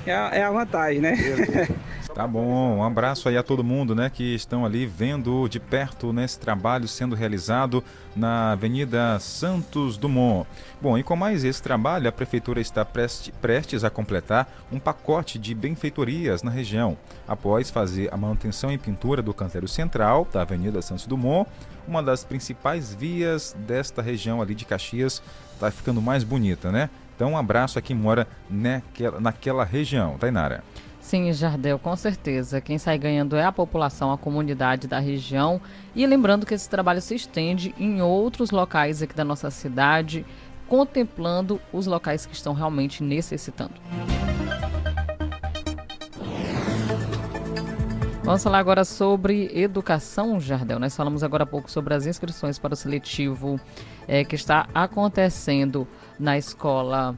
é 0.07 0.15
a, 0.15 0.31
é 0.33 0.43
a 0.43 0.51
vantagem, 0.51 1.03
né? 1.03 1.15
Tá 2.15 2.29
bom, 2.29 2.77
um 2.77 2.85
abraço 2.85 3.29
aí 3.29 3.37
a 3.37 3.43
todo 3.43 3.65
mundo, 3.65 3.93
né, 3.93 4.09
que 4.09 4.37
estão 4.37 4.65
ali 4.65 4.87
vendo 4.87 5.49
de 5.49 5.59
perto 5.59 6.13
nesse 6.13 6.39
trabalho 6.39 6.87
sendo 6.87 7.17
realizado 7.17 7.83
na 8.15 8.53
Avenida 8.53 9.19
Santos 9.19 9.97
Dumont. 9.97 10.49
Bom, 10.81 10.97
e 10.97 11.03
com 11.03 11.17
mais 11.17 11.43
esse 11.43 11.61
trabalho, 11.61 12.09
a 12.09 12.13
prefeitura 12.13 12.61
está 12.61 12.85
prestes 12.85 13.83
a 13.83 13.91
completar 13.91 14.49
um 14.71 14.79
pacote 14.79 15.41
de 15.41 15.57
benfeitorias 15.57 16.45
na 16.45 16.53
região, 16.53 16.97
após 17.27 17.69
fazer 17.69 18.09
a 18.15 18.17
manutenção 18.17 18.71
e 18.71 18.79
pintura 18.79 19.21
do 19.21 19.35
canteiro 19.35 19.67
central 19.67 20.25
da 20.33 20.43
Avenida 20.43 20.81
Santos 20.81 21.09
Dumont, 21.09 21.51
uma 21.87 22.01
das 22.01 22.23
principais 22.23 22.95
vias 22.95 23.57
desta 23.67 24.01
região 24.01 24.41
ali 24.41 24.55
de 24.55 24.65
Caxias, 24.65 25.21
está 25.53 25.69
ficando 25.69 26.01
mais 26.01 26.23
bonita, 26.23 26.71
né? 26.71 26.91
Então, 27.17 27.33
um 27.33 27.37
abraço 27.37 27.79
a 27.79 27.83
quem 27.83 27.97
mora 27.97 28.27
naquela, 28.49 29.21
naquela 29.21 29.65
região. 29.65 30.17
Tainara. 30.19 30.63
Sim, 31.05 31.31
Jardel, 31.35 31.79
com 31.79 31.95
certeza. 31.95 32.63
Quem 32.63 32.79
sai 32.79 32.97
ganhando 32.97 33.37
é 33.37 33.45
a 33.45 33.53
população, 33.53 34.11
a 34.11 34.17
comunidade 34.17 34.89
da 34.89 34.99
região. 34.99 35.61
E 35.95 36.07
lembrando 36.07 36.47
que 36.47 36.55
esse 36.55 36.69
trabalho 36.69 37.03
se 37.03 37.15
estende 37.15 37.75
em 37.79 38.01
outros 38.01 38.51
locais 38.51 39.03
aqui 39.03 39.15
da 39.15 39.23
nossa 39.23 39.51
cidade, 39.51 40.25
contemplando 40.67 41.61
os 41.71 41.87
locais 41.87 42.25
que 42.25 42.35
estão 42.35 42.55
realmente 42.55 43.03
necessitando. 43.03 43.75
Vamos 48.23 48.43
falar 48.43 48.59
agora 48.59 48.83
sobre 48.83 49.51
educação, 49.55 50.41
Jardel. 50.41 50.79
Nós 50.79 50.97
falamos 50.97 51.23
agora 51.23 51.43
há 51.43 51.47
pouco 51.47 51.71
sobre 51.71 51.93
as 51.93 52.07
inscrições 52.07 52.59
para 52.59 52.73
o 52.73 52.77
seletivo 52.77 53.61
é, 54.09 54.25
que 54.25 54.37
está 54.37 54.67
acontecendo 54.73 55.87
na 56.19 56.39
escola 56.39 57.15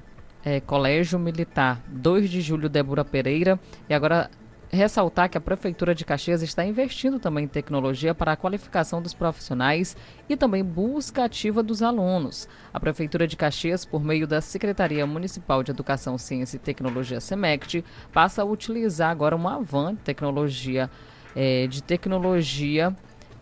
é, 0.47 0.61
Colégio 0.61 1.19
Militar 1.19 1.83
2 1.89 2.31
de 2.31 2.41
Julho 2.41 2.69
Débora 2.69 3.05
Pereira. 3.05 3.59
E 3.91 3.93
agora 3.93 4.31
ressaltar 4.71 5.29
que 5.29 5.37
a 5.37 5.41
Prefeitura 5.41 5.93
de 5.93 6.05
Caxias 6.05 6.41
está 6.41 6.65
investindo 6.65 7.19
também 7.19 7.45
em 7.45 7.49
tecnologia 7.49 8.15
para 8.15 8.33
a 8.33 8.37
qualificação 8.37 9.03
dos 9.03 9.13
profissionais 9.13 9.97
e 10.29 10.37
também 10.37 10.63
busca 10.63 11.25
ativa 11.25 11.65
dos 11.65 11.83
alunos. 11.83 12.49
A 12.73 12.79
Prefeitura 12.79 13.27
de 13.27 13.37
Caxias, 13.37 13.85
por 13.85 14.05
meio 14.05 14.25
da 14.25 14.41
Secretaria 14.41 15.05
Municipal 15.05 15.65
de 15.65 15.73
Educação, 15.73 16.17
Ciência 16.17 16.57
e 16.57 16.61
Tecnologia, 16.61 17.21
SEMECT, 17.21 17.85
passa 18.13 18.43
a 18.43 18.45
utilizar 18.45 19.11
agora 19.11 19.35
uma 19.35 19.61
van 19.61 19.97
tecnologia, 19.97 20.89
é, 21.35 21.67
de 21.67 21.83
tecnologia 21.83 22.95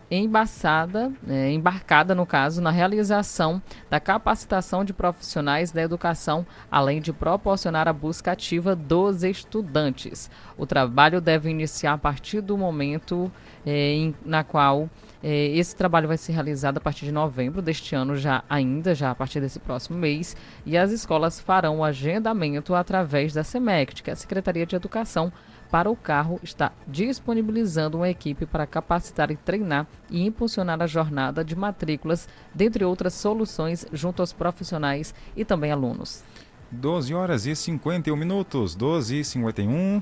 embaçada, 0.09 1.11
é, 1.27 1.51
embarcada 1.51 2.13
no 2.13 2.25
caso, 2.25 2.61
na 2.61 2.69
realização 2.69 3.61
da 3.89 3.99
capacitação 3.99 4.85
de 4.85 4.93
profissionais 4.93 5.71
da 5.71 5.81
educação, 5.81 6.45
além 6.69 7.01
de 7.01 7.11
proporcionar 7.11 7.87
a 7.87 7.93
busca 7.93 8.31
ativa 8.31 8.75
dos 8.75 9.23
estudantes. 9.23 10.29
O 10.57 10.65
trabalho 10.65 11.19
deve 11.19 11.49
iniciar 11.49 11.93
a 11.93 11.97
partir 11.97 12.41
do 12.41 12.57
momento 12.57 13.31
é, 13.65 13.93
em, 13.93 14.15
na 14.23 14.43
qual 14.43 14.89
é, 15.23 15.47
esse 15.47 15.75
trabalho 15.75 16.07
vai 16.07 16.17
ser 16.17 16.33
realizado 16.33 16.77
a 16.77 16.81
partir 16.81 17.05
de 17.05 17.11
novembro 17.11 17.61
deste 17.61 17.95
ano, 17.95 18.15
já 18.15 18.43
ainda, 18.47 18.93
já 18.93 19.09
a 19.09 19.15
partir 19.15 19.39
desse 19.39 19.59
próximo 19.59 19.97
mês, 19.97 20.35
e 20.65 20.77
as 20.77 20.91
escolas 20.91 21.39
farão 21.39 21.79
o 21.79 21.83
agendamento 21.83 22.75
através 22.75 23.33
da 23.33 23.43
SEMECT, 23.43 24.03
que 24.03 24.09
é 24.11 24.13
a 24.13 24.15
Secretaria 24.15 24.65
de 24.65 24.75
Educação 24.75 25.33
para 25.71 25.89
o 25.89 25.95
carro 25.95 26.39
está 26.43 26.71
disponibilizando 26.87 27.97
uma 27.97 28.09
equipe 28.09 28.45
para 28.45 28.67
capacitar 28.67 29.31
e 29.31 29.35
treinar 29.35 29.87
e 30.09 30.25
impulsionar 30.25 30.81
a 30.81 30.87
jornada 30.87 31.43
de 31.43 31.55
matrículas, 31.55 32.27
dentre 32.53 32.83
outras 32.85 33.13
soluções, 33.13 33.85
junto 33.91 34.21
aos 34.21 34.33
profissionais 34.33 35.13
e 35.35 35.43
também 35.43 35.71
alunos. 35.71 36.23
12 36.71 37.13
horas 37.13 37.45
e 37.45 37.55
51 37.55 38.15
minutos, 38.15 38.75
12 38.75 39.19
e 39.19 39.23
51. 39.23 40.01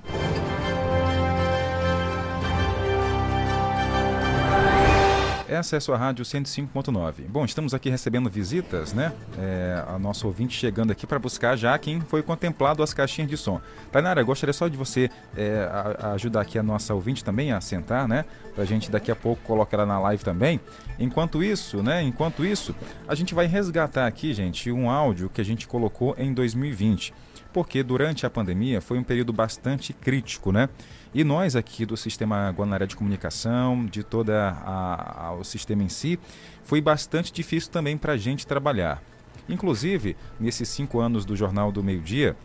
Essa 5.53 5.75
é 5.75 5.77
a 5.77 5.81
sua 5.81 5.95
rádio 5.95 6.25
105.9. 6.25 7.27
Bom, 7.29 7.45
estamos 7.45 7.75
aqui 7.75 7.87
recebendo 7.87 8.27
visitas, 8.27 8.91
né? 8.91 9.13
É, 9.37 9.83
a 9.87 9.99
nossa 9.99 10.25
ouvinte 10.25 10.57
chegando 10.57 10.89
aqui 10.89 11.05
para 11.05 11.19
buscar 11.19 11.55
já 11.55 11.77
quem 11.77 12.01
foi 12.01 12.23
contemplado 12.23 12.81
as 12.81 12.91
caixinhas 12.91 13.29
de 13.29 13.37
som. 13.37 13.61
Tainara, 13.91 14.23
gostaria 14.23 14.51
só 14.51 14.67
de 14.67 14.75
você 14.75 15.11
é, 15.37 15.69
a 15.99 16.13
ajudar 16.13 16.41
aqui 16.41 16.57
a 16.57 16.63
nossa 16.63 16.95
ouvinte 16.95 17.23
também 17.23 17.51
a 17.51 17.61
sentar, 17.61 18.07
né? 18.07 18.25
Para 18.55 18.63
a 18.63 18.65
gente 18.65 18.89
daqui 18.89 19.11
a 19.11 19.15
pouco 19.15 19.43
colocar 19.43 19.77
ela 19.77 19.85
na 19.85 19.99
live 19.99 20.23
também. 20.23 20.59
Enquanto 20.97 21.43
isso, 21.43 21.83
né? 21.83 22.01
Enquanto 22.01 22.43
isso, 22.43 22.75
a 23.07 23.13
gente 23.13 23.35
vai 23.35 23.45
resgatar 23.45 24.07
aqui, 24.07 24.33
gente, 24.33 24.71
um 24.71 24.89
áudio 24.89 25.29
que 25.29 25.39
a 25.39 25.45
gente 25.45 25.67
colocou 25.67 26.15
em 26.17 26.33
2020 26.33 27.13
porque 27.53 27.83
durante 27.83 28.25
a 28.25 28.29
pandemia 28.29 28.81
foi 28.81 28.97
um 28.97 29.03
período 29.03 29.31
bastante 29.31 29.93
crítico, 29.93 30.51
né? 30.51 30.67
E 31.13 31.23
nós 31.23 31.55
aqui 31.55 31.85
do 31.85 31.95
Sistema 31.95 32.49
Guanaré 32.49 32.87
de 32.87 32.95
Comunicação, 32.95 33.85
de 33.85 34.03
todo 34.03 34.31
o 35.39 35.43
sistema 35.43 35.83
em 35.83 35.89
si, 35.89 36.19
foi 36.63 36.81
bastante 36.81 37.31
difícil 37.31 37.71
também 37.71 37.97
para 37.97 38.13
a 38.13 38.17
gente 38.17 38.47
trabalhar. 38.47 38.99
Inclusive, 39.47 40.15
nesses 40.39 40.69
cinco 40.69 40.99
anos 40.99 41.23
do 41.23 41.35
Jornal 41.35 41.71
do 41.71 41.83
Meio 41.83 42.01
Dia, 42.01 42.35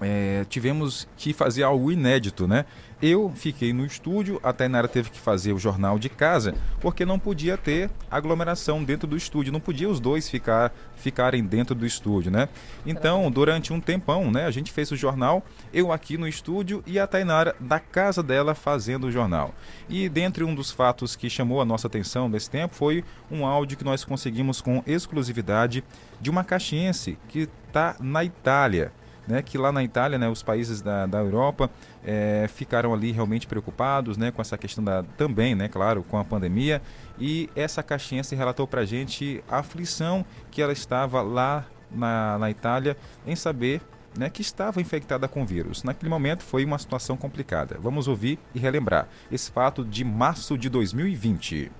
é, 0.00 0.44
tivemos 0.48 1.08
que 1.16 1.32
fazer 1.32 1.62
algo 1.62 1.90
inédito, 1.90 2.46
né? 2.46 2.64
Eu 3.00 3.32
fiquei 3.32 3.72
no 3.72 3.86
estúdio, 3.86 4.40
a 4.42 4.52
Tainara 4.52 4.88
teve 4.88 5.08
que 5.08 5.20
fazer 5.20 5.52
o 5.52 5.58
jornal 5.58 6.00
de 6.00 6.08
casa, 6.08 6.52
porque 6.80 7.04
não 7.04 7.16
podia 7.16 7.56
ter 7.56 7.88
aglomeração 8.10 8.82
dentro 8.82 9.06
do 9.06 9.16
estúdio, 9.16 9.52
não 9.52 9.60
podia 9.60 9.88
os 9.88 10.00
dois 10.00 10.28
ficar 10.28 10.72
ficarem 10.96 11.44
dentro 11.44 11.76
do 11.76 11.86
estúdio, 11.86 12.32
né? 12.32 12.48
Então, 12.84 13.30
durante 13.30 13.72
um 13.72 13.80
tempão, 13.80 14.32
né, 14.32 14.46
a 14.46 14.50
gente 14.50 14.72
fez 14.72 14.90
o 14.90 14.96
jornal, 14.96 15.44
eu 15.72 15.92
aqui 15.92 16.18
no 16.18 16.26
estúdio 16.26 16.82
e 16.84 16.98
a 16.98 17.06
Tainara 17.06 17.54
da 17.60 17.78
casa 17.78 18.20
dela 18.20 18.52
fazendo 18.52 19.06
o 19.06 19.12
jornal. 19.12 19.54
E 19.88 20.08
dentre 20.08 20.42
um 20.42 20.52
dos 20.52 20.72
fatos 20.72 21.14
que 21.14 21.30
chamou 21.30 21.60
a 21.60 21.64
nossa 21.64 21.86
atenção 21.86 22.28
nesse 22.28 22.50
tempo 22.50 22.74
foi 22.74 23.04
um 23.30 23.46
áudio 23.46 23.78
que 23.78 23.84
nós 23.84 24.04
conseguimos 24.04 24.60
com 24.60 24.82
exclusividade 24.84 25.84
de 26.20 26.30
uma 26.30 26.42
caxiense 26.42 27.16
que 27.28 27.48
está 27.68 27.94
na 28.00 28.24
Itália 28.24 28.92
né, 29.28 29.42
que 29.42 29.58
lá 29.58 29.70
na 29.70 29.84
Itália, 29.84 30.18
né, 30.18 30.28
os 30.28 30.42
países 30.42 30.80
da, 30.80 31.06
da 31.06 31.18
Europa 31.18 31.70
é, 32.04 32.48
ficaram 32.52 32.94
ali 32.94 33.12
realmente 33.12 33.46
preocupados 33.46 34.16
né, 34.16 34.30
com 34.30 34.40
essa 34.40 34.56
questão 34.56 34.82
da, 34.82 35.02
também, 35.16 35.54
né, 35.54 35.68
claro, 35.68 36.02
com 36.02 36.16
a 36.18 36.24
pandemia. 36.24 36.80
E 37.18 37.50
essa 37.54 37.82
caixinha 37.82 38.24
se 38.24 38.34
relatou 38.34 38.66
para 38.66 38.80
a 38.80 38.86
gente 38.86 39.44
a 39.48 39.58
aflição 39.58 40.24
que 40.50 40.62
ela 40.62 40.72
estava 40.72 41.20
lá 41.20 41.66
na, 41.90 42.38
na 42.38 42.50
Itália 42.50 42.96
em 43.26 43.36
saber 43.36 43.82
né, 44.16 44.30
que 44.30 44.40
estava 44.40 44.80
infectada 44.80 45.28
com 45.28 45.44
vírus. 45.44 45.84
Naquele 45.84 46.08
momento 46.08 46.42
foi 46.42 46.64
uma 46.64 46.78
situação 46.78 47.16
complicada. 47.16 47.76
Vamos 47.80 48.08
ouvir 48.08 48.38
e 48.54 48.58
relembrar 48.58 49.08
esse 49.30 49.50
fato 49.50 49.84
de 49.84 50.04
março 50.04 50.56
de 50.56 50.68
2020. 50.68 51.70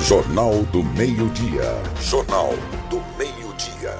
Jornal 0.00 0.64
do 0.64 0.82
Meio-Dia. 0.82 1.62
Jornal 2.00 2.50
do 2.88 2.96
Meio-Dia. 3.16 3.39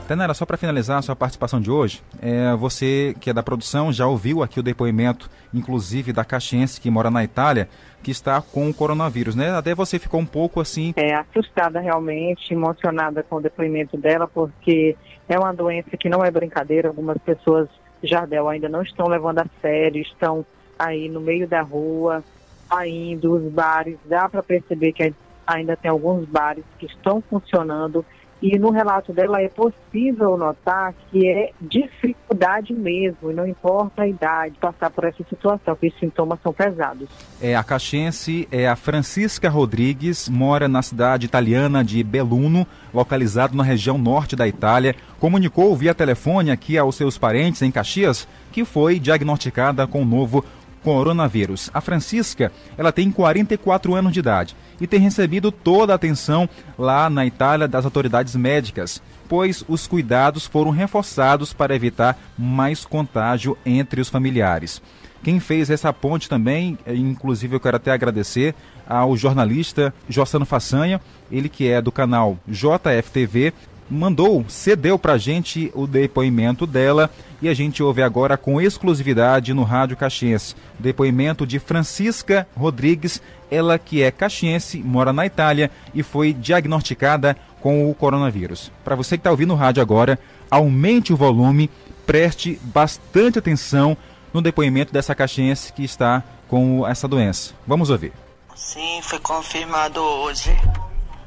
Tenera, 0.07 0.35
só 0.35 0.45
para 0.45 0.57
finalizar 0.57 0.99
a 0.99 1.03
sua 1.03 1.15
participação 1.15 1.61
de 1.61 1.71
hoje, 1.71 2.03
é, 2.21 2.55
você 2.57 3.15
que 3.21 3.31
é 3.31 3.33
da 3.33 3.43
produção 3.43 3.93
já 3.93 4.07
ouviu 4.07 4.43
aqui 4.43 4.59
o 4.59 4.63
depoimento, 4.63 5.31
inclusive 5.53 6.13
da 6.13 6.25
caxiense 6.25 6.81
que 6.81 6.91
mora 6.91 7.11
na 7.11 7.23
Itália, 7.23 7.69
que 8.03 8.11
está 8.11 8.41
com 8.41 8.69
o 8.69 8.75
coronavírus, 8.75 9.35
né? 9.35 9.51
Até 9.51 9.75
você 9.75 9.99
ficou 9.99 10.21
um 10.21 10.27
pouco 10.27 10.61
assim... 10.61 10.93
É, 10.97 11.15
assustada 11.15 11.81
realmente, 11.81 12.53
emocionada 12.53 13.23
com 13.23 13.37
o 13.37 13.41
depoimento 13.41 13.97
dela, 13.97 14.27
porque 14.27 14.97
é 15.29 15.39
uma 15.39 15.53
doença 15.53 15.97
que 15.97 16.09
não 16.09 16.25
é 16.25 16.31
brincadeira, 16.31 16.89
algumas 16.89 17.19
pessoas, 17.19 17.69
Jardel, 18.03 18.49
ainda 18.49 18.69
não 18.69 18.83
estão 18.83 19.07
levando 19.07 19.41
a 19.41 19.47
sério, 19.61 20.01
estão 20.03 20.45
aí 20.79 21.09
no 21.09 21.21
meio 21.21 21.47
da 21.47 21.61
rua, 21.61 22.25
saindo, 22.69 23.35
os 23.35 23.53
bares, 23.53 23.99
dá 24.07 24.29
para 24.29 24.43
perceber 24.43 24.93
que 24.93 25.15
ainda 25.47 25.77
tem 25.77 25.91
alguns 25.91 26.27
bares 26.27 26.65
que 26.79 26.87
estão 26.87 27.23
funcionando 27.29 28.05
e 28.43 28.59
no 28.59 28.71
relato 28.71 29.13
dela 29.13 29.41
é 29.41 29.49
possível 29.49 30.37
notar 30.37 30.95
que 31.11 31.29
é 31.29 31.51
dificuldade 31.61 32.73
mesmo, 32.73 33.31
e 33.31 33.35
não 33.35 33.47
importa 33.47 34.03
a 34.03 34.09
idade, 34.09 34.55
passar 34.61 34.91
por 34.91 35.05
essa 35.05 35.23
situação, 35.29 35.77
que 35.77 35.89
os 35.89 35.99
sintomas 35.99 36.39
são 36.43 36.53
pesados. 36.53 37.09
É, 37.41 37.55
a 37.55 37.63
caxense 37.63 38.49
é 38.51 38.69
a 38.69 38.77
Francisca 38.77 39.49
Rodrigues, 39.49 40.29
mora 40.29 40.69
na 40.69 40.83
cidade 40.83 41.27
italiana 41.27 41.85
de 41.85 42.03
Belluno, 42.03 42.67
localizado 42.93 43.57
na 43.57 43.63
região 43.63 43.99
norte 43.99 44.35
da 44.35 44.49
Itália. 44.49 44.95
Comunicou 45.19 45.75
via 45.77 45.95
telefone 45.95 46.51
aqui 46.51 46.79
aos 46.79 46.97
seus 46.97 47.19
parentes 47.19 47.63
em 47.63 47.71
Caxias 47.71 48.27
que 48.53 48.65
foi 48.65 48.99
diagnosticada 48.99 49.87
com 49.87 50.03
o 50.03 50.05
novo 50.05 50.45
coronavírus. 50.83 51.71
A 51.73 51.81
Francisca, 51.81 52.53
ela 52.77 52.93
tem 52.93 53.11
44 53.11 53.95
anos 53.95 54.13
de 54.13 54.21
idade 54.21 54.57
e 54.81 54.87
tem 54.87 55.01
recebido 55.01 55.53
toda 55.53 55.93
a 55.93 55.97
atenção 55.97 56.49
lá 56.79 57.11
na 57.11 57.27
Itália 57.27 57.69
das 57.69 57.85
autoridades 57.85 58.35
médicas, 58.35 59.03
pois 59.29 59.65
os 59.69 59.87
cuidados 59.87 60.47
foram 60.47 60.71
reforçados 60.71 61.53
para 61.53 61.75
evitar 61.75 62.19
mais 62.37 62.85
contágio 62.85 63.57
entre 63.65 64.01
os 64.01 64.09
familiares. 64.09 64.83
Quem 65.23 65.39
fez 65.39 65.69
essa 65.69 65.93
ponte 65.93 66.29
também, 66.29 66.79
eh, 66.87 66.95
inclusive 66.95 67.55
eu 67.55 67.61
quero 67.61 67.77
até 67.77 67.93
agradecer 67.93 68.55
ao 68.89 69.17
jornalista 69.17 69.95
Jossano 70.09 70.47
Façanha, 70.47 71.01
ele 71.31 71.49
que 71.49 71.69
é 71.69 71.81
do 71.81 71.93
canal 71.93 72.39
JFTV, 72.49 73.53
mandou, 73.91 74.45
cedeu 74.49 74.99
para 74.99 75.15
a 75.15 75.19
gente 75.19 75.71
o 75.75 75.87
depoimento 75.87 76.67
dela 76.67 77.11
e 77.43 77.49
a 77.49 77.55
gente 77.55 77.83
ouve 77.83 78.03
agora 78.03 78.37
com 78.37 78.61
exclusividade 78.61 79.55
no 79.55 79.63
Rádio 79.63 79.97
Caxiense. 79.97 80.55
Depoimento 80.79 81.47
de 81.47 81.59
Francisca 81.59 82.47
Rodrigues, 82.57 83.23
ela 83.51 83.79
que 83.79 84.03
é 84.03 84.11
caxiense, 84.11 84.79
mora 84.79 85.13
na 85.13 85.27
Itália 85.27 85.71
e 85.95 86.03
foi 86.03 86.33
diagnosticada 86.33 87.37
com 87.61 87.91
o 87.91 87.95
coronavírus. 87.95 88.71
Para 88.85 88.97
você 88.97 89.17
que 89.17 89.21
está 89.21 89.31
ouvindo 89.31 89.53
o 89.53 89.57
rádio 89.57 89.83
agora, 89.83 90.19
aumente 90.51 91.13
o 91.13 91.17
volume, 91.17 91.71
preste 92.07 92.61
bastante 92.63 93.39
atenção 93.39 93.97
no 94.33 94.41
depoimento 94.41 94.93
dessa 94.93 95.15
caxiense 95.15 95.73
que 95.73 95.85
está 95.85 96.23
com 96.49 96.87
essa 96.87 97.09
doença. 97.09 97.55
Vamos 97.67 97.91
ouvir. 97.91 98.13
Sim, 98.55 99.01
foi 99.03 99.19
confirmado 99.19 100.01
hoje 100.01 100.51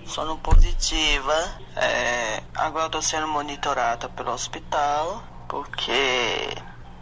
sono 0.05 0.37
positiva. 0.37 1.33
É, 1.75 2.43
agora 2.53 2.85
estou 2.85 3.01
sendo 3.01 3.27
monitorada 3.27 4.09
pelo 4.09 4.31
hospital 4.31 5.23
porque 5.53 6.49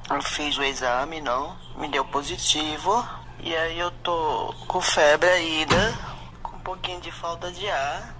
eu 0.10 0.22
fiz 0.22 0.58
o 0.58 0.64
exame, 0.64 1.22
não, 1.22 1.56
me 1.78 1.88
deu 1.88 2.04
positivo. 2.04 3.08
E 3.40 3.56
aí 3.56 3.80
eu 3.80 3.90
tô 4.04 4.54
com 4.68 4.82
febre 4.82 5.30
ainda, 5.30 5.98
com 6.44 6.58
um 6.58 6.60
pouquinho 6.60 7.00
de 7.00 7.10
falta 7.14 7.50
de 7.50 7.70
ar. 7.70 8.14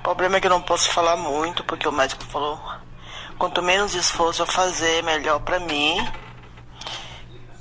O 0.00 0.02
problema 0.02 0.36
é 0.36 0.40
que 0.40 0.48
eu 0.48 0.50
não 0.50 0.60
posso 0.60 0.90
falar 0.90 1.16
muito, 1.16 1.62
porque 1.62 1.86
o 1.86 1.92
médico 1.92 2.24
falou, 2.24 2.60
quanto 3.38 3.62
menos 3.62 3.94
esforço 3.94 4.42
eu 4.42 4.46
fazer, 4.46 5.04
melhor 5.04 5.38
pra 5.38 5.60
mim. 5.60 5.96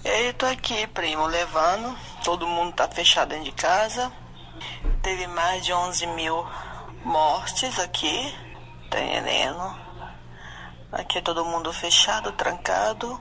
E 0.04 0.10
aí 0.10 0.26
eu 0.26 0.34
tô 0.34 0.48
aqui, 0.48 0.88
primo, 0.88 1.28
levando. 1.28 1.96
Todo 2.24 2.48
mundo 2.48 2.74
tá 2.74 2.88
fechado 2.88 3.30
dentro 3.30 3.46
de 3.46 3.52
casa. 3.52 4.12
Teve 5.04 5.28
mais 5.28 5.64
de 5.64 5.72
11 5.72 6.08
mil 6.08 6.44
mortes 7.04 7.78
aqui, 7.78 8.36
tá 8.90 9.00
entendendo? 9.00 9.85
Aqui 10.92 11.18
é 11.18 11.22
todo 11.22 11.46
mundo 11.46 11.72
fechado, 11.74 12.32
trancado. 12.32 13.20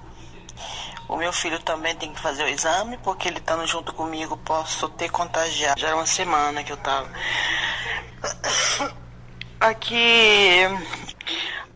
O 1.09 1.17
meu 1.17 1.33
filho 1.33 1.61
também 1.61 1.95
tem 1.95 2.13
que 2.13 2.21
fazer 2.21 2.45
o 2.45 2.49
exame, 2.49 2.97
porque 2.99 3.29
ele 3.29 3.39
estando 3.39 3.67
junto 3.67 3.93
comigo, 3.93 4.37
posso 4.39 4.89
ter 4.89 5.11
contagiado. 5.11 5.81
Já 5.81 5.89
era 5.89 5.97
uma 5.97 6.07
semana 6.07 6.65
que 6.65 6.73
eu 6.73 6.77
tava. 6.77 7.11
Aqui. 9.61 10.61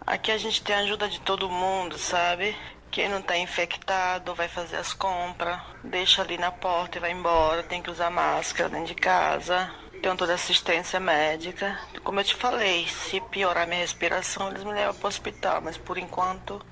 Aqui 0.07 0.33
a 0.33 0.39
gente 0.39 0.63
tem 0.63 0.75
a 0.75 0.81
ajuda 0.81 1.09
de 1.09 1.21
todo 1.21 1.51
mundo, 1.51 1.99
sabe? 1.99 2.57
Quem 2.91 3.09
não 3.09 3.21
tá 3.21 3.37
infectado 3.37 4.35
vai 4.35 4.49
fazer 4.49 4.77
as 4.77 4.95
compras, 4.95 5.61
deixa 5.85 6.23
ali 6.23 6.39
na 6.39 6.51
porta 6.51 6.97
e 6.97 7.01
vai 7.01 7.13
embora. 7.13 7.63
Tem 7.63 7.83
que 7.83 7.91
usar 7.91 8.11
máscara 8.11 8.71
dentro 8.71 8.87
de 8.87 8.95
casa. 8.95 9.71
Tenho 10.03 10.17
toda 10.17 10.35
assistência 10.35 11.01
médica. 11.01 11.79
Como 12.05 12.21
eu 12.21 12.25
te 12.25 12.35
falei, 12.35 12.87
se 12.87 13.21
piorar 13.21 13.67
minha 13.67 13.81
respiração, 13.81 14.49
eles 14.49 14.65
me 14.65 14.73
levam 14.73 14.95
para 14.95 15.07
o 15.07 15.09
hospital. 15.09 15.61
Mas 15.61 15.77
por 15.77 15.99
enquanto 15.99 16.65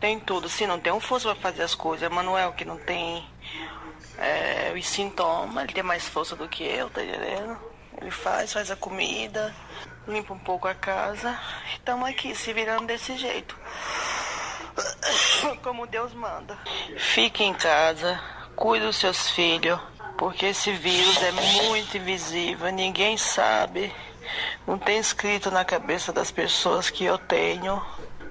tem 0.00 0.18
tudo. 0.18 0.48
Se 0.48 0.66
não 0.66 0.80
tem 0.80 0.92
um 0.92 1.00
força 1.00 1.28
para 1.34 1.50
fazer 1.50 1.62
as 1.62 1.74
coisas, 1.74 2.10
Manuel 2.10 2.52
que 2.52 2.64
não 2.64 2.76
tem 2.78 3.24
é, 4.18 4.72
os 4.76 4.86
sintomas, 4.86 5.64
ele 5.64 5.72
tem 5.72 5.82
mais 5.82 6.08
força 6.08 6.34
do 6.34 6.48
que 6.48 6.64
eu, 6.64 6.90
tá 6.90 7.02
entendendo? 7.02 7.58
Ele 8.00 8.10
faz, 8.10 8.52
faz 8.52 8.70
a 8.70 8.76
comida, 8.76 9.54
limpa 10.06 10.32
um 10.32 10.38
pouco 10.38 10.68
a 10.68 10.74
casa. 10.74 11.38
Estamos 11.72 12.08
aqui 12.08 12.34
se 12.34 12.52
virando 12.52 12.86
desse 12.86 13.16
jeito. 13.16 13.56
Como 15.62 15.86
Deus 15.86 16.12
manda. 16.12 16.56
Fique 16.96 17.42
em 17.42 17.54
casa, 17.54 18.20
cuide 18.54 18.86
dos 18.86 18.96
seus 18.96 19.30
filhos 19.30 19.80
porque 20.18 20.46
esse 20.46 20.72
vírus 20.72 21.22
é 21.22 21.30
muito 21.32 21.96
invisível, 21.96 22.70
ninguém 22.72 23.16
sabe, 23.16 23.92
não 24.66 24.76
tem 24.76 24.98
escrito 24.98 25.48
na 25.48 25.64
cabeça 25.64 26.12
das 26.12 26.30
pessoas 26.30 26.90
que 26.90 27.04
eu 27.04 27.16
tenho. 27.16 27.80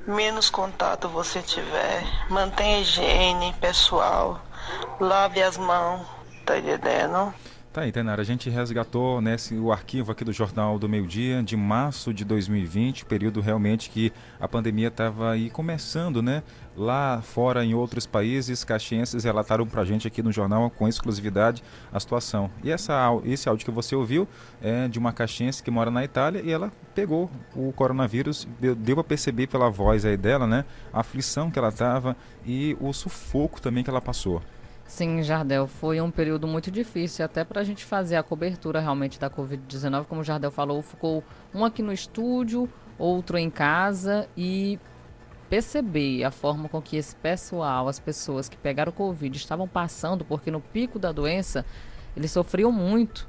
Menos 0.06 0.50
contato 0.50 1.10
você 1.10 1.42
tiver, 1.42 2.04
mantenha 2.30 2.82
higiene 2.82 3.54
pessoal, 3.60 4.42
lave 5.00 5.42
as 5.42 5.58
mãos, 5.58 6.06
tá 6.46 6.58
entendendo? 6.58 7.34
Tá 7.78 7.84
aí, 7.84 7.92
Tainara, 7.92 8.22
a 8.22 8.26
gente 8.26 8.50
resgatou 8.50 9.22
né, 9.22 9.36
o 9.62 9.72
arquivo 9.72 10.12
aqui 10.12 10.24
do 10.24 10.34
Jornal 10.34 10.80
do 10.80 10.90
Meio 10.90 11.06
Dia 11.06 11.44
de 11.44 11.56
março 11.56 12.12
de 12.14 12.26
2020, 12.26 13.06
período 13.06 13.40
realmente 13.40 13.90
que 13.90 14.12
a 14.40 14.48
pandemia 14.48 14.88
estava 14.88 15.32
aí 15.34 15.50
começando, 15.50 16.22
né? 16.24 16.42
Lá 16.78 17.24
fora, 17.24 17.66
em 17.66 17.74
outros 17.74 18.06
países, 18.06 18.64
caxienses 18.64 19.24
relataram 19.24 19.66
para 19.66 19.82
a 19.82 19.86
gente 19.86 20.08
aqui 20.08 20.22
no 20.22 20.32
jornal 20.32 20.70
com 20.70 20.88
exclusividade 20.88 21.64
a 21.92 22.00
situação. 22.00 22.52
E 22.64 22.70
essa, 22.70 23.10
esse 23.26 23.50
áudio 23.50 23.66
que 23.66 23.72
você 23.72 23.96
ouviu 23.96 24.28
é 24.62 24.88
de 24.88 25.00
uma 25.00 25.12
caxiense 25.12 25.64
que 25.64 25.72
mora 25.72 25.90
na 25.90 26.04
Itália 26.04 26.40
e 26.46 26.52
ela 26.52 26.72
pegou 26.94 27.32
o 27.56 27.74
coronavírus, 27.74 28.48
deu, 28.60 28.76
deu 28.76 29.04
perceber 29.04 29.48
pela 29.48 29.72
voz 29.72 30.06
aí 30.06 30.16
dela, 30.16 30.46
né? 30.46 30.66
A 30.94 31.00
aflição 31.00 31.50
que 31.50 31.58
ela 31.58 31.70
estava 31.70 32.16
e 32.46 32.78
o 32.80 32.94
sufoco 32.94 33.60
também 33.60 33.84
que 33.84 33.90
ela 33.90 34.02
passou. 34.02 34.40
Sim, 34.86 35.24
Jardel, 35.24 35.66
foi 35.66 36.00
um 36.00 36.12
período 36.12 36.46
muito 36.46 36.70
difícil, 36.70 37.26
até 37.26 37.44
para 37.44 37.60
a 37.60 37.64
gente 37.64 37.84
fazer 37.84 38.18
a 38.18 38.24
cobertura 38.24 38.80
realmente 38.80 39.20
da 39.20 39.32
Covid-19. 39.32 40.06
Como 40.06 40.22
o 40.22 40.24
Jardel 40.24 40.52
falou, 40.52 40.82
ficou 40.84 41.24
um 41.56 41.66
aqui 41.66 41.82
no 41.82 41.92
estúdio, 41.92 42.70
outro 43.00 43.36
em 43.36 43.50
casa 43.50 44.30
e 44.38 44.80
perceber 45.50 46.24
a 46.24 46.32
forma 46.32 46.68
com 46.70 46.82
que 46.82 46.98
esse 46.98 47.16
pessoal, 47.16 47.88
as 47.88 48.00
pessoas 48.00 48.50
que 48.50 48.58
pegaram 48.58 48.92
Covid 48.92 49.36
estavam 49.36 49.68
passando, 49.68 50.26
porque 50.26 50.52
no 50.52 50.60
pico 50.62 51.00
da 51.00 51.12
doença 51.12 51.66
eles 52.16 52.32
sofriam 52.32 52.72
muito. 52.72 53.28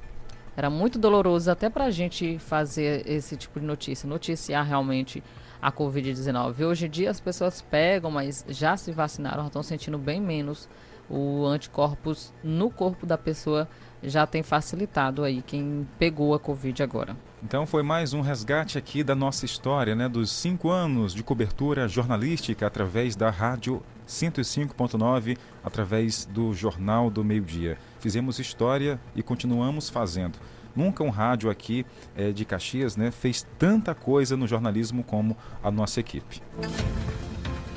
Era 0.57 0.69
muito 0.69 0.99
doloroso 0.99 1.51
até 1.51 1.71
para 1.71 1.85
a 1.85 1.91
gente 1.91 2.39
fazer 2.39 3.09
esse 3.09 3.37
tipo 3.37 3.61
de 3.61 3.67
notícia, 3.67 4.09
noticiar 4.09 4.67
realmente 4.67 5.23
a 5.63 5.71
Covid-19. 5.71 6.67
Hoje 6.67 6.87
em 6.87 6.91
dia 6.91 7.11
as 7.11 7.21
pessoas 7.21 7.63
pegam, 7.63 8.11
mas 8.11 8.45
já 8.49 8.77
se 8.77 8.91
vacinaram, 8.91 9.47
estão 9.47 9.63
sentindo 9.63 9.99
bem 9.99 10.21
menos 10.21 10.69
o 11.09 11.47
anticorpos 11.47 12.33
no 12.43 12.71
corpo 12.71 13.07
da 13.07 13.17
pessoa 13.17 13.69
já 14.03 14.27
tem 14.27 14.43
facilitado 14.43 15.25
aí 15.25 15.43
quem 15.43 15.87
pegou 15.99 16.35
a 16.35 16.39
Covid 16.39 16.83
agora. 16.83 17.17
Então 17.43 17.67
foi 17.67 17.83
mais 17.83 18.13
um 18.13 18.21
resgate 18.21 18.79
aqui 18.79 19.03
da 19.03 19.15
nossa 19.15 19.45
história, 19.45 19.95
né? 19.95 20.09
Dos 20.09 20.31
cinco 20.31 20.71
anos 20.71 21.15
de 21.15 21.23
cobertura 21.23 21.89
jornalística 21.89 22.67
através 22.67 23.17
da 23.17 23.31
rádio 23.31 23.83
105.9, 24.09 25.37
através 25.63 26.25
do 26.25 26.53
Jornal 26.55 27.11
do 27.11 27.25
Meio 27.25 27.43
Dia. 27.43 27.79
Fizemos 28.01 28.39
história 28.39 28.99
e 29.15 29.23
continuamos 29.23 29.91
fazendo. 29.91 30.39
Nunca 30.75 31.03
um 31.03 31.11
rádio 31.11 31.51
aqui 31.51 31.85
é, 32.17 32.31
de 32.31 32.45
Caxias 32.45 32.97
né, 32.97 33.11
fez 33.11 33.47
tanta 33.59 33.95
coisa 33.95 34.37
no 34.37 34.47
jornalismo 34.47 35.03
como 35.03 35.37
a 35.63 35.71
nossa 35.71 36.01
equipe. 36.01 36.41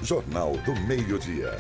Jornal 0.04 0.54
do 0.66 0.74
Meio 0.82 1.18
Dia. 1.20 1.58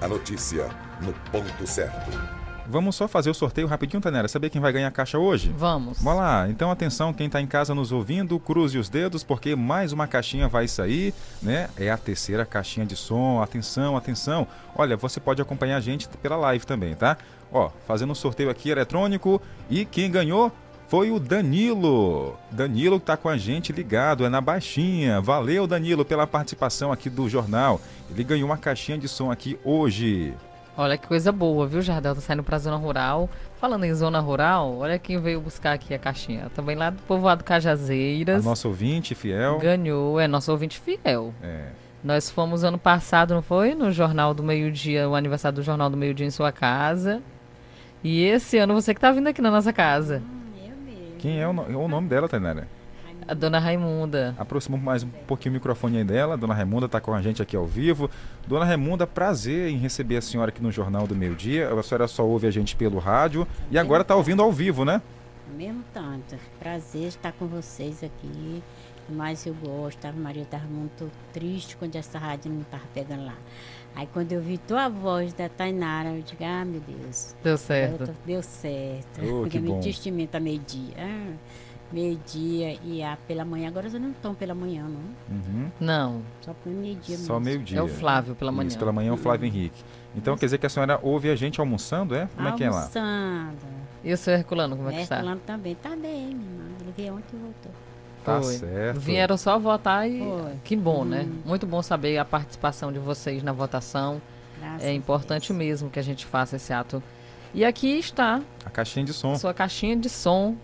A 0.00 0.08
notícia 0.08 0.68
no 1.00 1.12
ponto 1.30 1.66
certo. 1.66 2.40
Vamos 2.70 2.94
só 2.94 3.08
fazer 3.08 3.28
o 3.28 3.34
sorteio 3.34 3.66
rapidinho, 3.66 4.00
Tanera. 4.00 4.28
Saber 4.28 4.48
quem 4.48 4.60
vai 4.60 4.70
ganhar 4.70 4.86
a 4.86 4.92
caixa 4.92 5.18
hoje? 5.18 5.52
Vamos. 5.56 6.00
Vamos 6.00 6.20
lá. 6.20 6.48
Então, 6.48 6.70
atenção, 6.70 7.12
quem 7.12 7.26
está 7.26 7.40
em 7.40 7.46
casa 7.46 7.74
nos 7.74 7.90
ouvindo, 7.90 8.38
cruze 8.38 8.78
os 8.78 8.88
dedos, 8.88 9.24
porque 9.24 9.56
mais 9.56 9.92
uma 9.92 10.06
caixinha 10.06 10.46
vai 10.46 10.68
sair, 10.68 11.12
né? 11.42 11.68
É 11.76 11.90
a 11.90 11.96
terceira 11.96 12.46
caixinha 12.46 12.86
de 12.86 12.94
som. 12.94 13.42
Atenção, 13.42 13.96
atenção. 13.96 14.46
Olha, 14.76 14.96
você 14.96 15.18
pode 15.18 15.42
acompanhar 15.42 15.78
a 15.78 15.80
gente 15.80 16.08
pela 16.22 16.36
live 16.36 16.64
também, 16.64 16.94
tá? 16.94 17.16
Ó, 17.52 17.70
fazendo 17.88 18.12
um 18.12 18.14
sorteio 18.14 18.50
aqui 18.50 18.70
eletrônico. 18.70 19.42
E 19.68 19.84
quem 19.84 20.08
ganhou 20.08 20.52
foi 20.86 21.10
o 21.10 21.18
Danilo. 21.18 22.36
Danilo 22.52 22.98
está 22.98 23.16
com 23.16 23.28
a 23.28 23.36
gente 23.36 23.72
ligado, 23.72 24.24
é 24.24 24.28
na 24.28 24.40
baixinha. 24.40 25.20
Valeu, 25.20 25.66
Danilo, 25.66 26.04
pela 26.04 26.24
participação 26.24 26.92
aqui 26.92 27.10
do 27.10 27.28
jornal. 27.28 27.80
Ele 28.08 28.22
ganhou 28.22 28.48
uma 28.48 28.58
caixinha 28.58 28.96
de 28.96 29.08
som 29.08 29.30
aqui 29.30 29.58
hoje. 29.64 30.34
Olha 30.80 30.96
que 30.96 31.06
coisa 31.06 31.30
boa, 31.30 31.66
viu, 31.66 31.82
Jardel? 31.82 32.14
Tá 32.14 32.22
saindo 32.22 32.42
pra 32.42 32.56
zona 32.56 32.76
rural. 32.76 33.28
Falando 33.60 33.84
em 33.84 33.92
zona 33.92 34.18
rural, 34.18 34.78
olha 34.78 34.98
quem 34.98 35.20
veio 35.20 35.38
buscar 35.38 35.74
aqui 35.74 35.92
a 35.92 35.98
caixinha. 35.98 36.50
Também 36.54 36.74
lá 36.74 36.88
do 36.88 37.02
povoado 37.02 37.44
Cajazeiras. 37.44 38.46
A 38.46 38.48
nosso 38.48 38.66
ouvinte 38.66 39.14
fiel. 39.14 39.58
Ganhou, 39.58 40.18
é 40.18 40.26
nosso 40.26 40.50
ouvinte 40.50 40.80
fiel. 40.80 41.34
É. 41.42 41.66
Nós 42.02 42.30
fomos 42.30 42.64
ano 42.64 42.78
passado, 42.78 43.34
não 43.34 43.42
foi? 43.42 43.74
No 43.74 43.92
Jornal 43.92 44.32
do 44.32 44.42
Meio 44.42 44.72
Dia, 44.72 45.06
o 45.06 45.14
aniversário 45.14 45.56
do 45.56 45.62
Jornal 45.62 45.90
do 45.90 45.98
Meio 45.98 46.14
Dia 46.14 46.26
em 46.26 46.30
sua 46.30 46.50
casa. 46.50 47.20
E 48.02 48.24
esse 48.24 48.56
ano 48.56 48.72
você 48.72 48.94
que 48.94 49.00
tá 49.00 49.12
vindo 49.12 49.26
aqui 49.26 49.42
na 49.42 49.50
nossa 49.50 49.74
casa. 49.74 50.22
Quem 51.18 51.42
é 51.42 51.46
o, 51.46 51.52
no... 51.52 51.70
é 51.70 51.76
o 51.76 51.88
nome 51.88 52.08
dela, 52.08 52.26
Tainara? 52.26 52.66
A 53.26 53.34
dona 53.34 53.58
Raimunda. 53.58 54.34
Aproxima 54.38 54.76
mais 54.76 55.02
um 55.02 55.08
pouquinho 55.26 55.52
o 55.52 55.54
microfone 55.54 55.98
aí 55.98 56.04
dela. 56.04 56.34
A 56.34 56.36
dona 56.36 56.54
Raimunda 56.54 56.86
está 56.86 57.00
com 57.00 57.12
a 57.14 57.22
gente 57.22 57.40
aqui 57.40 57.56
ao 57.56 57.66
vivo. 57.66 58.10
Dona 58.46 58.64
Raimunda, 58.64 59.06
prazer 59.06 59.70
em 59.70 59.76
receber 59.76 60.16
a 60.16 60.22
senhora 60.22 60.50
aqui 60.50 60.62
no 60.62 60.72
Jornal 60.72 61.06
do 61.06 61.14
Meio 61.14 61.34
Dia. 61.34 61.72
A 61.72 61.82
senhora 61.82 62.08
só 62.08 62.26
ouve 62.26 62.46
a 62.46 62.50
gente 62.50 62.74
pelo 62.74 62.98
rádio 62.98 63.46
e 63.70 63.78
agora 63.78 64.02
está 64.02 64.16
ouvindo 64.16 64.42
ao 64.42 64.52
vivo, 64.52 64.84
né? 64.84 65.00
Mesmo 65.56 65.84
tanto. 65.92 66.36
Prazer 66.58 67.08
estar 67.08 67.32
com 67.32 67.46
vocês 67.46 68.02
aqui. 68.02 68.62
Mas 69.08 69.44
eu 69.44 69.54
gosto. 69.54 70.04
A 70.04 70.12
Maria 70.12 70.42
estava 70.42 70.66
muito 70.66 71.10
triste 71.32 71.76
quando 71.76 71.96
essa 71.96 72.18
rádio 72.18 72.50
não 72.52 72.60
estava 72.60 72.84
pegando 72.94 73.24
lá. 73.24 73.34
Aí 73.94 74.08
quando 74.12 74.30
eu 74.32 74.40
vi 74.40 74.56
tua 74.56 74.88
voz 74.88 75.32
da 75.32 75.48
Tainara, 75.48 76.10
eu 76.10 76.22
digo, 76.22 76.44
ah, 76.44 76.64
meu 76.64 76.80
Deus. 76.80 77.34
Deu 77.42 77.56
certo. 77.56 78.06
Tô, 78.06 78.12
deu 78.24 78.40
certo. 78.42 79.20
Oh, 79.20 79.40
Porque 79.40 79.58
que 79.58 79.60
me 79.60 79.70
bom. 79.70 79.80
testamento 79.80 80.40
meio-dia. 80.40 80.94
Ah, 80.96 81.32
meio-dia 81.92 82.78
e 82.84 83.02
a 83.02 83.16
pela 83.26 83.44
manhã. 83.44 83.68
Agora 83.68 83.88
vocês 83.88 84.02
não 84.02 84.10
estão 84.10 84.34
pela 84.34 84.54
manhã, 84.54 84.84
não. 84.84 85.36
Uhum. 85.36 85.70
Não. 85.80 86.22
Só 86.40 86.52
pelo 86.54 86.76
meio-dia 86.76 87.16
Só 87.18 87.38
meio-dia. 87.40 87.78
É 87.78 87.82
o 87.82 87.88
Flávio 87.88 88.34
pela 88.34 88.52
manhã. 88.52 88.68
Isso, 88.68 88.78
pela 88.78 88.92
manhã 88.92 89.10
é 89.10 89.12
o 89.12 89.16
Flávio 89.16 89.46
Henrique. 89.46 89.82
Então 90.16 90.36
quer 90.36 90.46
dizer 90.46 90.58
que 90.58 90.66
a 90.66 90.70
senhora 90.70 90.98
ouve 91.02 91.30
a 91.30 91.36
gente 91.36 91.60
almoçando, 91.60 92.14
é? 92.14 92.28
Como 92.34 92.48
é 92.48 92.52
que 92.52 92.64
é 92.64 92.70
lá? 92.70 92.80
Almoçando. 92.80 93.56
E 94.02 94.12
o 94.12 94.16
seu 94.16 94.34
Herculano, 94.34 94.76
como 94.76 94.88
é 94.90 94.94
que 94.94 95.00
está? 95.02 95.16
Herculano 95.16 95.40
também 95.46 95.74
tá 95.74 95.90
bem, 95.90 96.00
minha 96.00 96.30
irmã. 96.30 96.64
Ele 96.80 96.94
veio 96.96 97.14
ontem 97.14 97.36
e 97.36 97.38
voltou. 97.38 97.72
Tá 98.24 98.40
Foi. 98.42 98.54
certo. 98.54 99.00
Vieram 99.00 99.36
só 99.36 99.58
votar 99.58 100.08
e 100.08 100.18
Foi. 100.18 100.52
que 100.64 100.76
bom, 100.76 101.04
né? 101.04 101.22
Uhum. 101.22 101.38
Muito 101.44 101.66
bom 101.66 101.82
saber 101.82 102.18
a 102.18 102.24
participação 102.24 102.92
de 102.92 102.98
vocês 102.98 103.42
na 103.42 103.52
votação. 103.52 104.20
Graças 104.58 104.84
É 104.84 104.92
importante 104.92 105.52
mesmo 105.52 105.88
que 105.88 105.98
a 105.98 106.02
gente 106.02 106.26
faça 106.26 106.56
esse 106.56 106.72
ato. 106.72 107.02
E 107.54 107.64
aqui 107.64 107.98
está 107.98 108.40
A 108.64 108.70
caixinha 108.70 109.04
de 109.04 109.12
som. 109.12 109.34
sua 109.36 109.54
caixinha 109.54 109.96
de 109.96 110.08
som. 110.08 110.54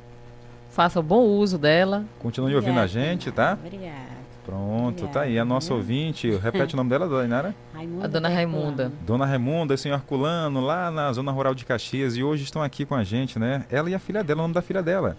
Faça 0.77 1.01
bom 1.01 1.23
uso 1.23 1.57
dela. 1.57 2.05
Continue 2.19 2.55
ouvindo 2.55 2.79
a 2.79 2.85
Obrigada. 2.85 3.09
gente, 3.09 3.33
tá? 3.33 3.57
Obrigada. 3.59 3.97
Pronto, 4.45 5.09
tá 5.09 5.23
aí. 5.23 5.39
A 5.39 5.45
nossa 5.45 5.73
ouvinte, 5.73 6.31
repete 6.37 6.75
o 6.75 6.77
nome 6.77 6.91
dela, 6.91 7.09
dona 7.09 7.25
Inara? 7.25 7.55
Raimunda 7.73 8.05
A 8.05 8.09
dona. 8.09 8.29
Raimunda. 8.29 8.93
Dona 9.07 9.25
Raimunda 9.25 9.73
e 9.73 9.79
senhor 9.79 10.03
Culano, 10.03 10.61
lá 10.61 10.91
na 10.91 11.11
zona 11.15 11.33
rural 11.33 11.55
de 11.55 11.65
Caxias, 11.65 12.15
e 12.15 12.23
hoje 12.23 12.45
estão 12.45 12.63
aqui 12.63 12.85
com 12.85 12.95
a 12.95 13.03
gente, 13.03 13.39
né? 13.39 13.65
Ela 13.71 13.89
e 13.89 13.95
a 13.95 13.99
filha 13.99 14.23
dela, 14.23 14.41
o 14.41 14.43
nome 14.43 14.53
da 14.53 14.61
filha 14.61 14.83
dela. 14.83 15.17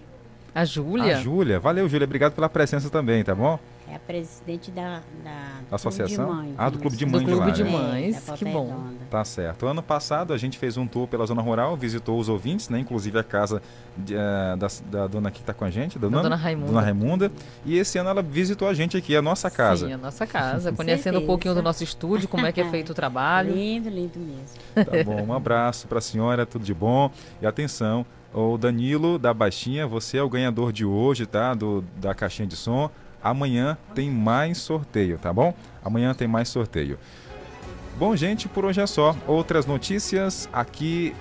A 0.54 0.64
Júlia. 0.64 1.18
A 1.18 1.22
Júlia. 1.22 1.60
Valeu, 1.60 1.90
Júlia. 1.90 2.06
Obrigado 2.06 2.34
pela 2.34 2.48
presença 2.48 2.92
também, 2.92 3.24
tá 3.24 3.34
bom? 3.34 3.60
É 3.90 3.96
a 3.96 4.00
presidente 4.00 4.70
da, 4.70 5.02
da 5.24 5.62
do 5.70 5.76
Associação? 5.76 6.26
Clube 6.26 6.42
de 6.42 6.46
Mães, 6.48 6.56
Ah, 6.58 6.70
do 6.70 6.78
Clube 6.78 6.98
de. 6.98 7.06
Mães 7.06 7.24
Do 7.24 7.30
Clube 7.32 7.52
de 7.54 7.64
lá, 7.64 7.70
de 7.70 7.76
né? 7.76 7.88
Mães, 7.90 8.30
É, 8.30 8.32
que 8.34 8.46
bom. 8.46 8.66
Redonda. 8.68 8.98
Tá 9.10 9.24
certo. 9.24 9.66
Ano 9.66 9.82
passado 9.82 10.34
a 10.34 10.38
gente 10.38 10.58
fez 10.58 10.76
um 10.76 10.86
tour 10.86 11.08
pela 11.08 11.26
zona 11.26 11.42
rural, 11.42 11.78
visitou 11.78 12.20
os 12.20 12.28
ouvintes, 12.28 12.68
né? 12.68 12.80
Inclusive 12.80 13.18
a 13.18 13.24
casa 13.24 13.62
de, 13.98 14.14
eh, 14.14 14.56
da, 14.58 14.68
da 14.92 15.08
dona 15.08 15.32
que 15.32 15.40
está 15.40 15.54
com 15.54 15.64
a 15.64 15.70
gente, 15.70 15.98
da 15.98 16.10
Da 16.10 16.22
dona 16.22 16.36
Raimunda. 16.36 16.68
Dona 16.68 16.82
Raimunda. 16.82 17.32
E 17.66 17.78
esse 17.78 17.98
ano 17.98 18.10
ela 18.10 18.22
visitou 18.22 18.68
a 18.68 18.74
gente 18.74 18.98
aqui, 18.98 19.16
a 19.16 19.22
nossa 19.22 19.50
casa. 19.50 19.88
Sim, 19.88 19.94
a 19.94 19.98
nossa 19.98 20.28
casa. 20.28 20.72
Conhecendo 20.76 21.20
um 21.20 21.26
pouquinho 21.26 21.56
do 21.56 21.62
nosso 21.64 21.84
estúdio, 21.84 22.28
como 22.28 22.46
é 22.46 22.52
que 22.52 22.60
é 22.60 22.70
feito 22.70 22.90
o 22.92 22.94
trabalho. 22.94 23.54
Lindo, 23.56 23.90
lindo 23.90 24.20
mesmo. 24.20 24.58
Tá 24.76 25.04
bom, 25.06 25.28
um 25.28 25.34
abraço 25.34 25.88
para 25.88 26.00
a 26.00 26.02
senhora, 26.02 26.46
tudo 26.46 26.66
de 26.66 26.74
bom. 26.74 27.10
E 27.42 27.48
atenção, 27.48 28.06
o 28.34 28.58
Danilo 28.58 29.18
da 29.18 29.34
Baixinha, 29.34 29.88
você 29.88 30.18
é 30.18 30.24
o 30.24 30.30
ganhador 30.30 30.74
de 30.74 30.84
hoje, 30.86 31.26
tá? 31.26 31.54
Do, 31.54 31.84
da 31.96 32.14
caixinha 32.14 32.46
de 32.48 32.56
som. 32.58 32.92
Amanhã 33.24 33.78
tem 33.96 34.10
mais 34.10 34.58
sorteio, 34.60 35.18
tá 35.18 35.32
bom? 35.34 35.54
Amanhã 35.84 36.14
tem 36.14 36.28
mais 36.28 36.50
sorteio. 36.50 36.98
Bom, 37.98 38.16
gente, 38.16 38.48
por 38.48 38.64
hoje 38.66 38.80
é 38.82 38.86
só. 38.88 39.16
Outras 39.26 39.66
notícias 39.66 40.48
aqui 40.54 41.16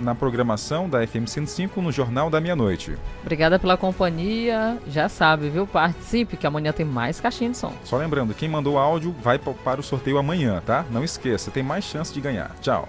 na 0.00 0.14
programação 0.14 0.88
da 0.90 1.06
FM 1.06 1.26
105 1.26 1.80
no 1.80 1.90
Jornal 1.90 2.28
da 2.28 2.38
Meia-Noite. 2.40 2.94
Obrigada 3.22 3.58
pela 3.58 3.76
companhia. 3.78 4.76
Já 4.88 5.08
sabe, 5.08 5.48
viu? 5.48 5.66
Participe, 5.66 6.36
que 6.36 6.46
amanhã 6.46 6.72
tem 6.72 6.84
mais 6.84 7.18
caixinha 7.20 7.50
de 7.50 7.56
som. 7.56 7.72
Só 7.84 7.96
lembrando, 7.96 8.34
quem 8.34 8.48
mandou 8.48 8.76
áudio 8.76 9.14
vai 9.22 9.38
pa- 9.38 9.52
para 9.64 9.80
o 9.80 9.84
sorteio 9.84 10.18
amanhã, 10.18 10.60
tá? 10.66 10.84
Não 10.90 11.02
esqueça, 11.02 11.50
tem 11.50 11.62
mais 11.62 11.84
chance 11.84 12.12
de 12.12 12.20
ganhar. 12.20 12.50
Tchau. 12.60 12.88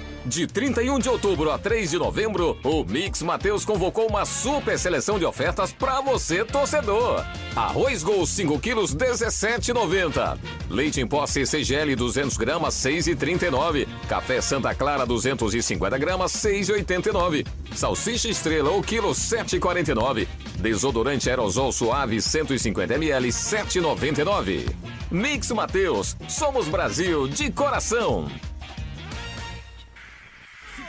De 0.23 0.45
31 0.45 0.99
de 0.99 1.09
outubro 1.09 1.49
a 1.49 1.57
3 1.57 1.89
de 1.89 1.97
novembro, 1.97 2.55
o 2.63 2.83
Mix 2.83 3.23
Mateus 3.23 3.65
convocou 3.65 4.07
uma 4.07 4.23
super 4.23 4.77
seleção 4.77 5.17
de 5.17 5.25
ofertas 5.25 5.73
para 5.73 5.99
você, 5.99 6.45
torcedor. 6.45 7.25
Arroz 7.55 8.03
Gol 8.03 8.27
5 8.27 8.59
quilos 8.59 8.95
17,90. 8.95 10.37
Leite 10.69 11.01
em 11.01 11.07
pó 11.07 11.25
CCGL 11.25 11.95
200 11.95 12.37
gramas 12.37 12.75
6,39. 12.75 13.87
Café 14.07 14.39
Santa 14.41 14.75
Clara 14.75 15.07
250 15.07 15.97
gramas 15.97 16.33
6,89. 16.33 17.47
Salsicha 17.73 18.29
Estrela 18.29 18.71
o 18.71 18.83
quilo 18.83 19.11
7,49. 19.11 20.27
Desodorante 20.59 21.31
aerosol 21.31 21.71
suave 21.71 22.21
150 22.21 22.93
ml 22.93 23.27
7,99. 23.29 24.69
Mix 25.09 25.51
Mateus, 25.51 26.15
somos 26.29 26.67
Brasil 26.67 27.27
de 27.27 27.51
coração. 27.51 28.29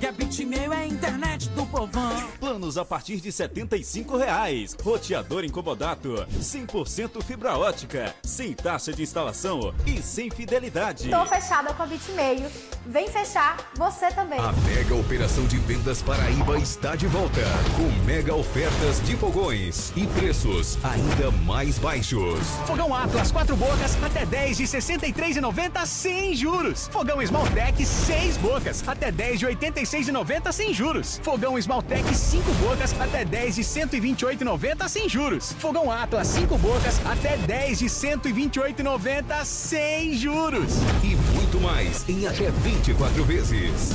Que 0.00 0.06
a 0.06 0.12
Bitmail 0.12 0.72
é 0.72 0.76
a 0.76 0.86
internet 0.86 1.50
do 1.50 1.66
povão. 1.66 2.26
Planos 2.40 2.78
a 2.78 2.86
partir 2.86 3.20
de 3.20 3.30
75 3.30 4.16
reais. 4.16 4.74
Roteador 4.82 5.44
incomodato. 5.44 6.26
100% 6.40 7.22
fibra 7.22 7.58
ótica. 7.58 8.14
Sem 8.22 8.54
taxa 8.54 8.94
de 8.94 9.02
instalação 9.02 9.74
e 9.86 10.00
sem 10.00 10.30
fidelidade. 10.30 11.10
Tô 11.10 11.26
fechada 11.26 11.74
com 11.74 11.82
a 11.82 11.86
Bitmail. 11.86 12.50
Vem 12.86 13.10
fechar 13.10 13.58
você 13.76 14.10
também. 14.12 14.38
A 14.38 14.52
mega 14.52 14.94
operação 14.94 15.46
de 15.46 15.58
vendas 15.58 16.00
Paraíba 16.00 16.58
está 16.58 16.96
de 16.96 17.06
volta. 17.06 17.42
Com 17.76 18.06
mega 18.06 18.34
ofertas 18.34 19.02
de 19.02 19.14
fogões 19.18 19.92
e 19.94 20.06
preços 20.06 20.78
ainda 20.82 21.30
mais 21.44 21.78
baixos. 21.78 22.40
Fogão 22.66 22.94
Atlas 22.94 23.30
4 23.30 23.54
bocas 23.54 24.02
até 24.02 24.24
10 24.24 24.56
de 24.56 24.64
63,90 24.64 25.84
sem 25.84 26.34
juros. 26.34 26.88
Fogão 26.88 27.20
Smalltech 27.20 27.84
6 27.84 28.38
bocas 28.38 28.82
até 28.88 29.12
10 29.12 29.40
de 29.40 29.44
86,90 29.90 30.52
sem 30.52 30.72
juros. 30.72 31.20
Fogão 31.22 31.58
Smalltech 31.58 32.14
5 32.14 32.52
bocas 32.54 32.98
até 33.00 33.24
10 33.24 33.56
de 33.56 33.62
128,90 33.62 34.88
sem 34.88 35.08
juros. 35.08 35.52
Fogão 35.54 35.90
Atlas 35.90 36.28
5 36.28 36.56
bocas 36.58 37.04
até 37.04 37.36
10 37.36 37.78
de 37.80 37.86
128,90 37.86 39.44
sem 39.44 40.14
juros. 40.14 40.74
E 41.02 41.16
muito 41.34 41.60
mais 41.60 42.08
em 42.08 42.26
até 42.26 42.50
24 42.50 43.24
vezes. 43.24 43.92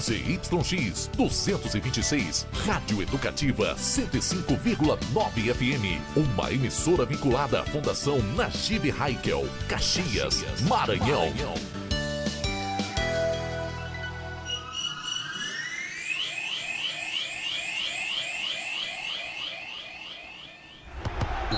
ZYX 0.00 1.10
226, 1.16 2.46
Rádio 2.66 3.02
Educativa 3.02 3.76
105,9 3.76 5.54
FM. 5.54 6.00
Uma 6.16 6.50
emissora 6.52 7.04
vinculada 7.04 7.60
à 7.60 7.64
Fundação 7.64 8.18
Najib 8.34 8.90
Haikel, 8.98 9.46
Caxias, 9.68 10.42
Maranhão. 10.62 11.28
O 11.28 11.69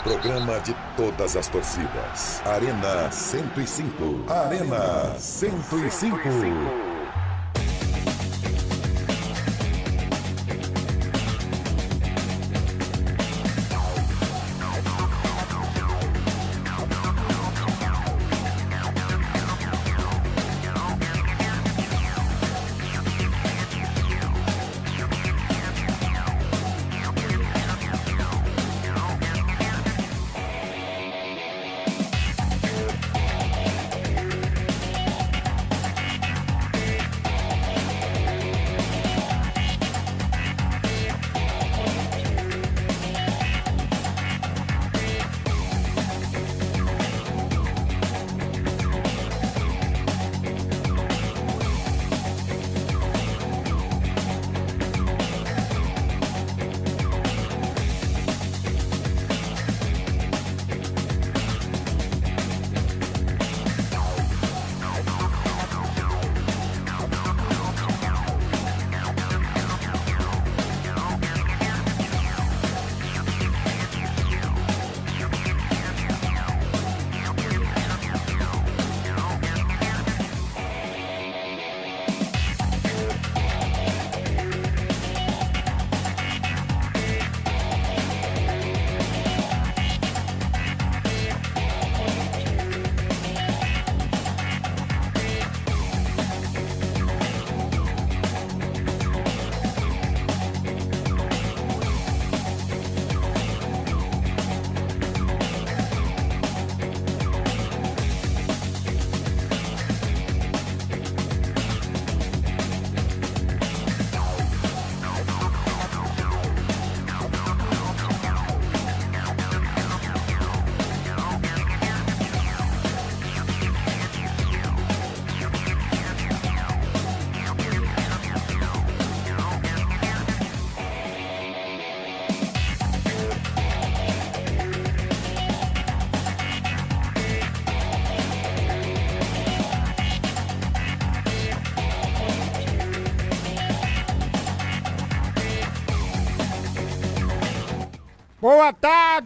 programa 0.02 0.58
de 0.60 0.74
todas 0.96 1.36
as 1.36 1.48
torcidas. 1.48 2.42
Arena 2.44 3.10
105. 3.10 4.24
Arena 4.28 5.14
105. 5.18 6.81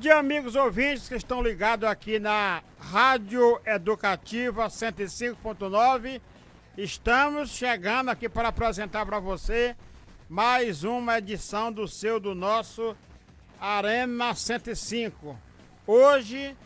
Tarde, 0.07 0.21
amigos 0.21 0.55
ouvintes 0.55 1.09
que 1.09 1.17
estão 1.17 1.43
ligados 1.43 1.89
aqui 1.89 2.21
na 2.21 2.63
Rádio 2.79 3.61
Educativa 3.67 4.69
105.9. 4.69 6.21
Estamos 6.79 7.51
chegando 7.51 8.11
aqui 8.11 8.29
para 8.29 8.51
apresentar 8.51 9.05
para 9.05 9.19
você 9.19 9.75
mais 10.29 10.85
uma 10.85 11.19
edição 11.19 11.73
do 11.73 11.89
seu, 11.89 12.21
do 12.21 12.37
nosso 12.37 12.97
Arena 13.61 14.33
105. 14.33 15.37
Hoje, 15.85 16.57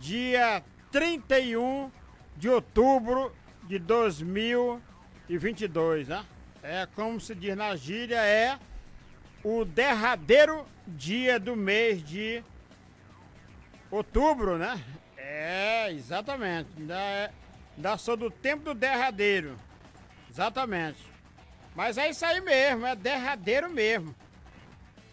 dia 0.00 0.60
31 0.90 1.88
de 2.36 2.48
outubro 2.48 3.32
de 3.62 3.78
2022, 3.78 6.08
né? 6.08 6.24
É 6.64 6.88
como 6.96 7.20
se 7.20 7.32
diz 7.32 7.56
na 7.56 7.76
gíria, 7.76 8.24
é 8.24 8.58
o 9.44 9.64
derradeiro 9.64 10.66
dia 10.84 11.38
do 11.38 11.54
mês 11.54 12.02
de 12.02 12.42
outubro, 13.92 14.56
né? 14.56 14.82
É, 15.16 15.92
exatamente. 15.92 16.68
Ainda, 16.78 16.98
é, 16.98 17.30
ainda 17.76 17.98
sou 17.98 18.16
do 18.16 18.30
tempo 18.30 18.64
do 18.64 18.74
derradeiro. 18.74 19.56
Exatamente. 20.30 20.98
Mas 21.76 21.98
é 21.98 22.10
isso 22.10 22.24
aí 22.24 22.40
mesmo, 22.40 22.86
é 22.86 22.96
derradeiro 22.96 23.70
mesmo. 23.70 24.14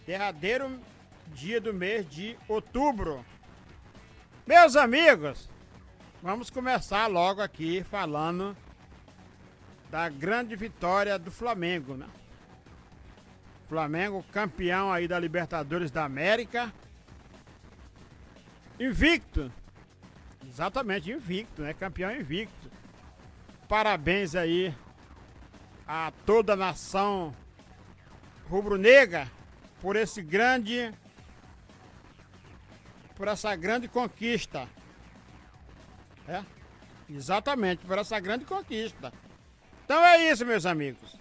Derradeiro 0.07 0.79
dia 1.27 1.61
do 1.61 1.73
mês 1.73 2.09
de 2.09 2.37
outubro. 2.47 3.23
Meus 4.47 4.75
amigos, 4.75 5.49
vamos 6.23 6.49
começar 6.49 7.07
logo 7.07 7.41
aqui 7.41 7.83
falando 7.83 8.57
da 9.91 10.09
grande 10.09 10.55
vitória 10.55 11.19
do 11.19 11.31
Flamengo, 11.31 11.95
né? 11.95 12.07
Flamengo 13.67 14.25
campeão 14.31 14.91
aí 14.91 15.07
da 15.07 15.19
Libertadores 15.19 15.91
da 15.91 16.03
América. 16.03 16.73
Invicto. 18.79 19.51
Exatamente, 20.47 21.11
invicto, 21.11 21.61
né? 21.61 21.73
Campeão 21.73 22.15
invicto. 22.15 22.71
Parabéns 23.67 24.35
aí 24.35 24.73
a 25.85 26.11
toda 26.25 26.53
a 26.53 26.55
nação 26.55 27.35
rubro-negra 28.49 29.29
por 29.81 29.95
esse 29.95 30.21
grande 30.21 30.93
por 33.15 33.27
essa 33.27 33.55
grande 33.55 33.87
conquista. 33.87 34.67
É? 36.27 36.43
Exatamente, 37.09 37.85
por 37.85 37.97
essa 37.97 38.19
grande 38.19 38.45
conquista. 38.45 39.11
Então 39.83 40.03
é 40.05 40.31
isso, 40.31 40.45
meus 40.45 40.65
amigos. 40.65 41.19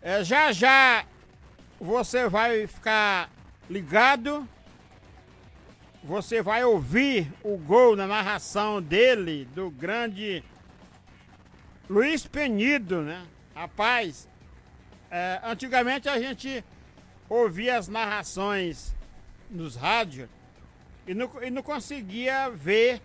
É, 0.00 0.24
já 0.24 0.50
já 0.50 1.06
você 1.78 2.28
vai 2.28 2.66
ficar 2.66 3.30
ligado, 3.70 4.48
você 6.02 6.42
vai 6.42 6.64
ouvir 6.64 7.32
o 7.42 7.56
gol 7.56 7.94
na 7.94 8.06
narração 8.06 8.82
dele, 8.82 9.48
do 9.54 9.70
grande 9.70 10.42
Luiz 11.88 12.26
Penido, 12.26 13.02
né? 13.02 13.24
Rapaz, 13.54 14.28
é, 15.10 15.40
antigamente 15.44 16.08
a 16.08 16.18
gente 16.18 16.64
ouvia 17.28 17.78
as 17.78 17.86
narrações 17.86 18.94
nos 19.50 19.76
rádios 19.76 20.28
e 21.06 21.14
não, 21.14 21.30
e 21.42 21.50
não 21.50 21.62
conseguia 21.62 22.50
ver 22.50 23.00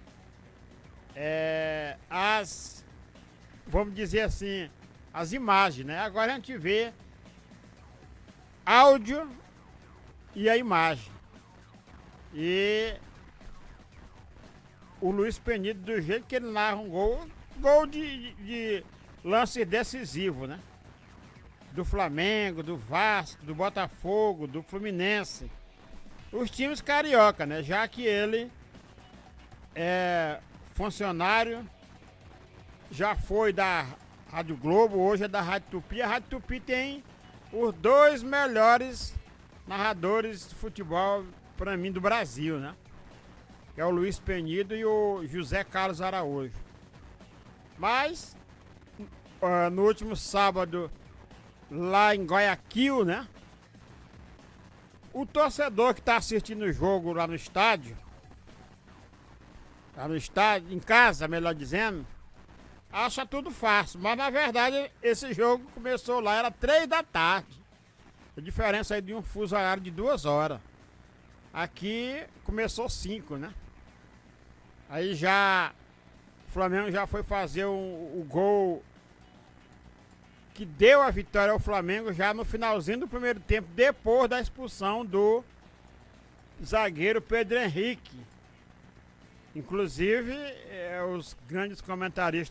é, 1.15 1.97
as, 2.09 2.83
vamos 3.67 3.93
dizer 3.93 4.21
assim, 4.21 4.69
as 5.13 5.33
imagens, 5.33 5.85
né? 5.85 5.99
Agora 5.99 6.31
a 6.31 6.35
gente 6.35 6.57
vê 6.57 6.93
áudio 8.65 9.29
e 10.35 10.49
a 10.49 10.57
imagem. 10.57 11.16
E 12.33 12.95
o 14.99 15.11
Luiz 15.11 15.37
Penido, 15.37 15.81
do 15.81 16.01
jeito 16.01 16.25
que 16.25 16.35
ele 16.35 16.51
narra 16.51 16.75
um 16.75 16.89
gol, 16.89 17.27
gol 17.59 17.85
de, 17.85 18.33
de 18.33 18.83
lance 19.23 19.63
decisivo, 19.63 20.47
né? 20.47 20.59
Do 21.71 21.85
Flamengo, 21.85 22.63
do 22.63 22.75
Vasco, 22.75 23.45
do 23.45 23.53
Botafogo, 23.53 24.47
do 24.47 24.63
Fluminense. 24.63 25.49
Os 26.31 26.49
times 26.49 26.81
carioca, 26.81 27.45
né? 27.45 27.61
Já 27.61 27.87
que 27.87 28.03
ele 28.03 28.51
é 29.75 30.39
funcionário, 30.73 31.67
já 32.91 33.15
foi 33.15 33.53
da 33.53 33.85
Rádio 34.31 34.57
Globo, 34.57 34.97
hoje 34.97 35.23
é 35.23 35.27
da 35.27 35.41
Rádio 35.41 35.69
Tupi. 35.71 36.01
A 36.01 36.07
Rádio 36.07 36.29
Tupi 36.29 36.59
tem 36.59 37.03
os 37.51 37.73
dois 37.75 38.23
melhores 38.23 39.13
narradores 39.67 40.49
de 40.49 40.55
futebol, 40.55 41.25
para 41.57 41.75
mim, 41.75 41.91
do 41.91 41.99
Brasil, 41.99 42.59
né? 42.59 42.75
Que 43.73 43.81
é 43.81 43.85
o 43.85 43.89
Luiz 43.89 44.19
Penido 44.19 44.75
e 44.75 44.85
o 44.85 45.25
José 45.25 45.63
Carlos 45.63 46.01
Araújo. 46.01 46.55
Mas, 47.77 48.35
uh, 49.41 49.69
no 49.71 49.83
último 49.85 50.15
sábado, 50.15 50.89
lá 51.69 52.15
em 52.15 52.25
Guayaquil, 52.25 53.03
né? 53.03 53.27
O 55.13 55.25
torcedor 55.25 55.93
que 55.93 55.99
está 55.99 56.17
assistindo 56.17 56.63
o 56.63 56.71
jogo 56.71 57.11
lá 57.13 57.27
no 57.27 57.35
estádio, 57.35 57.97
lá 59.95 60.07
no 60.07 60.15
estádio, 60.15 60.71
em 60.71 60.79
casa, 60.79 61.27
melhor 61.27 61.55
dizendo, 61.55 62.05
acha 62.91 63.25
tudo 63.25 63.49
fácil. 63.51 63.99
Mas 63.99 64.17
na 64.17 64.29
verdade 64.29 64.91
esse 65.01 65.33
jogo 65.33 65.65
começou 65.73 66.19
lá, 66.19 66.35
era 66.35 66.51
três 66.51 66.87
da 66.87 67.01
tarde. 67.01 67.59
A 68.37 68.41
diferença 68.41 68.93
aí 68.93 69.01
de 69.01 69.15
um 69.15 69.23
fuso 69.23 69.55
horário 69.55 69.81
de 69.81 69.89
duas 69.89 70.25
horas. 70.25 70.59
Aqui 71.53 72.23
começou 72.43 72.89
cinco, 72.89 73.37
né? 73.37 73.53
Aí 74.89 75.15
já 75.15 75.73
o 76.47 76.51
Flamengo 76.51 76.91
já 76.91 77.05
foi 77.05 77.23
fazer 77.23 77.65
o, 77.65 77.71
o 77.71 78.25
gol 78.27 78.83
que 80.53 80.65
deu 80.65 81.01
a 81.01 81.11
vitória 81.11 81.51
ao 81.51 81.59
Flamengo 81.59 82.11
já 82.11 82.33
no 82.33 82.43
finalzinho 82.43 83.01
do 83.01 83.07
primeiro 83.07 83.39
tempo, 83.39 83.67
depois 83.75 84.29
da 84.29 84.41
expulsão 84.41 85.05
do 85.05 85.43
zagueiro 86.63 87.21
Pedro 87.21 87.59
Henrique. 87.59 88.17
Inclusive, 89.55 90.33
é, 90.33 91.03
os 91.03 91.35
grandes 91.47 91.81
comentaristas 91.81 92.45